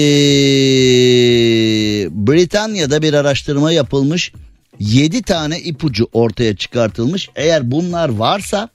Britanya'da 2.11 3.01
bir 3.01 3.13
araştırma 3.13 3.71
yapılmış. 3.71 4.31
7 4.79 5.21
tane 5.21 5.59
ipucu 5.59 6.07
ortaya 6.13 6.55
çıkartılmış. 6.55 7.29
Eğer 7.35 7.71
bunlar 7.71 8.09
varsa 8.09 8.69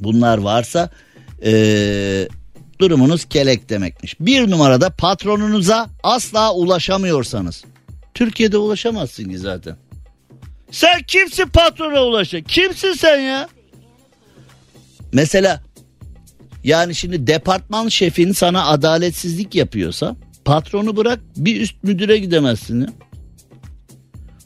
bunlar 0.00 0.38
varsa 0.38 0.90
ee, 1.44 2.28
durumunuz 2.78 3.24
kelek 3.24 3.68
demekmiş. 3.68 4.20
Bir 4.20 4.50
numarada 4.50 4.90
patronunuza 4.90 5.90
asla 6.02 6.54
ulaşamıyorsanız. 6.54 7.64
Türkiye'de 8.14 8.56
ulaşamazsın 8.56 9.24
ki 9.24 9.38
zaten. 9.38 9.76
Sen 10.70 11.02
kimsin 11.02 11.48
patrona 11.48 12.04
ulaşa? 12.04 12.40
Kimsin 12.40 12.92
sen 12.92 13.18
ya? 13.18 13.48
Mesela 15.12 15.62
yani 16.64 16.94
şimdi 16.94 17.26
departman 17.26 17.88
şefin 17.88 18.32
sana 18.32 18.66
adaletsizlik 18.66 19.54
yapıyorsa 19.54 20.16
patronu 20.44 20.96
bırak 20.96 21.20
bir 21.36 21.60
üst 21.60 21.84
müdüre 21.84 22.18
gidemezsin 22.18 22.80
ya. 22.80 22.88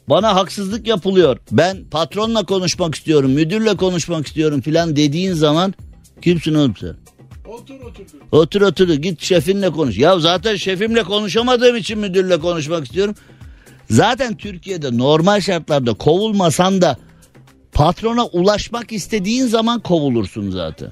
Bana 0.09 0.35
haksızlık 0.35 0.87
yapılıyor. 0.87 1.37
Ben 1.51 1.83
patronla 1.91 2.45
konuşmak 2.45 2.95
istiyorum, 2.95 3.31
müdürle 3.31 3.75
konuşmak 3.75 4.27
istiyorum 4.27 4.61
filan 4.61 4.95
dediğin 4.95 5.33
zaman 5.33 5.73
kimsin 6.21 6.53
oğlum 6.53 6.75
sen? 6.79 6.95
Otur 7.47 7.75
otur. 7.81 8.05
Otur 8.31 8.61
otur 8.61 8.89
git 8.89 9.21
şefinle 9.21 9.69
konuş. 9.69 9.97
Ya 9.97 10.19
zaten 10.19 10.55
şefimle 10.55 11.03
konuşamadığım 11.03 11.75
için 11.75 11.99
müdürle 11.99 12.39
konuşmak 12.39 12.85
istiyorum. 12.85 13.15
Zaten 13.89 14.37
Türkiye'de 14.37 14.97
normal 14.97 15.41
şartlarda 15.41 15.93
kovulmasan 15.93 16.81
da 16.81 16.97
patrona 17.71 18.25
ulaşmak 18.25 18.91
istediğin 18.91 19.47
zaman 19.47 19.79
kovulursun 19.79 20.51
zaten. 20.51 20.91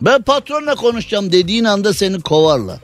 Ben 0.00 0.22
patronla 0.22 0.74
konuşacağım 0.74 1.32
dediğin 1.32 1.64
anda 1.64 1.92
seni 1.92 2.20
kovarlar. 2.20 2.78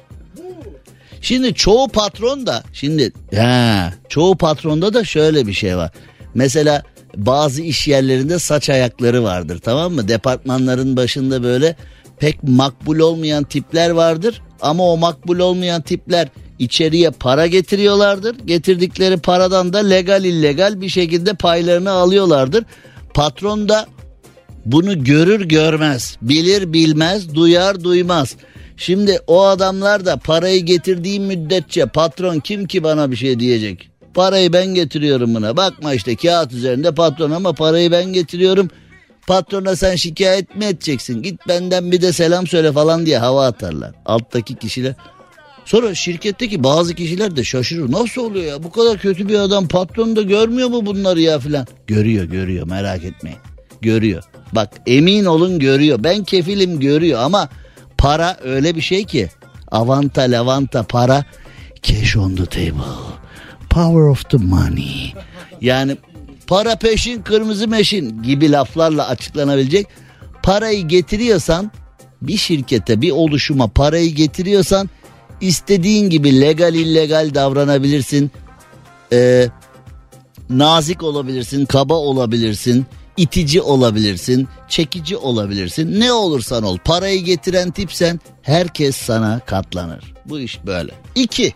Şimdi 1.25 1.55
çoğu 1.55 1.89
patron 1.89 2.47
da 2.47 2.63
şimdi 2.73 3.13
he, 3.31 3.93
çoğu 4.09 4.37
patronda 4.37 4.95
da 4.95 5.05
şöyle 5.05 5.47
bir 5.47 5.53
şey 5.53 5.77
var. 5.77 5.91
Mesela 6.35 6.83
bazı 7.17 7.63
iş 7.63 7.89
yerlerinde 7.89 8.39
saç 8.39 8.71
ayakları 8.71 9.23
vardır 9.23 9.59
tamam 9.59 9.93
mı? 9.93 10.09
Departmanların 10.09 10.97
başında 10.97 11.43
böyle 11.43 11.77
pek 12.19 12.43
makbul 12.43 12.99
olmayan 12.99 13.45
tipler 13.45 13.91
vardır. 13.91 14.43
Ama 14.61 14.93
o 14.93 14.97
makbul 14.97 15.39
olmayan 15.39 15.83
tipler 15.83 16.29
içeriye 16.59 17.11
para 17.11 17.47
getiriyorlardır. 17.47 18.37
Getirdikleri 18.47 19.17
paradan 19.17 19.73
da 19.73 19.79
legal 19.79 20.25
illegal 20.25 20.81
bir 20.81 20.89
şekilde 20.89 21.35
paylarını 21.35 21.91
alıyorlardır. 21.91 22.65
Patron 23.15 23.69
da 23.69 23.87
bunu 24.67 25.05
görür 25.05 25.45
görmez, 25.45 26.17
bilir 26.23 26.73
bilmez, 26.73 27.35
duyar 27.35 27.85
duymaz. 27.85 28.37
Şimdi 28.77 29.19
o 29.27 29.43
adamlar 29.45 30.07
da 30.07 30.17
parayı 30.17 30.65
getirdiğim 30.65 31.25
müddetçe 31.25 31.87
patron 31.87 32.41
kim 32.41 32.67
ki 32.67 32.83
bana 32.83 33.11
bir 33.11 33.17
şey 33.17 33.41
diyecek? 33.41 33.91
Parayı 34.15 34.53
ben 34.53 34.67
getiriyorum 34.67 35.35
buna. 35.35 35.57
Bakma 35.57 35.95
işte 35.95 36.17
kağıt 36.17 36.53
üzerinde 36.53 36.95
patron 36.95 37.31
ama 37.31 37.53
parayı 37.53 37.93
ben 37.93 38.13
getiriyorum. 38.13 38.71
Patrona 39.27 39.77
sen 39.77 39.97
şikayet 39.97 40.57
mi 40.57 40.65
edeceksin? 40.65 41.23
Git 41.23 41.49
benden 41.49 41.93
bir 41.93 42.03
de 42.03 42.13
selam 42.13 42.47
söyle 42.47 42.73
falan 42.73 43.07
diye 43.07 43.19
hava 43.19 43.47
atarlar. 43.47 43.93
Alttaki 44.07 44.55
kişiler 44.55 44.95
Sonra 45.65 45.95
şirketteki 45.95 46.65
bazı 46.65 46.95
kişiler 46.95 47.37
de 47.37 47.45
şaşırır. 47.45 47.93
Nasıl 47.93 48.23
oluyor 48.23 48.45
ya 48.45 48.63
bu 48.63 48.71
kadar 48.71 48.99
kötü 48.99 49.29
bir 49.29 49.39
adam 49.39 49.69
patron 49.69 50.17
da 50.17 50.23
görmüyor 50.23 50.69
mu 50.69 50.87
bunları 50.87 51.21
ya 51.21 51.39
filan. 51.39 51.67
Görüyor 51.87 52.25
görüyor 52.25 52.67
merak 52.67 53.05
etmeyin. 53.05 53.39
Görüyor. 53.81 54.23
Bak 54.53 54.71
emin 54.87 55.25
olun 55.25 55.59
görüyor. 55.59 56.05
Ben 56.05 56.25
kefilim 56.25 56.81
görüyor 56.81 57.21
ama 57.21 57.49
para 57.99 58.37
öyle 58.45 58.75
bir 58.75 58.81
şey 58.81 59.05
ki. 59.05 59.29
Avanta 59.71 60.23
lavanta 60.23 60.83
para. 60.83 61.25
Cash 61.83 62.17
on 62.17 62.37
the 62.37 62.47
table. 62.47 62.95
Power 63.71 64.03
of 64.03 64.31
the 64.31 64.37
money. 64.37 65.15
Yani 65.61 65.97
para 66.47 66.77
peşin 66.77 67.23
kırmızı 67.23 67.69
meşin 67.69 68.23
gibi 68.23 68.53
laflarla 68.53 69.09
açıklanabilecek. 69.09 69.87
Parayı 70.43 70.89
getiriyorsan 70.89 71.71
bir 72.23 72.37
şirkete 72.37 73.01
bir 73.01 73.11
oluşuma 73.11 73.69
parayı 73.69 74.15
getiriyorsan 74.15 74.91
istediğin 75.41 76.11
gibi 76.11 76.41
legal 76.41 76.75
illegal 76.75 77.35
davranabilirsin. 77.35 78.31
Ee, 79.13 79.49
nazik 80.51 81.03
olabilirsin, 81.03 81.65
kaba 81.65 81.95
olabilirsin, 81.95 82.87
itici 83.17 83.61
olabilirsin, 83.61 84.49
çekici 84.69 85.17
olabilirsin. 85.17 86.01
Ne 86.01 86.13
olursan 86.13 86.63
ol 86.63 86.79
parayı 86.85 87.25
getiren 87.25 87.71
tipsen 87.71 88.21
herkes 88.43 88.97
sana 88.97 89.41
katlanır. 89.47 90.15
Bu 90.27 90.41
iş 90.41 90.67
böyle. 90.67 90.93
İki, 91.15 91.53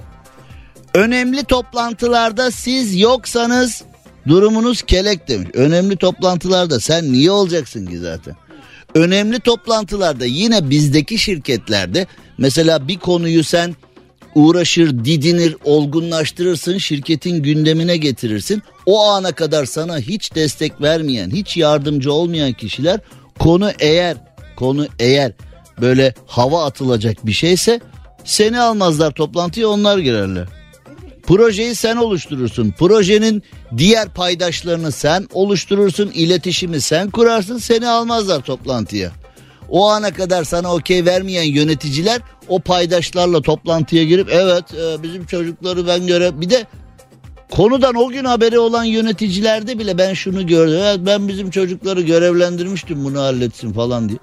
önemli 0.94 1.44
toplantılarda 1.44 2.50
siz 2.50 3.00
yoksanız 3.00 3.82
durumunuz 4.28 4.82
kelek 4.82 5.28
demiş. 5.28 5.48
Önemli 5.54 5.96
toplantılarda 5.96 6.80
sen 6.80 7.12
niye 7.12 7.30
olacaksın 7.30 7.86
ki 7.86 7.98
zaten? 7.98 8.36
Önemli 8.94 9.40
toplantılarda 9.40 10.24
yine 10.24 10.70
bizdeki 10.70 11.18
şirketlerde 11.18 12.06
mesela 12.38 12.88
bir 12.88 12.98
konuyu 12.98 13.44
sen 13.44 13.76
uğraşır, 14.38 15.04
didinir, 15.04 15.56
olgunlaştırırsın, 15.64 16.78
şirketin 16.78 17.42
gündemine 17.42 17.96
getirirsin. 17.96 18.62
O 18.86 19.04
ana 19.04 19.32
kadar 19.32 19.64
sana 19.64 19.98
hiç 19.98 20.34
destek 20.34 20.80
vermeyen, 20.80 21.30
hiç 21.30 21.56
yardımcı 21.56 22.12
olmayan 22.12 22.52
kişiler 22.52 23.00
konu 23.38 23.70
eğer 23.78 24.16
konu 24.56 24.86
eğer 24.98 25.32
böyle 25.80 26.14
hava 26.26 26.64
atılacak 26.64 27.26
bir 27.26 27.32
şeyse 27.32 27.80
seni 28.24 28.60
almazlar 28.60 29.10
toplantıya 29.10 29.68
onlar 29.68 29.98
girerler. 29.98 30.46
Projeyi 31.22 31.74
sen 31.74 31.96
oluşturursun. 31.96 32.74
Projenin 32.78 33.42
diğer 33.76 34.08
paydaşlarını 34.08 34.92
sen 34.92 35.26
oluşturursun. 35.32 36.10
iletişimi 36.14 36.80
sen 36.80 37.10
kurarsın. 37.10 37.58
Seni 37.58 37.88
almazlar 37.88 38.40
toplantıya. 38.40 39.12
O 39.68 39.88
ana 39.88 40.12
kadar 40.12 40.44
sana 40.44 40.74
okey 40.74 41.04
vermeyen 41.04 41.44
yöneticiler 41.44 42.20
o 42.48 42.60
paydaşlarla 42.60 43.42
toplantıya 43.42 44.04
girip 44.04 44.28
evet 44.32 44.74
e, 44.74 45.02
bizim 45.02 45.26
çocukları 45.26 45.86
ben 45.86 46.06
göre 46.06 46.40
bir 46.40 46.50
de 46.50 46.66
konudan 47.50 47.94
o 47.94 48.08
gün 48.08 48.24
haberi 48.24 48.58
olan 48.58 48.84
yöneticilerde 48.84 49.78
bile 49.78 49.98
ben 49.98 50.14
şunu 50.14 50.46
gördüm. 50.46 50.80
Evet 50.82 51.00
ben 51.06 51.28
bizim 51.28 51.50
çocukları 51.50 52.00
görevlendirmiştim 52.00 53.04
bunu 53.04 53.20
halletsin 53.20 53.72
falan 53.72 54.08
diye. 54.08 54.18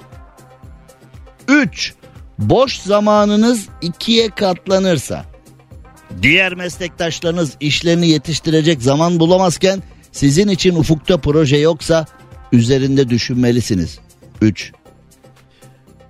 3. 1.47 1.93
Boş 2.39 2.79
zamanınız 2.79 3.67
ikiye 3.81 4.29
katlanırsa 4.29 5.25
diğer 6.21 6.53
meslektaşlarınız 6.53 7.51
işlerini 7.59 8.07
yetiştirecek 8.07 8.81
zaman 8.81 9.19
bulamazken 9.19 9.83
sizin 10.11 10.47
için 10.47 10.75
ufukta 10.75 11.17
proje 11.17 11.57
yoksa 11.57 12.05
üzerinde 12.51 13.09
düşünmelisiniz. 13.09 13.99
3. 14.41 14.71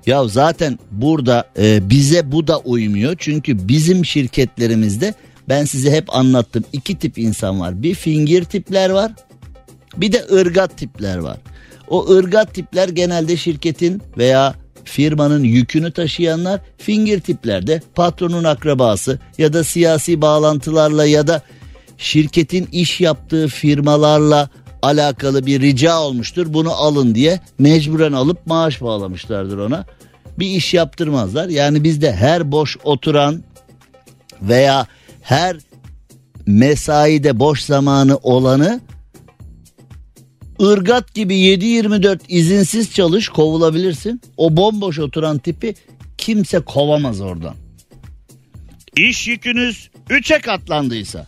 Ya 0.06 0.28
zaten 0.28 0.80
burada 0.92 1.48
e, 1.58 1.90
bize 1.90 2.32
bu 2.32 2.48
da 2.48 2.60
uymuyor. 2.60 3.16
Çünkü 3.20 3.68
bizim 3.68 4.06
şirketlerimizde 4.06 5.14
ben 5.50 5.66
size 5.66 5.92
hep 5.92 6.16
anlattım. 6.16 6.64
iki 6.74 7.00
tip 7.00 7.18
insan 7.18 7.60
var. 7.60 7.84
Bir 7.84 7.96
fingir 7.96 8.44
tipler 8.44 8.90
var. 8.90 9.12
Bir 9.98 10.12
de 10.12 10.26
ırgat 10.34 10.78
tipler 10.78 11.18
var. 11.18 11.38
O 11.88 12.10
ırgat 12.10 12.54
tipler 12.54 12.90
genelde 12.90 13.38
şirketin 13.38 14.02
veya 14.18 14.56
firmanın 14.84 15.44
yükünü 15.44 15.92
taşıyanlar 15.92 16.62
fingir 16.78 17.20
tiplerde 17.20 17.82
patronun 17.96 18.44
akrabası 18.44 19.20
ya 19.38 19.54
da 19.54 19.64
siyasi 19.64 20.22
bağlantılarla 20.22 21.06
ya 21.06 21.28
da 21.28 21.42
şirketin 21.98 22.68
iş 22.72 23.02
yaptığı 23.02 23.48
firmalarla 23.48 24.50
alakalı 24.86 25.46
bir 25.46 25.62
rica 25.62 26.00
olmuştur. 26.00 26.54
Bunu 26.54 26.72
alın 26.72 27.16
diye 27.16 27.40
mecburen 27.60 28.14
alıp 28.14 28.48
maaş 28.48 28.82
bağlamışlardır 28.82 29.58
ona. 29.58 29.86
Bir 30.40 30.48
iş 30.48 30.74
yaptırmazlar. 30.74 31.50
Yani 31.50 31.84
bizde 31.84 32.14
her 32.14 32.52
boş 32.52 32.78
oturan 32.84 33.44
veya 34.42 34.88
her 35.22 35.58
mesaide 36.46 37.40
boş 37.40 37.62
zamanı 37.62 38.18
olanı 38.18 38.82
ırgat 40.62 41.14
gibi 41.14 41.36
7-24 41.36 42.20
izinsiz 42.28 42.94
çalış 42.94 43.30
kovulabilirsin. 43.30 44.22
O 44.38 44.58
bomboş 44.58 45.00
oturan 45.00 45.38
tipi 45.38 45.76
kimse 46.18 46.60
kovamaz 46.60 47.22
oradan. 47.22 47.56
İş 48.98 49.28
yükünüz 49.28 49.90
3'e 50.10 50.40
katlandıysa. 50.42 51.28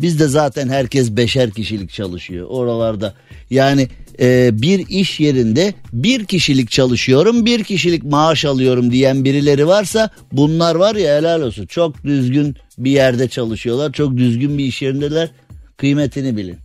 Bizde 0.00 0.28
zaten 0.28 0.68
herkes 0.68 1.10
beşer 1.10 1.50
kişilik 1.50 1.92
çalışıyor 1.92 2.46
oralarda. 2.50 3.14
Yani 3.50 3.88
e, 4.20 4.50
bir 4.52 4.88
iş 4.88 5.20
yerinde 5.20 5.74
bir 5.92 6.24
kişilik 6.24 6.70
çalışıyorum 6.70 7.46
bir 7.46 7.64
kişilik 7.64 8.04
maaş 8.04 8.44
alıyorum 8.44 8.92
diyen 8.92 9.24
birileri 9.24 9.66
varsa 9.66 10.10
bunlar 10.32 10.74
var 10.74 10.94
ya 10.94 11.16
helal 11.16 11.42
olsun. 11.42 11.66
Çok 11.66 12.04
düzgün 12.04 12.56
bir 12.78 12.90
yerde 12.90 13.28
çalışıyorlar 13.28 13.92
çok 13.92 14.16
düzgün 14.16 14.58
bir 14.58 14.64
iş 14.64 14.82
yerindeler 14.82 15.30
kıymetini 15.76 16.36
bilin. 16.36 16.56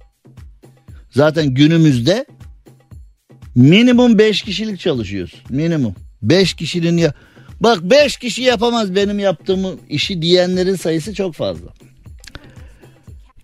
Zaten 1.11 1.53
günümüzde 1.53 2.25
minimum 3.55 4.17
5 4.17 4.41
kişilik 4.41 4.79
çalışıyoruz. 4.79 5.33
Minimum. 5.49 5.95
5 6.21 6.53
kişinin 6.53 6.97
ya 6.97 7.13
Bak 7.59 7.83
5 7.83 8.17
kişi 8.17 8.41
yapamaz 8.41 8.95
benim 8.95 9.19
yaptığımı 9.19 9.73
işi 9.89 10.21
diyenlerin 10.21 10.75
sayısı 10.75 11.13
çok 11.13 11.33
fazla. 11.33 11.67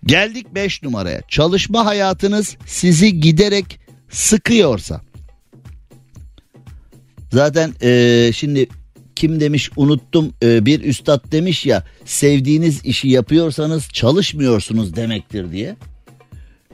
Geldik 0.06 0.54
5 0.54 0.82
numaraya. 0.82 1.22
Çalışma 1.28 1.86
hayatınız 1.86 2.56
sizi 2.66 3.20
giderek 3.20 3.80
sıkıyorsa. 4.10 5.00
Zaten 7.32 7.74
e, 7.82 8.30
şimdi 8.34 8.68
kim 9.16 9.40
demiş 9.40 9.70
unuttum 9.76 10.34
e, 10.42 10.66
bir 10.66 10.80
üstad 10.80 11.32
demiş 11.32 11.66
ya 11.66 11.84
sevdiğiniz 12.04 12.84
işi 12.84 13.08
yapıyorsanız 13.08 13.88
çalışmıyorsunuz 13.88 14.96
demektir 14.96 15.52
diye. 15.52 15.76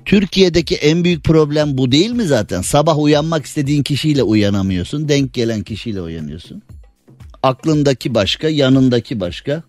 Türkiye'deki 0.04 0.76
en 0.76 1.04
büyük 1.04 1.24
problem 1.24 1.78
bu 1.78 1.92
değil 1.92 2.10
mi 2.10 2.24
zaten? 2.24 2.62
Sabah 2.62 2.98
uyanmak 2.98 3.46
istediğin 3.46 3.82
kişiyle 3.82 4.22
uyanamıyorsun. 4.22 5.08
Denk 5.08 5.34
gelen 5.34 5.62
kişiyle 5.62 6.00
uyanıyorsun. 6.00 6.62
Aklındaki 7.42 8.14
başka, 8.14 8.48
yanındaki 8.48 9.20
başka. 9.20 9.62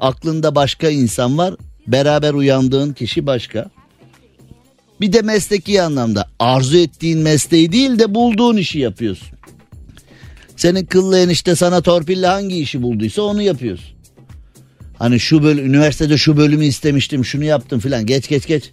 Aklında 0.00 0.54
başka 0.54 0.90
insan 0.90 1.38
var. 1.38 1.54
Beraber 1.92 2.34
uyandığın 2.34 2.92
kişi 2.92 3.26
başka. 3.26 3.70
Bir 5.00 5.12
de 5.12 5.22
mesleki 5.22 5.82
anlamda 5.82 6.28
arzu 6.38 6.76
ettiğin 6.76 7.18
mesleği 7.18 7.72
değil 7.72 7.98
de 7.98 8.14
bulduğun 8.14 8.56
işi 8.56 8.78
yapıyorsun. 8.78 9.28
Senin 10.56 10.86
kıllı 10.86 11.18
enişte 11.18 11.54
sana 11.54 11.80
torpille 11.80 12.26
hangi 12.26 12.58
işi 12.58 12.82
bulduysa 12.82 13.22
onu 13.22 13.42
yapıyorsun. 13.42 13.96
Hani 14.98 15.20
şu 15.20 15.42
bölüm 15.42 15.66
üniversitede 15.66 16.18
şu 16.18 16.36
bölümü 16.36 16.64
istemiştim 16.64 17.24
şunu 17.24 17.44
yaptım 17.44 17.80
filan 17.80 18.06
geç 18.06 18.28
geç 18.28 18.46
geç. 18.46 18.70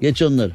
Geç 0.00 0.22
onları. 0.22 0.52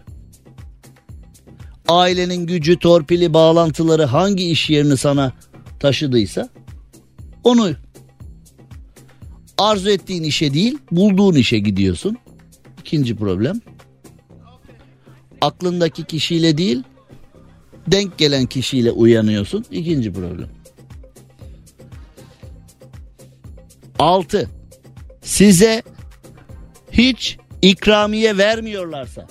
Ailenin 1.88 2.46
gücü, 2.46 2.80
torpili, 2.80 3.34
bağlantıları 3.34 4.04
hangi 4.04 4.50
iş 4.50 4.70
yerini 4.70 4.98
sana 4.98 5.34
taşıdıysa 5.80 6.50
onu 7.44 7.72
arzu 9.60 9.90
ettiğin 9.90 10.24
işe 10.24 10.54
değil 10.54 10.78
bulduğun 10.92 11.36
işe 11.36 11.60
gidiyorsun. 11.60 12.18
İkinci 12.80 13.16
problem. 13.16 13.62
Aklındaki 15.42 16.04
kişiyle 16.04 16.58
değil 16.58 16.84
denk 17.88 18.18
gelen 18.18 18.46
kişiyle 18.46 18.92
uyanıyorsun. 18.92 19.66
İkinci 19.72 20.14
problem. 20.14 20.50
Altı. 24.00 24.50
Size 25.22 25.84
hiç 26.92 27.38
ikramiye 27.62 28.38
vermiyorlarsa. 28.38 29.28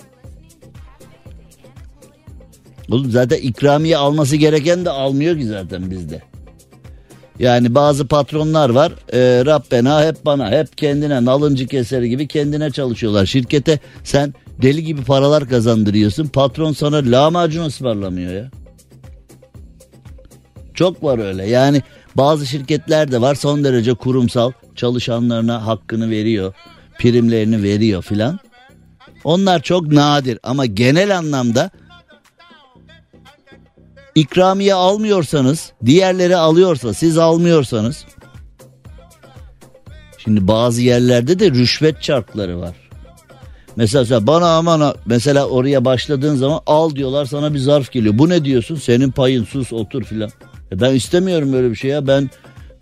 Oğlum 2.91 3.11
zaten 3.11 3.37
ikramiye 3.37 3.97
alması 3.97 4.35
gereken 4.35 4.85
de 4.85 4.89
almıyor 4.89 5.37
ki 5.37 5.45
zaten 5.45 5.91
bizde. 5.91 6.28
Yani 7.39 7.75
bazı 7.75 8.07
patronlar 8.07 8.69
var 8.69 8.91
e, 9.13 9.45
Rabbena 9.45 10.05
hep 10.05 10.25
bana 10.25 10.51
hep 10.51 10.77
kendine 10.77 11.25
nalıncı 11.25 11.67
keseri 11.67 12.09
gibi 12.09 12.27
kendine 12.27 12.71
çalışıyorlar. 12.71 13.25
Şirkete 13.25 13.79
sen 14.03 14.33
deli 14.61 14.83
gibi 14.83 15.03
paralar 15.03 15.49
kazandırıyorsun 15.49 16.27
patron 16.27 16.73
sana 16.73 16.97
lahmacun 16.97 17.65
ısmarlamıyor 17.65 18.33
ya. 18.33 18.51
Çok 20.73 21.03
var 21.03 21.19
öyle 21.19 21.45
yani 21.45 21.81
bazı 22.15 22.45
şirketler 22.45 23.11
de 23.11 23.21
var 23.21 23.35
son 23.35 23.63
derece 23.63 23.93
kurumsal 23.93 24.51
çalışanlarına 24.75 25.67
hakkını 25.67 26.09
veriyor. 26.09 26.53
Primlerini 26.99 27.63
veriyor 27.63 28.01
filan. 28.01 28.39
Onlar 29.23 29.61
çok 29.61 29.87
nadir 29.87 30.39
ama 30.43 30.65
genel 30.65 31.17
anlamda 31.17 31.69
ikramiye 34.19 34.73
almıyorsanız, 34.73 35.71
diğerleri 35.85 36.35
alıyorsa, 36.35 36.93
siz 36.93 37.17
almıyorsanız 37.17 38.05
Şimdi 40.23 40.47
bazı 40.47 40.81
yerlerde 40.81 41.39
de 41.39 41.51
rüşvet 41.51 42.01
çarkları 42.01 42.59
var. 42.59 42.75
Mesela 43.75 44.27
bana 44.27 44.47
aman 44.47 44.95
mesela 45.05 45.47
oraya 45.47 45.85
başladığın 45.85 46.35
zaman 46.35 46.59
al 46.65 46.95
diyorlar 46.95 47.25
sana 47.25 47.53
bir 47.53 47.59
zarf 47.59 47.91
geliyor. 47.91 48.17
Bu 48.17 48.29
ne 48.29 48.45
diyorsun? 48.45 48.75
Senin 48.75 49.11
payın 49.11 49.43
sus 49.43 49.73
otur 49.73 50.03
filan. 50.03 50.29
E 50.71 50.81
ben 50.81 50.95
istemiyorum 50.95 51.53
böyle 51.53 51.69
bir 51.69 51.75
şey 51.75 51.91
ya. 51.91 52.07
Ben 52.07 52.29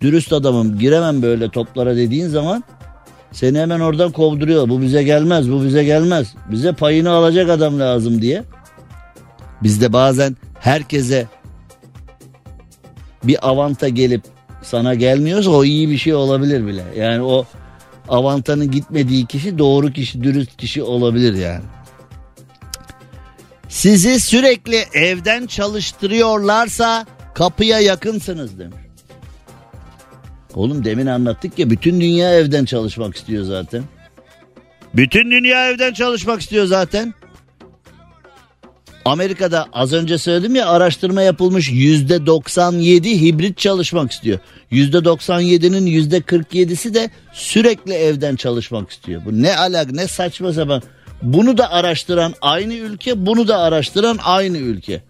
dürüst 0.00 0.32
adamım 0.32 0.78
giremem 0.78 1.22
böyle 1.22 1.48
toplara 1.48 1.96
dediğin 1.96 2.28
zaman 2.28 2.64
seni 3.32 3.58
hemen 3.58 3.80
oradan 3.80 4.12
kovduruyor. 4.12 4.68
Bu 4.68 4.82
bize 4.82 5.02
gelmez 5.02 5.52
bu 5.52 5.64
bize 5.64 5.84
gelmez. 5.84 6.34
Bize 6.50 6.72
payını 6.72 7.10
alacak 7.10 7.50
adam 7.50 7.80
lazım 7.80 8.22
diye. 8.22 8.44
Biz 9.62 9.80
de 9.80 9.92
bazen 9.92 10.36
herkese 10.60 11.26
bir 13.24 13.48
avanta 13.48 13.88
gelip 13.88 14.22
sana 14.62 14.94
gelmiyorsa 14.94 15.50
o 15.50 15.64
iyi 15.64 15.90
bir 15.90 15.98
şey 15.98 16.14
olabilir 16.14 16.66
bile. 16.66 16.84
Yani 16.96 17.22
o 17.22 17.46
avantanın 18.08 18.70
gitmediği 18.70 19.26
kişi 19.26 19.58
doğru 19.58 19.92
kişi, 19.92 20.22
dürüst 20.22 20.56
kişi 20.56 20.82
olabilir 20.82 21.34
yani. 21.34 21.64
Sizi 23.68 24.20
sürekli 24.20 24.84
evden 24.94 25.46
çalıştırıyorlarsa 25.46 27.06
kapıya 27.34 27.80
yakınsınız 27.80 28.58
demiş. 28.58 28.78
Oğlum 30.54 30.84
demin 30.84 31.06
anlattık 31.06 31.58
ya 31.58 31.70
bütün 31.70 32.00
dünya 32.00 32.34
evden 32.34 32.64
çalışmak 32.64 33.16
istiyor 33.16 33.44
zaten. 33.44 33.82
Bütün 34.94 35.30
dünya 35.30 35.70
evden 35.70 35.92
çalışmak 35.92 36.40
istiyor 36.40 36.66
zaten. 36.66 37.14
Amerika'da 39.08 39.66
az 39.72 39.92
önce 39.92 40.18
söyledim 40.18 40.54
ya 40.54 40.68
araştırma 40.68 41.22
yapılmış 41.22 41.70
yüzde 41.70 42.26
97 42.26 43.20
hibrit 43.20 43.58
çalışmak 43.58 44.12
istiyor. 44.12 44.38
Yüzde 44.70 44.96
97'nin 44.96 45.86
yüzde 45.86 46.18
47'si 46.18 46.94
de 46.94 47.10
sürekli 47.32 47.92
evden 47.92 48.36
çalışmak 48.36 48.90
istiyor. 48.90 49.22
Bu 49.24 49.42
ne 49.42 49.56
alak 49.56 49.90
ne 49.92 50.06
saçma 50.06 50.52
sapan. 50.52 50.82
Bunu 51.22 51.58
da 51.58 51.70
araştıran 51.70 52.34
aynı 52.40 52.74
ülke 52.74 53.26
bunu 53.26 53.48
da 53.48 53.58
araştıran 53.58 54.18
aynı 54.24 54.58
ülke. 54.58 55.02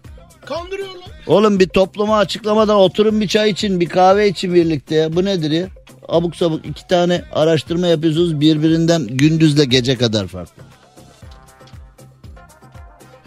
Kandırıyorlar. 0.45 1.09
Oğlum 1.27 1.59
bir 1.59 1.67
topluma 1.67 2.17
açıklamadan 2.17 2.75
oturun 2.75 3.21
bir 3.21 3.27
çay 3.27 3.49
için 3.49 3.79
bir 3.79 3.89
kahve 3.89 4.29
için 4.29 4.53
birlikte 4.53 4.95
ya. 4.95 5.15
Bu 5.15 5.25
nedir 5.25 5.51
ya? 5.51 5.67
Abuk 6.07 6.35
sabuk 6.35 6.65
iki 6.65 6.87
tane 6.87 7.21
araştırma 7.33 7.87
yapıyorsunuz 7.87 8.41
birbirinden 8.41 9.07
gündüzle 9.07 9.65
gece 9.65 9.97
kadar 9.97 10.27
farklı. 10.27 10.68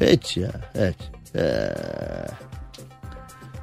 Hiç 0.02 0.36
ya 0.36 0.50
hiç. 0.74 0.96
Ee, 1.36 1.74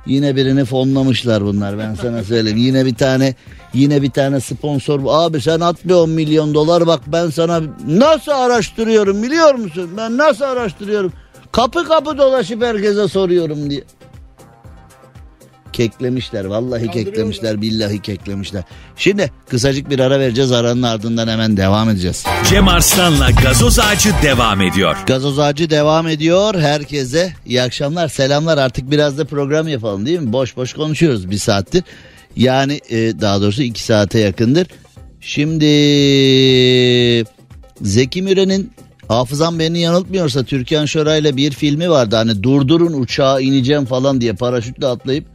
yine 0.05 0.35
birini 0.35 0.65
fonlamışlar 0.65 1.43
bunlar 1.43 1.77
ben 1.77 1.95
sana 1.95 2.23
söyleyeyim. 2.23 2.57
Yine 2.57 2.85
bir 2.85 2.95
tane 2.95 3.35
yine 3.73 4.01
bir 4.01 4.11
tane 4.11 4.39
sponsor. 4.39 4.99
Abi 5.07 5.41
sen 5.41 5.59
at 5.59 5.85
bir 5.85 5.93
10 5.93 6.09
milyon 6.09 6.53
dolar 6.53 6.87
bak 6.87 7.01
ben 7.07 7.29
sana 7.29 7.61
nasıl 7.87 8.31
araştırıyorum 8.31 9.23
biliyor 9.23 9.55
musun? 9.55 9.89
Ben 9.97 10.17
nasıl 10.17 10.45
araştırıyorum? 10.45 11.13
Kapı 11.51 11.87
kapı 11.87 12.17
dolaşıp 12.17 12.63
herkese 12.63 13.07
soruyorum 13.07 13.69
diye. 13.69 13.83
Keklemişler 15.79 16.45
vallahi 16.45 16.91
keklemişler 16.91 17.61
billahi 17.61 18.01
keklemişler. 18.01 18.63
Şimdi 18.95 19.31
kısacık 19.49 19.89
bir 19.89 19.99
ara 19.99 20.19
vereceğiz 20.19 20.51
aranın 20.51 20.83
ardından 20.83 21.27
hemen 21.27 21.57
devam 21.57 21.89
edeceğiz. 21.89 22.25
Cem 22.49 22.67
Arslan'la 22.67 23.31
gazoz 23.43 23.79
ağacı 23.79 24.09
devam 24.23 24.61
ediyor. 24.61 24.97
Gazoz 25.07 25.39
ağacı 25.39 25.69
devam 25.69 26.07
ediyor. 26.07 26.55
Herkese 26.55 27.33
iyi 27.45 27.61
akşamlar, 27.61 28.07
selamlar. 28.07 28.57
Artık 28.57 28.91
biraz 28.91 29.17
da 29.17 29.25
program 29.25 29.67
yapalım 29.67 30.05
değil 30.05 30.19
mi? 30.19 30.33
Boş 30.33 30.57
boş 30.57 30.73
konuşuyoruz 30.73 31.31
bir 31.31 31.37
saattir. 31.37 31.83
Yani 32.35 32.81
e, 32.89 32.97
daha 33.21 33.41
doğrusu 33.41 33.63
iki 33.63 33.83
saate 33.83 34.19
yakındır. 34.19 34.67
Şimdi 35.21 35.65
Zeki 37.81 38.21
Müren'in 38.21 38.71
hafızam 39.07 39.59
beni 39.59 39.79
yanıltmıyorsa 39.79 40.43
Türkan 40.43 40.85
Şoray'la 40.85 41.37
bir 41.37 41.51
filmi 41.51 41.89
vardı. 41.89 42.15
Hani 42.15 42.43
durdurun 42.43 43.01
uçağa 43.01 43.39
ineceğim 43.39 43.85
falan 43.85 44.21
diye 44.21 44.33
paraşütle 44.33 44.87
atlayıp 44.87 45.25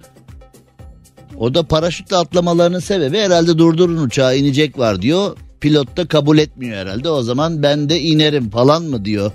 o 1.39 1.55
da 1.55 1.63
paraşütle 1.63 2.17
atlamalarının 2.17 2.79
sebebi 2.79 3.19
herhalde 3.19 3.59
durdurun 3.59 3.97
uçağı 3.97 4.37
inecek 4.37 4.79
var 4.79 5.03
diyor. 5.03 5.37
Pilot 5.61 5.97
da 5.97 6.09
kabul 6.09 6.39
etmiyor 6.39 6.77
herhalde. 6.77 7.09
O 7.09 7.23
zaman 7.23 7.63
ben 7.63 7.89
de 7.89 8.01
inerim 8.01 8.51
falan 8.51 8.83
mı 8.83 9.05
diyor. 9.05 9.33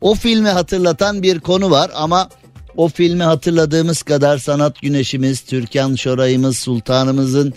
O 0.00 0.14
filmi 0.14 0.48
hatırlatan 0.48 1.22
bir 1.22 1.40
konu 1.40 1.70
var 1.70 1.90
ama 1.94 2.28
o 2.76 2.88
filmi 2.88 3.22
hatırladığımız 3.22 4.02
kadar 4.02 4.38
sanat 4.38 4.80
güneşimiz, 4.82 5.40
Türkan 5.40 5.94
Şoray'ımız, 5.94 6.58
sultanımızın 6.58 7.54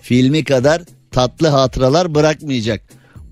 filmi 0.00 0.44
kadar 0.44 0.82
tatlı 1.10 1.48
hatıralar 1.48 2.14
bırakmayacak. 2.14 2.82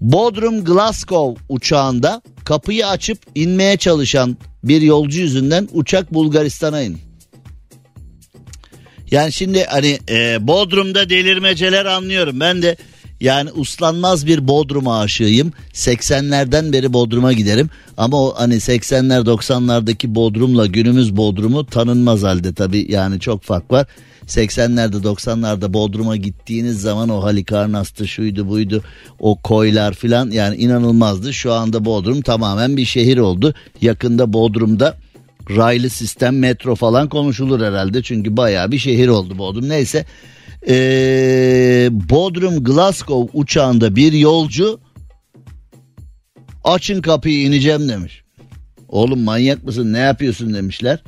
Bodrum 0.00 0.64
Glasgow 0.64 1.42
uçağında 1.48 2.22
kapıyı 2.44 2.86
açıp 2.86 3.18
inmeye 3.34 3.76
çalışan 3.76 4.36
bir 4.64 4.82
yolcu 4.82 5.20
yüzünden 5.20 5.68
uçak 5.72 6.14
Bulgaristan'a 6.14 6.80
in. 6.80 7.05
Yani 9.10 9.32
şimdi 9.32 9.64
hani 9.64 9.98
e, 10.08 10.46
Bodrum'da 10.46 11.10
delirmeceler 11.10 11.84
anlıyorum. 11.84 12.40
Ben 12.40 12.62
de 12.62 12.76
yani 13.20 13.52
uslanmaz 13.52 14.26
bir 14.26 14.48
Bodrum 14.48 14.88
aşığıyım. 14.88 15.52
80'lerden 15.72 16.72
beri 16.72 16.92
Bodrum'a 16.92 17.32
giderim. 17.32 17.70
Ama 17.96 18.22
o 18.22 18.34
hani 18.36 18.54
80'ler 18.54 19.24
90'lardaki 19.24 20.14
Bodrum'la 20.14 20.66
günümüz 20.66 21.16
Bodrum'u 21.16 21.66
tanınmaz 21.66 22.22
halde 22.22 22.54
tabii 22.54 22.92
yani 22.92 23.20
çok 23.20 23.42
fark 23.42 23.70
var. 23.70 23.86
80'lerde 24.26 25.02
90'larda 25.02 25.72
Bodrum'a 25.72 26.16
gittiğiniz 26.16 26.80
zaman 26.80 27.08
o 27.08 27.22
Halikarnas'tı 27.22 28.08
şuydu 28.08 28.48
buydu 28.48 28.82
o 29.18 29.36
koylar 29.36 29.94
filan 29.94 30.30
yani 30.30 30.56
inanılmazdı. 30.56 31.32
Şu 31.32 31.52
anda 31.52 31.84
Bodrum 31.84 32.22
tamamen 32.22 32.76
bir 32.76 32.84
şehir 32.84 33.18
oldu. 33.18 33.54
Yakında 33.80 34.32
Bodrum'da 34.32 34.96
raylı 35.50 35.90
sistem 35.90 36.38
metro 36.38 36.74
falan 36.74 37.08
konuşulur 37.08 37.60
herhalde 37.60 38.02
çünkü 38.02 38.36
baya 38.36 38.70
bir 38.70 38.78
şehir 38.78 39.08
oldu 39.08 39.38
Bodrum 39.38 39.68
neyse. 39.68 40.06
Ee, 40.68 41.88
Bodrum 41.90 42.64
Glasgow 42.64 43.38
uçağında 43.38 43.96
bir 43.96 44.12
yolcu 44.12 44.80
açın 46.64 47.02
kapıyı 47.02 47.42
ineceğim 47.42 47.88
demiş. 47.88 48.22
Oğlum 48.88 49.20
manyak 49.20 49.64
mısın 49.64 49.92
ne 49.92 49.98
yapıyorsun 49.98 50.54
demişler. 50.54 51.02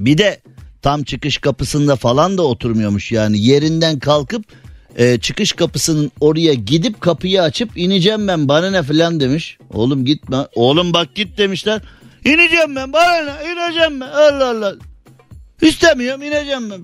Bir 0.00 0.18
de 0.18 0.40
tam 0.82 1.02
çıkış 1.02 1.38
kapısında 1.38 1.96
falan 1.96 2.38
da 2.38 2.42
oturmuyormuş 2.42 3.12
yani 3.12 3.40
yerinden 3.40 3.98
kalkıp 3.98 4.44
e, 4.96 5.18
çıkış 5.18 5.52
kapısının 5.52 6.12
oraya 6.20 6.54
gidip 6.54 7.00
kapıyı 7.00 7.42
açıp 7.42 7.70
ineceğim 7.76 8.28
ben 8.28 8.48
bana 8.48 8.70
ne 8.70 8.82
falan 8.82 9.20
demiş. 9.20 9.58
Oğlum 9.70 10.04
gitme 10.04 10.36
oğlum 10.54 10.92
bak 10.92 11.14
git 11.14 11.38
demişler. 11.38 11.82
İneceğim 12.24 12.76
ben 12.76 12.92
bana 12.92 13.22
ne 13.22 13.52
ineceğim 13.52 14.00
ben 14.00 14.08
Allah 14.08 14.50
Allah. 14.50 14.74
İstemiyorum 15.62 16.22
ineceğim 16.22 16.70
ben. 16.70 16.82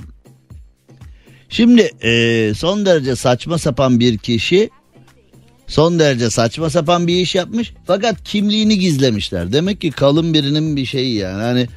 Şimdi 1.49 1.91
e, 2.03 2.53
son 2.55 2.87
derece 2.87 3.17
saçma 3.17 3.59
sapan 3.59 4.01
bir 4.01 4.19
kişi 4.19 4.71
son 5.67 5.99
derece 5.99 6.31
saçma 6.31 6.71
sapan 6.71 7.07
bir 7.07 7.15
iş 7.15 7.35
yapmış 7.35 7.73
fakat 7.87 8.25
kimliğini 8.25 8.79
gizlemişler. 8.79 9.53
Demek 9.53 9.81
ki 9.81 9.91
kalın 9.91 10.35
birinin 10.35 10.77
bir 10.77 10.87
şeyi 10.87 11.17
yani 11.17 11.43
hani 11.43 11.69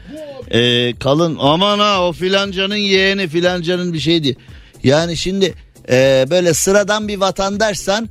e, 0.52 0.94
kalın 1.00 1.38
aman 1.40 1.80
ha 1.80 2.08
o 2.08 2.14
filancanın 2.14 2.76
yeğeni 2.76 3.28
filancanın 3.28 3.94
bir 3.94 4.00
şeydi. 4.00 4.38
Yani 4.84 5.18
şimdi 5.18 5.54
e, 5.90 6.26
böyle 6.30 6.54
sıradan 6.54 7.08
bir 7.08 7.18
vatandaşsan 7.18 8.10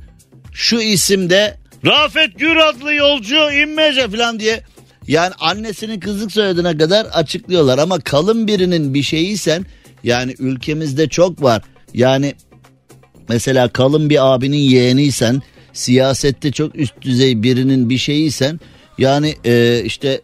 şu 0.53 0.81
isimde 0.81 1.57
Rafet 1.85 2.39
Gür 2.39 2.55
adlı 2.55 2.93
yolcu 2.93 3.51
inmece 3.51 4.07
falan 4.09 4.39
diye 4.39 4.63
yani 5.07 5.33
annesinin 5.39 5.99
kızlık 5.99 6.31
soyadına 6.31 6.77
kadar 6.77 7.05
açıklıyorlar 7.05 7.77
ama 7.77 7.99
kalın 7.99 8.47
birinin 8.47 8.93
bir 8.93 9.03
şeyiysen 9.03 9.65
yani 10.03 10.35
ülkemizde 10.39 11.09
çok 11.09 11.43
var. 11.43 11.61
Yani 11.93 12.33
mesela 13.29 13.69
kalın 13.69 14.09
bir 14.09 14.33
abinin 14.33 14.57
yeğeniysen 14.57 15.41
siyasette 15.73 16.51
çok 16.51 16.75
üst 16.75 17.01
düzey 17.01 17.43
birinin 17.43 17.89
bir 17.89 17.97
şeyiysen 17.97 18.59
yani 18.97 19.35
e, 19.45 19.81
işte 19.85 20.21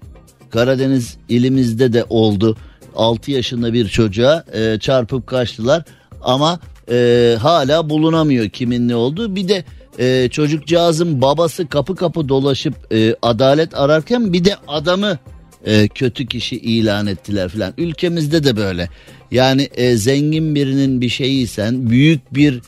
Karadeniz 0.50 1.18
ilimizde 1.30 1.94
de 1.94 2.06
oldu. 2.10 2.58
6 2.96 3.32
yaşında 3.32 3.74
bir 3.74 3.88
çocuğa 3.88 4.44
e, 4.54 4.80
çarpıp 4.80 5.28
kaçtılar 5.28 5.84
ama 6.22 6.60
e, 6.92 7.38
hala 7.42 7.90
bulunamıyor 7.90 8.50
kimin 8.50 8.88
ne 8.88 8.96
olduğu. 8.96 9.36
Bir 9.36 9.48
de 9.48 9.64
e, 10.00 10.30
çocukcağızın 10.32 11.22
babası 11.22 11.68
kapı 11.68 11.96
kapı 11.96 12.30
dolaşıp 12.30 12.94
e, 12.94 13.16
adalet 13.22 13.76
ararken 13.76 14.34
bir 14.34 14.46
de 14.46 14.56
adamı 14.68 15.20
e, 15.66 15.88
kötü 15.88 16.26
kişi 16.26 16.56
ilan 16.58 17.08
ettiler 17.08 17.50
filan. 17.50 17.74
Ülkemizde 17.78 18.44
de 18.44 18.58
böyle. 18.58 18.90
Yani 19.32 19.70
e, 19.76 19.96
zengin 19.96 20.56
birinin 20.56 21.02
bir 21.02 21.10
şeyiysen, 21.10 21.90
büyük 21.90 22.34
bir 22.34 22.62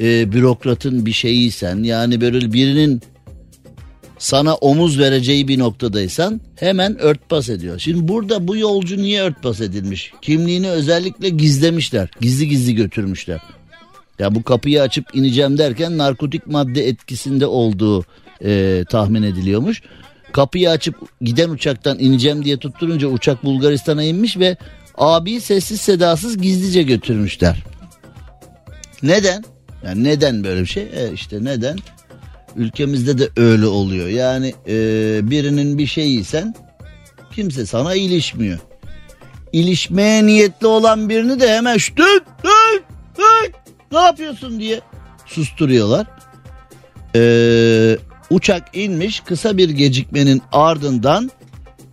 e, 0.00 0.32
bürokratın 0.32 1.06
bir 1.06 1.12
şeyiysen 1.12 1.82
yani 1.82 2.20
böyle 2.20 2.52
birinin 2.52 3.02
sana 4.18 4.54
omuz 4.54 4.98
vereceği 4.98 5.48
bir 5.48 5.58
noktadaysan 5.58 6.40
hemen 6.56 6.98
örtbas 6.98 7.48
ediyor. 7.48 7.78
Şimdi 7.78 8.08
burada 8.08 8.48
bu 8.48 8.56
yolcu 8.56 8.96
niye 8.96 9.22
örtbas 9.22 9.60
edilmiş? 9.60 10.12
Kimliğini 10.22 10.70
özellikle 10.70 11.28
gizlemişler. 11.28 12.10
Gizli 12.20 12.48
gizli 12.48 12.74
götürmüşler. 12.74 13.40
Ya 14.18 14.34
bu 14.34 14.42
kapıyı 14.42 14.82
açıp 14.82 15.04
ineceğim 15.14 15.58
derken 15.58 15.98
narkotik 15.98 16.46
madde 16.46 16.88
etkisinde 16.88 17.46
olduğu 17.46 18.04
e, 18.44 18.84
tahmin 18.90 19.22
ediliyormuş. 19.22 19.82
Kapıyı 20.32 20.70
açıp 20.70 20.94
giden 21.20 21.48
uçaktan 21.50 21.98
ineceğim 21.98 22.44
diye 22.44 22.56
tutturunca 22.56 23.08
uçak 23.08 23.44
Bulgaristan'a 23.44 24.02
inmiş 24.02 24.38
ve 24.38 24.56
abi 24.98 25.40
sessiz 25.40 25.80
sedasız 25.80 26.38
gizlice 26.38 26.82
götürmüşler. 26.82 27.64
Neden? 29.02 29.44
Yani 29.84 30.04
neden 30.04 30.44
böyle 30.44 30.60
bir 30.60 30.66
şey? 30.66 30.82
E 30.82 31.12
işte 31.12 31.44
neden? 31.44 31.78
Ülkemizde 32.56 33.18
de 33.18 33.28
öyle 33.36 33.66
oluyor. 33.66 34.08
Yani 34.08 34.54
e, 34.68 34.74
birinin 35.30 35.78
bir 35.78 35.86
şeyiysen 35.86 36.54
kimse 37.34 37.66
sana 37.66 37.94
ilişmiyor. 37.94 38.58
İlişmeye 39.52 40.26
niyetli 40.26 40.66
olan 40.66 41.08
birini 41.08 41.40
de 41.40 41.56
hemen 41.56 41.76
şut, 41.76 41.98
ne 43.92 43.98
yapıyorsun 43.98 44.60
diye 44.60 44.80
susturuyorlar. 45.26 46.06
Ee, 47.16 47.98
uçak 48.30 48.76
inmiş 48.76 49.20
kısa 49.20 49.56
bir 49.56 49.70
gecikmenin 49.70 50.42
ardından 50.52 51.30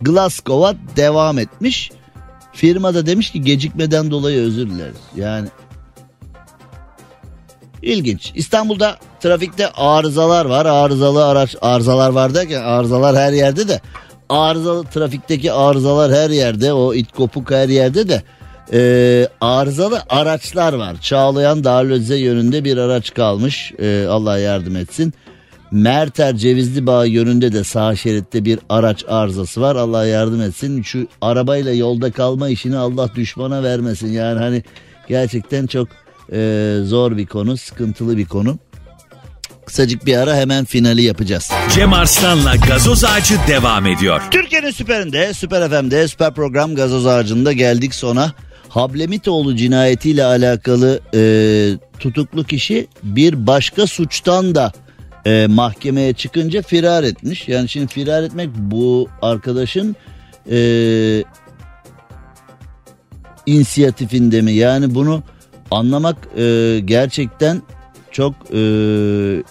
Glasgow'a 0.00 0.74
devam 0.96 1.38
etmiş. 1.38 1.90
Firma 2.52 2.94
da 2.94 3.06
demiş 3.06 3.30
ki 3.30 3.42
gecikmeden 3.42 4.10
dolayı 4.10 4.40
özür 4.40 4.70
dileriz. 4.70 5.00
Yani 5.16 5.48
ilginç. 7.82 8.32
İstanbul'da 8.34 8.96
trafikte 9.20 9.70
arızalar 9.70 10.44
var. 10.44 10.66
Arızalı 10.66 11.26
araç 11.26 11.56
arızalar 11.62 12.10
var 12.10 12.34
derken 12.34 12.62
arızalar 12.62 13.16
her 13.16 13.32
yerde 13.32 13.68
de 13.68 13.80
arızalı 14.28 14.84
trafikteki 14.84 15.52
arızalar 15.52 16.12
her 16.12 16.30
yerde 16.30 16.72
o 16.72 16.94
it 16.94 17.12
kopuk 17.12 17.50
her 17.50 17.68
yerde 17.68 18.08
de 18.08 18.22
e, 18.72 19.28
arızalı 19.40 20.02
araçlar 20.08 20.72
var. 20.72 21.00
Çağlayan 21.00 21.64
Darülöze 21.64 22.16
yönünde 22.16 22.64
bir 22.64 22.76
araç 22.76 23.14
kalmış. 23.14 23.72
E, 23.78 24.06
Allah 24.06 24.38
yardım 24.38 24.76
etsin. 24.76 25.14
Merter 25.70 26.36
Cevizli 26.36 26.86
Bağ 26.86 27.04
yönünde 27.04 27.52
de 27.52 27.64
sağ 27.64 27.96
şeritte 27.96 28.44
bir 28.44 28.58
araç 28.68 29.04
arızası 29.08 29.60
var. 29.60 29.76
Allah 29.76 30.06
yardım 30.06 30.42
etsin. 30.42 30.82
Şu 30.82 31.06
arabayla 31.20 31.72
yolda 31.72 32.10
kalma 32.10 32.48
işini 32.48 32.76
Allah 32.76 33.14
düşmana 33.14 33.62
vermesin. 33.62 34.08
Yani 34.08 34.38
hani 34.38 34.62
gerçekten 35.08 35.66
çok 35.66 35.88
e, 36.32 36.76
zor 36.84 37.16
bir 37.16 37.26
konu, 37.26 37.56
sıkıntılı 37.56 38.16
bir 38.16 38.26
konu. 38.26 38.58
Kısacık 39.66 40.06
bir 40.06 40.16
ara 40.16 40.36
hemen 40.36 40.64
finali 40.64 41.02
yapacağız. 41.02 41.50
Cem 41.74 41.92
Arslan'la 41.92 42.56
gazoz 42.56 43.04
ağacı 43.04 43.34
devam 43.48 43.86
ediyor. 43.86 44.22
Türkiye'nin 44.30 44.70
süperinde, 44.70 45.34
Süper 45.34 45.68
FM'de, 45.68 46.08
Süper 46.08 46.34
Program 46.34 46.74
Gazoz 46.74 47.06
Ağacı'nda 47.06 47.52
geldik 47.52 47.94
sona. 47.94 48.32
Hablemitoğlu 48.70 49.56
cinayetiyle 49.56 50.24
alakalı 50.24 51.00
e, 51.14 51.22
tutuklu 51.98 52.44
kişi 52.44 52.86
bir 53.02 53.46
başka 53.46 53.86
suçtan 53.86 54.54
da 54.54 54.72
e, 55.26 55.46
mahkemeye 55.46 56.12
çıkınca 56.12 56.62
firar 56.62 57.04
etmiş. 57.04 57.48
Yani 57.48 57.68
şimdi 57.68 57.86
firar 57.86 58.22
etmek 58.22 58.50
bu 58.54 59.08
arkadaşın 59.22 59.96
e, 60.50 61.24
inisiyatifinde 63.46 64.42
mi? 64.42 64.52
Yani 64.52 64.94
bunu 64.94 65.22
anlamak 65.70 66.28
e, 66.38 66.80
gerçekten 66.84 67.62
çok 68.10 68.34
e, 68.54 68.62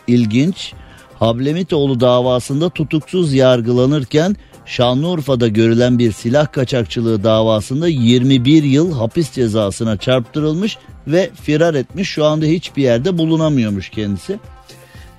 ilginç. 0.08 0.74
Hablemitoğlu 1.20 2.00
davasında 2.00 2.70
tutuksuz 2.70 3.34
yargılanırken 3.34 4.36
Şanlıurfa'da 4.66 5.48
görülen 5.48 6.00
bir 6.00 6.12
silah 6.12 6.52
kaçakçılığı 6.52 7.24
davasında 7.24 7.88
21 7.88 8.64
yıl 8.64 8.94
hapis 8.94 9.32
cezasına 9.32 9.98
çarptırılmış 9.98 10.78
ve 11.08 11.30
firar 11.42 11.74
etmiş. 11.74 12.10
Şu 12.10 12.26
anda 12.26 12.46
hiçbir 12.46 12.84
yerde 12.84 13.18
bulunamıyormuş 13.18 13.90
kendisi. 13.90 14.40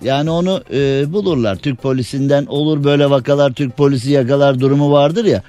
Yani 0.02 0.30
onu 0.30 0.62
e, 0.72 1.12
bulurlar. 1.12 1.56
Türk 1.56 1.82
polisinden 1.82 2.46
olur 2.46 2.84
böyle 2.84 3.10
vakalar 3.10 3.52
Türk 3.52 3.76
polisi 3.76 4.10
yakalar 4.10 4.60
durumu 4.60 4.92
vardır 4.92 5.24
ya. 5.24 5.42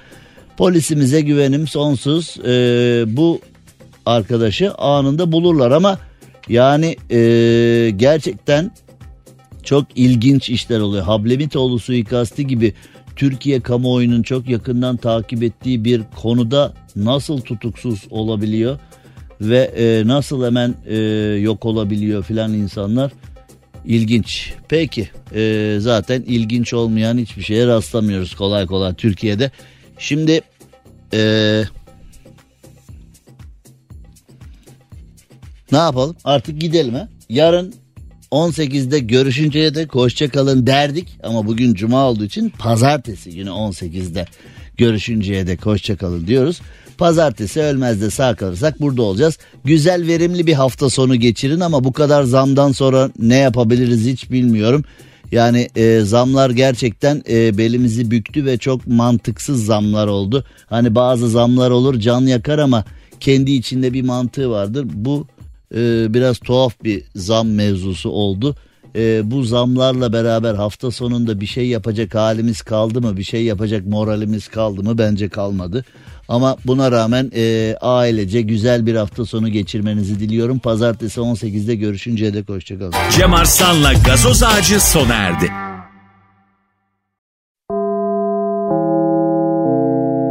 Polisimize 0.56 1.20
güvenim 1.20 1.66
sonsuz. 1.66 2.36
E, 2.46 3.04
bu 3.06 3.40
arkadaşı 4.06 4.74
anında 4.74 5.32
bulurlar 5.32 5.70
ama 5.70 5.98
yani 6.48 6.96
e, 7.10 7.90
gerçekten 7.96 8.70
çok 9.62 9.86
ilginç 9.94 10.50
işler 10.50 10.80
oluyor. 10.80 11.04
Hablemitoğlu 11.04 11.78
suikasti 11.78 12.46
gibi 12.46 12.74
Türkiye 13.16 13.60
kamuoyunun 13.60 14.22
çok 14.22 14.48
yakından 14.48 14.96
takip 14.96 15.42
ettiği 15.42 15.84
bir 15.84 16.02
konuda 16.16 16.74
nasıl 16.96 17.40
tutuksuz 17.40 18.06
olabiliyor 18.10 18.78
ve 19.40 19.58
e, 19.76 20.06
nasıl 20.06 20.44
hemen 20.44 20.74
e, 20.86 20.96
yok 21.40 21.64
olabiliyor 21.66 22.22
filan 22.24 22.52
insanlar 22.52 23.12
ilginç. 23.84 24.54
Peki 24.68 25.08
e, 25.34 25.76
zaten 25.80 26.22
ilginç 26.22 26.74
olmayan 26.74 27.18
hiçbir 27.18 27.42
şeye 27.42 27.66
rastlamıyoruz 27.66 28.34
kolay 28.34 28.66
kolay 28.66 28.94
Türkiye'de. 28.94 29.50
Şimdi 29.98 30.40
e, 31.14 31.62
ne 35.72 35.78
yapalım 35.78 36.16
artık 36.24 36.60
gidelim 36.60 36.94
ha. 36.94 37.08
Yarın 37.28 37.74
18'de 38.32 38.98
görüşünceye 38.98 39.74
de 39.74 39.86
hoşça 39.90 40.28
kalın 40.28 40.66
derdik 40.66 41.08
ama 41.22 41.46
bugün 41.46 41.74
cuma 41.74 42.08
olduğu 42.08 42.24
için 42.24 42.48
pazartesi 42.48 43.34
günü 43.34 43.50
18'de 43.50 44.26
görüşünceye 44.76 45.46
de 45.46 45.58
hoşça 45.62 45.96
kalın 45.96 46.26
diyoruz. 46.26 46.60
Pazartesi 46.98 47.60
ölmez 47.60 48.00
de 48.00 48.10
sağ 48.10 48.34
kalırsak 48.34 48.80
burada 48.80 49.02
olacağız. 49.02 49.38
Güzel 49.64 50.06
verimli 50.06 50.46
bir 50.46 50.52
hafta 50.52 50.90
sonu 50.90 51.16
geçirin 51.16 51.60
ama 51.60 51.84
bu 51.84 51.92
kadar 51.92 52.22
zamdan 52.22 52.72
sonra 52.72 53.10
ne 53.18 53.36
yapabiliriz 53.36 54.06
hiç 54.06 54.30
bilmiyorum. 54.30 54.84
Yani 55.32 55.68
e, 55.76 56.00
zamlar 56.00 56.50
gerçekten 56.50 57.22
e, 57.30 57.58
belimizi 57.58 58.10
büktü 58.10 58.46
ve 58.46 58.58
çok 58.58 58.86
mantıksız 58.86 59.64
zamlar 59.64 60.06
oldu. 60.06 60.44
Hani 60.66 60.94
bazı 60.94 61.28
zamlar 61.28 61.70
olur 61.70 62.00
can 62.00 62.20
yakar 62.20 62.58
ama 62.58 62.84
kendi 63.20 63.52
içinde 63.52 63.92
bir 63.92 64.02
mantığı 64.02 64.50
vardır. 64.50 64.86
Bu 64.92 65.26
e, 65.74 66.14
biraz 66.14 66.38
tuhaf 66.38 66.84
bir 66.84 67.02
zam 67.14 67.48
mevzusu 67.48 68.10
oldu. 68.10 68.54
E, 68.96 69.30
bu 69.30 69.42
zamlarla 69.42 70.12
beraber 70.12 70.54
hafta 70.54 70.90
sonunda 70.90 71.40
bir 71.40 71.46
şey 71.46 71.68
yapacak 71.68 72.14
halimiz 72.14 72.62
kaldı 72.62 73.00
mı? 73.00 73.16
Bir 73.16 73.24
şey 73.24 73.44
yapacak 73.44 73.86
moralimiz 73.86 74.48
kaldı 74.48 74.82
mı? 74.82 74.98
Bence 74.98 75.28
kalmadı. 75.28 75.84
Ama 76.28 76.56
buna 76.64 76.92
rağmen 76.92 77.30
e, 77.36 77.76
ailece 77.80 78.42
güzel 78.42 78.86
bir 78.86 78.94
hafta 78.94 79.24
sonu 79.24 79.48
geçirmenizi 79.48 80.20
diliyorum. 80.20 80.58
Pazartesi 80.58 81.20
18'de 81.20 81.74
görüşünceye 81.74 82.34
dek 82.34 82.48
hoşçakalın. 82.48 82.94
Cem 83.18 83.34
Arslan'la 83.34 83.92
gazoz 83.92 84.42
ağacı 84.42 84.80
sona 84.80 85.14
erdi. 85.14 85.50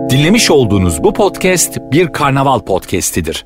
Dinlemiş 0.09 0.51
olduğunuz 0.51 1.03
bu 1.03 1.13
podcast 1.13 1.77
bir 1.91 2.07
karnaval 2.07 2.59
podcastidir. 2.59 3.45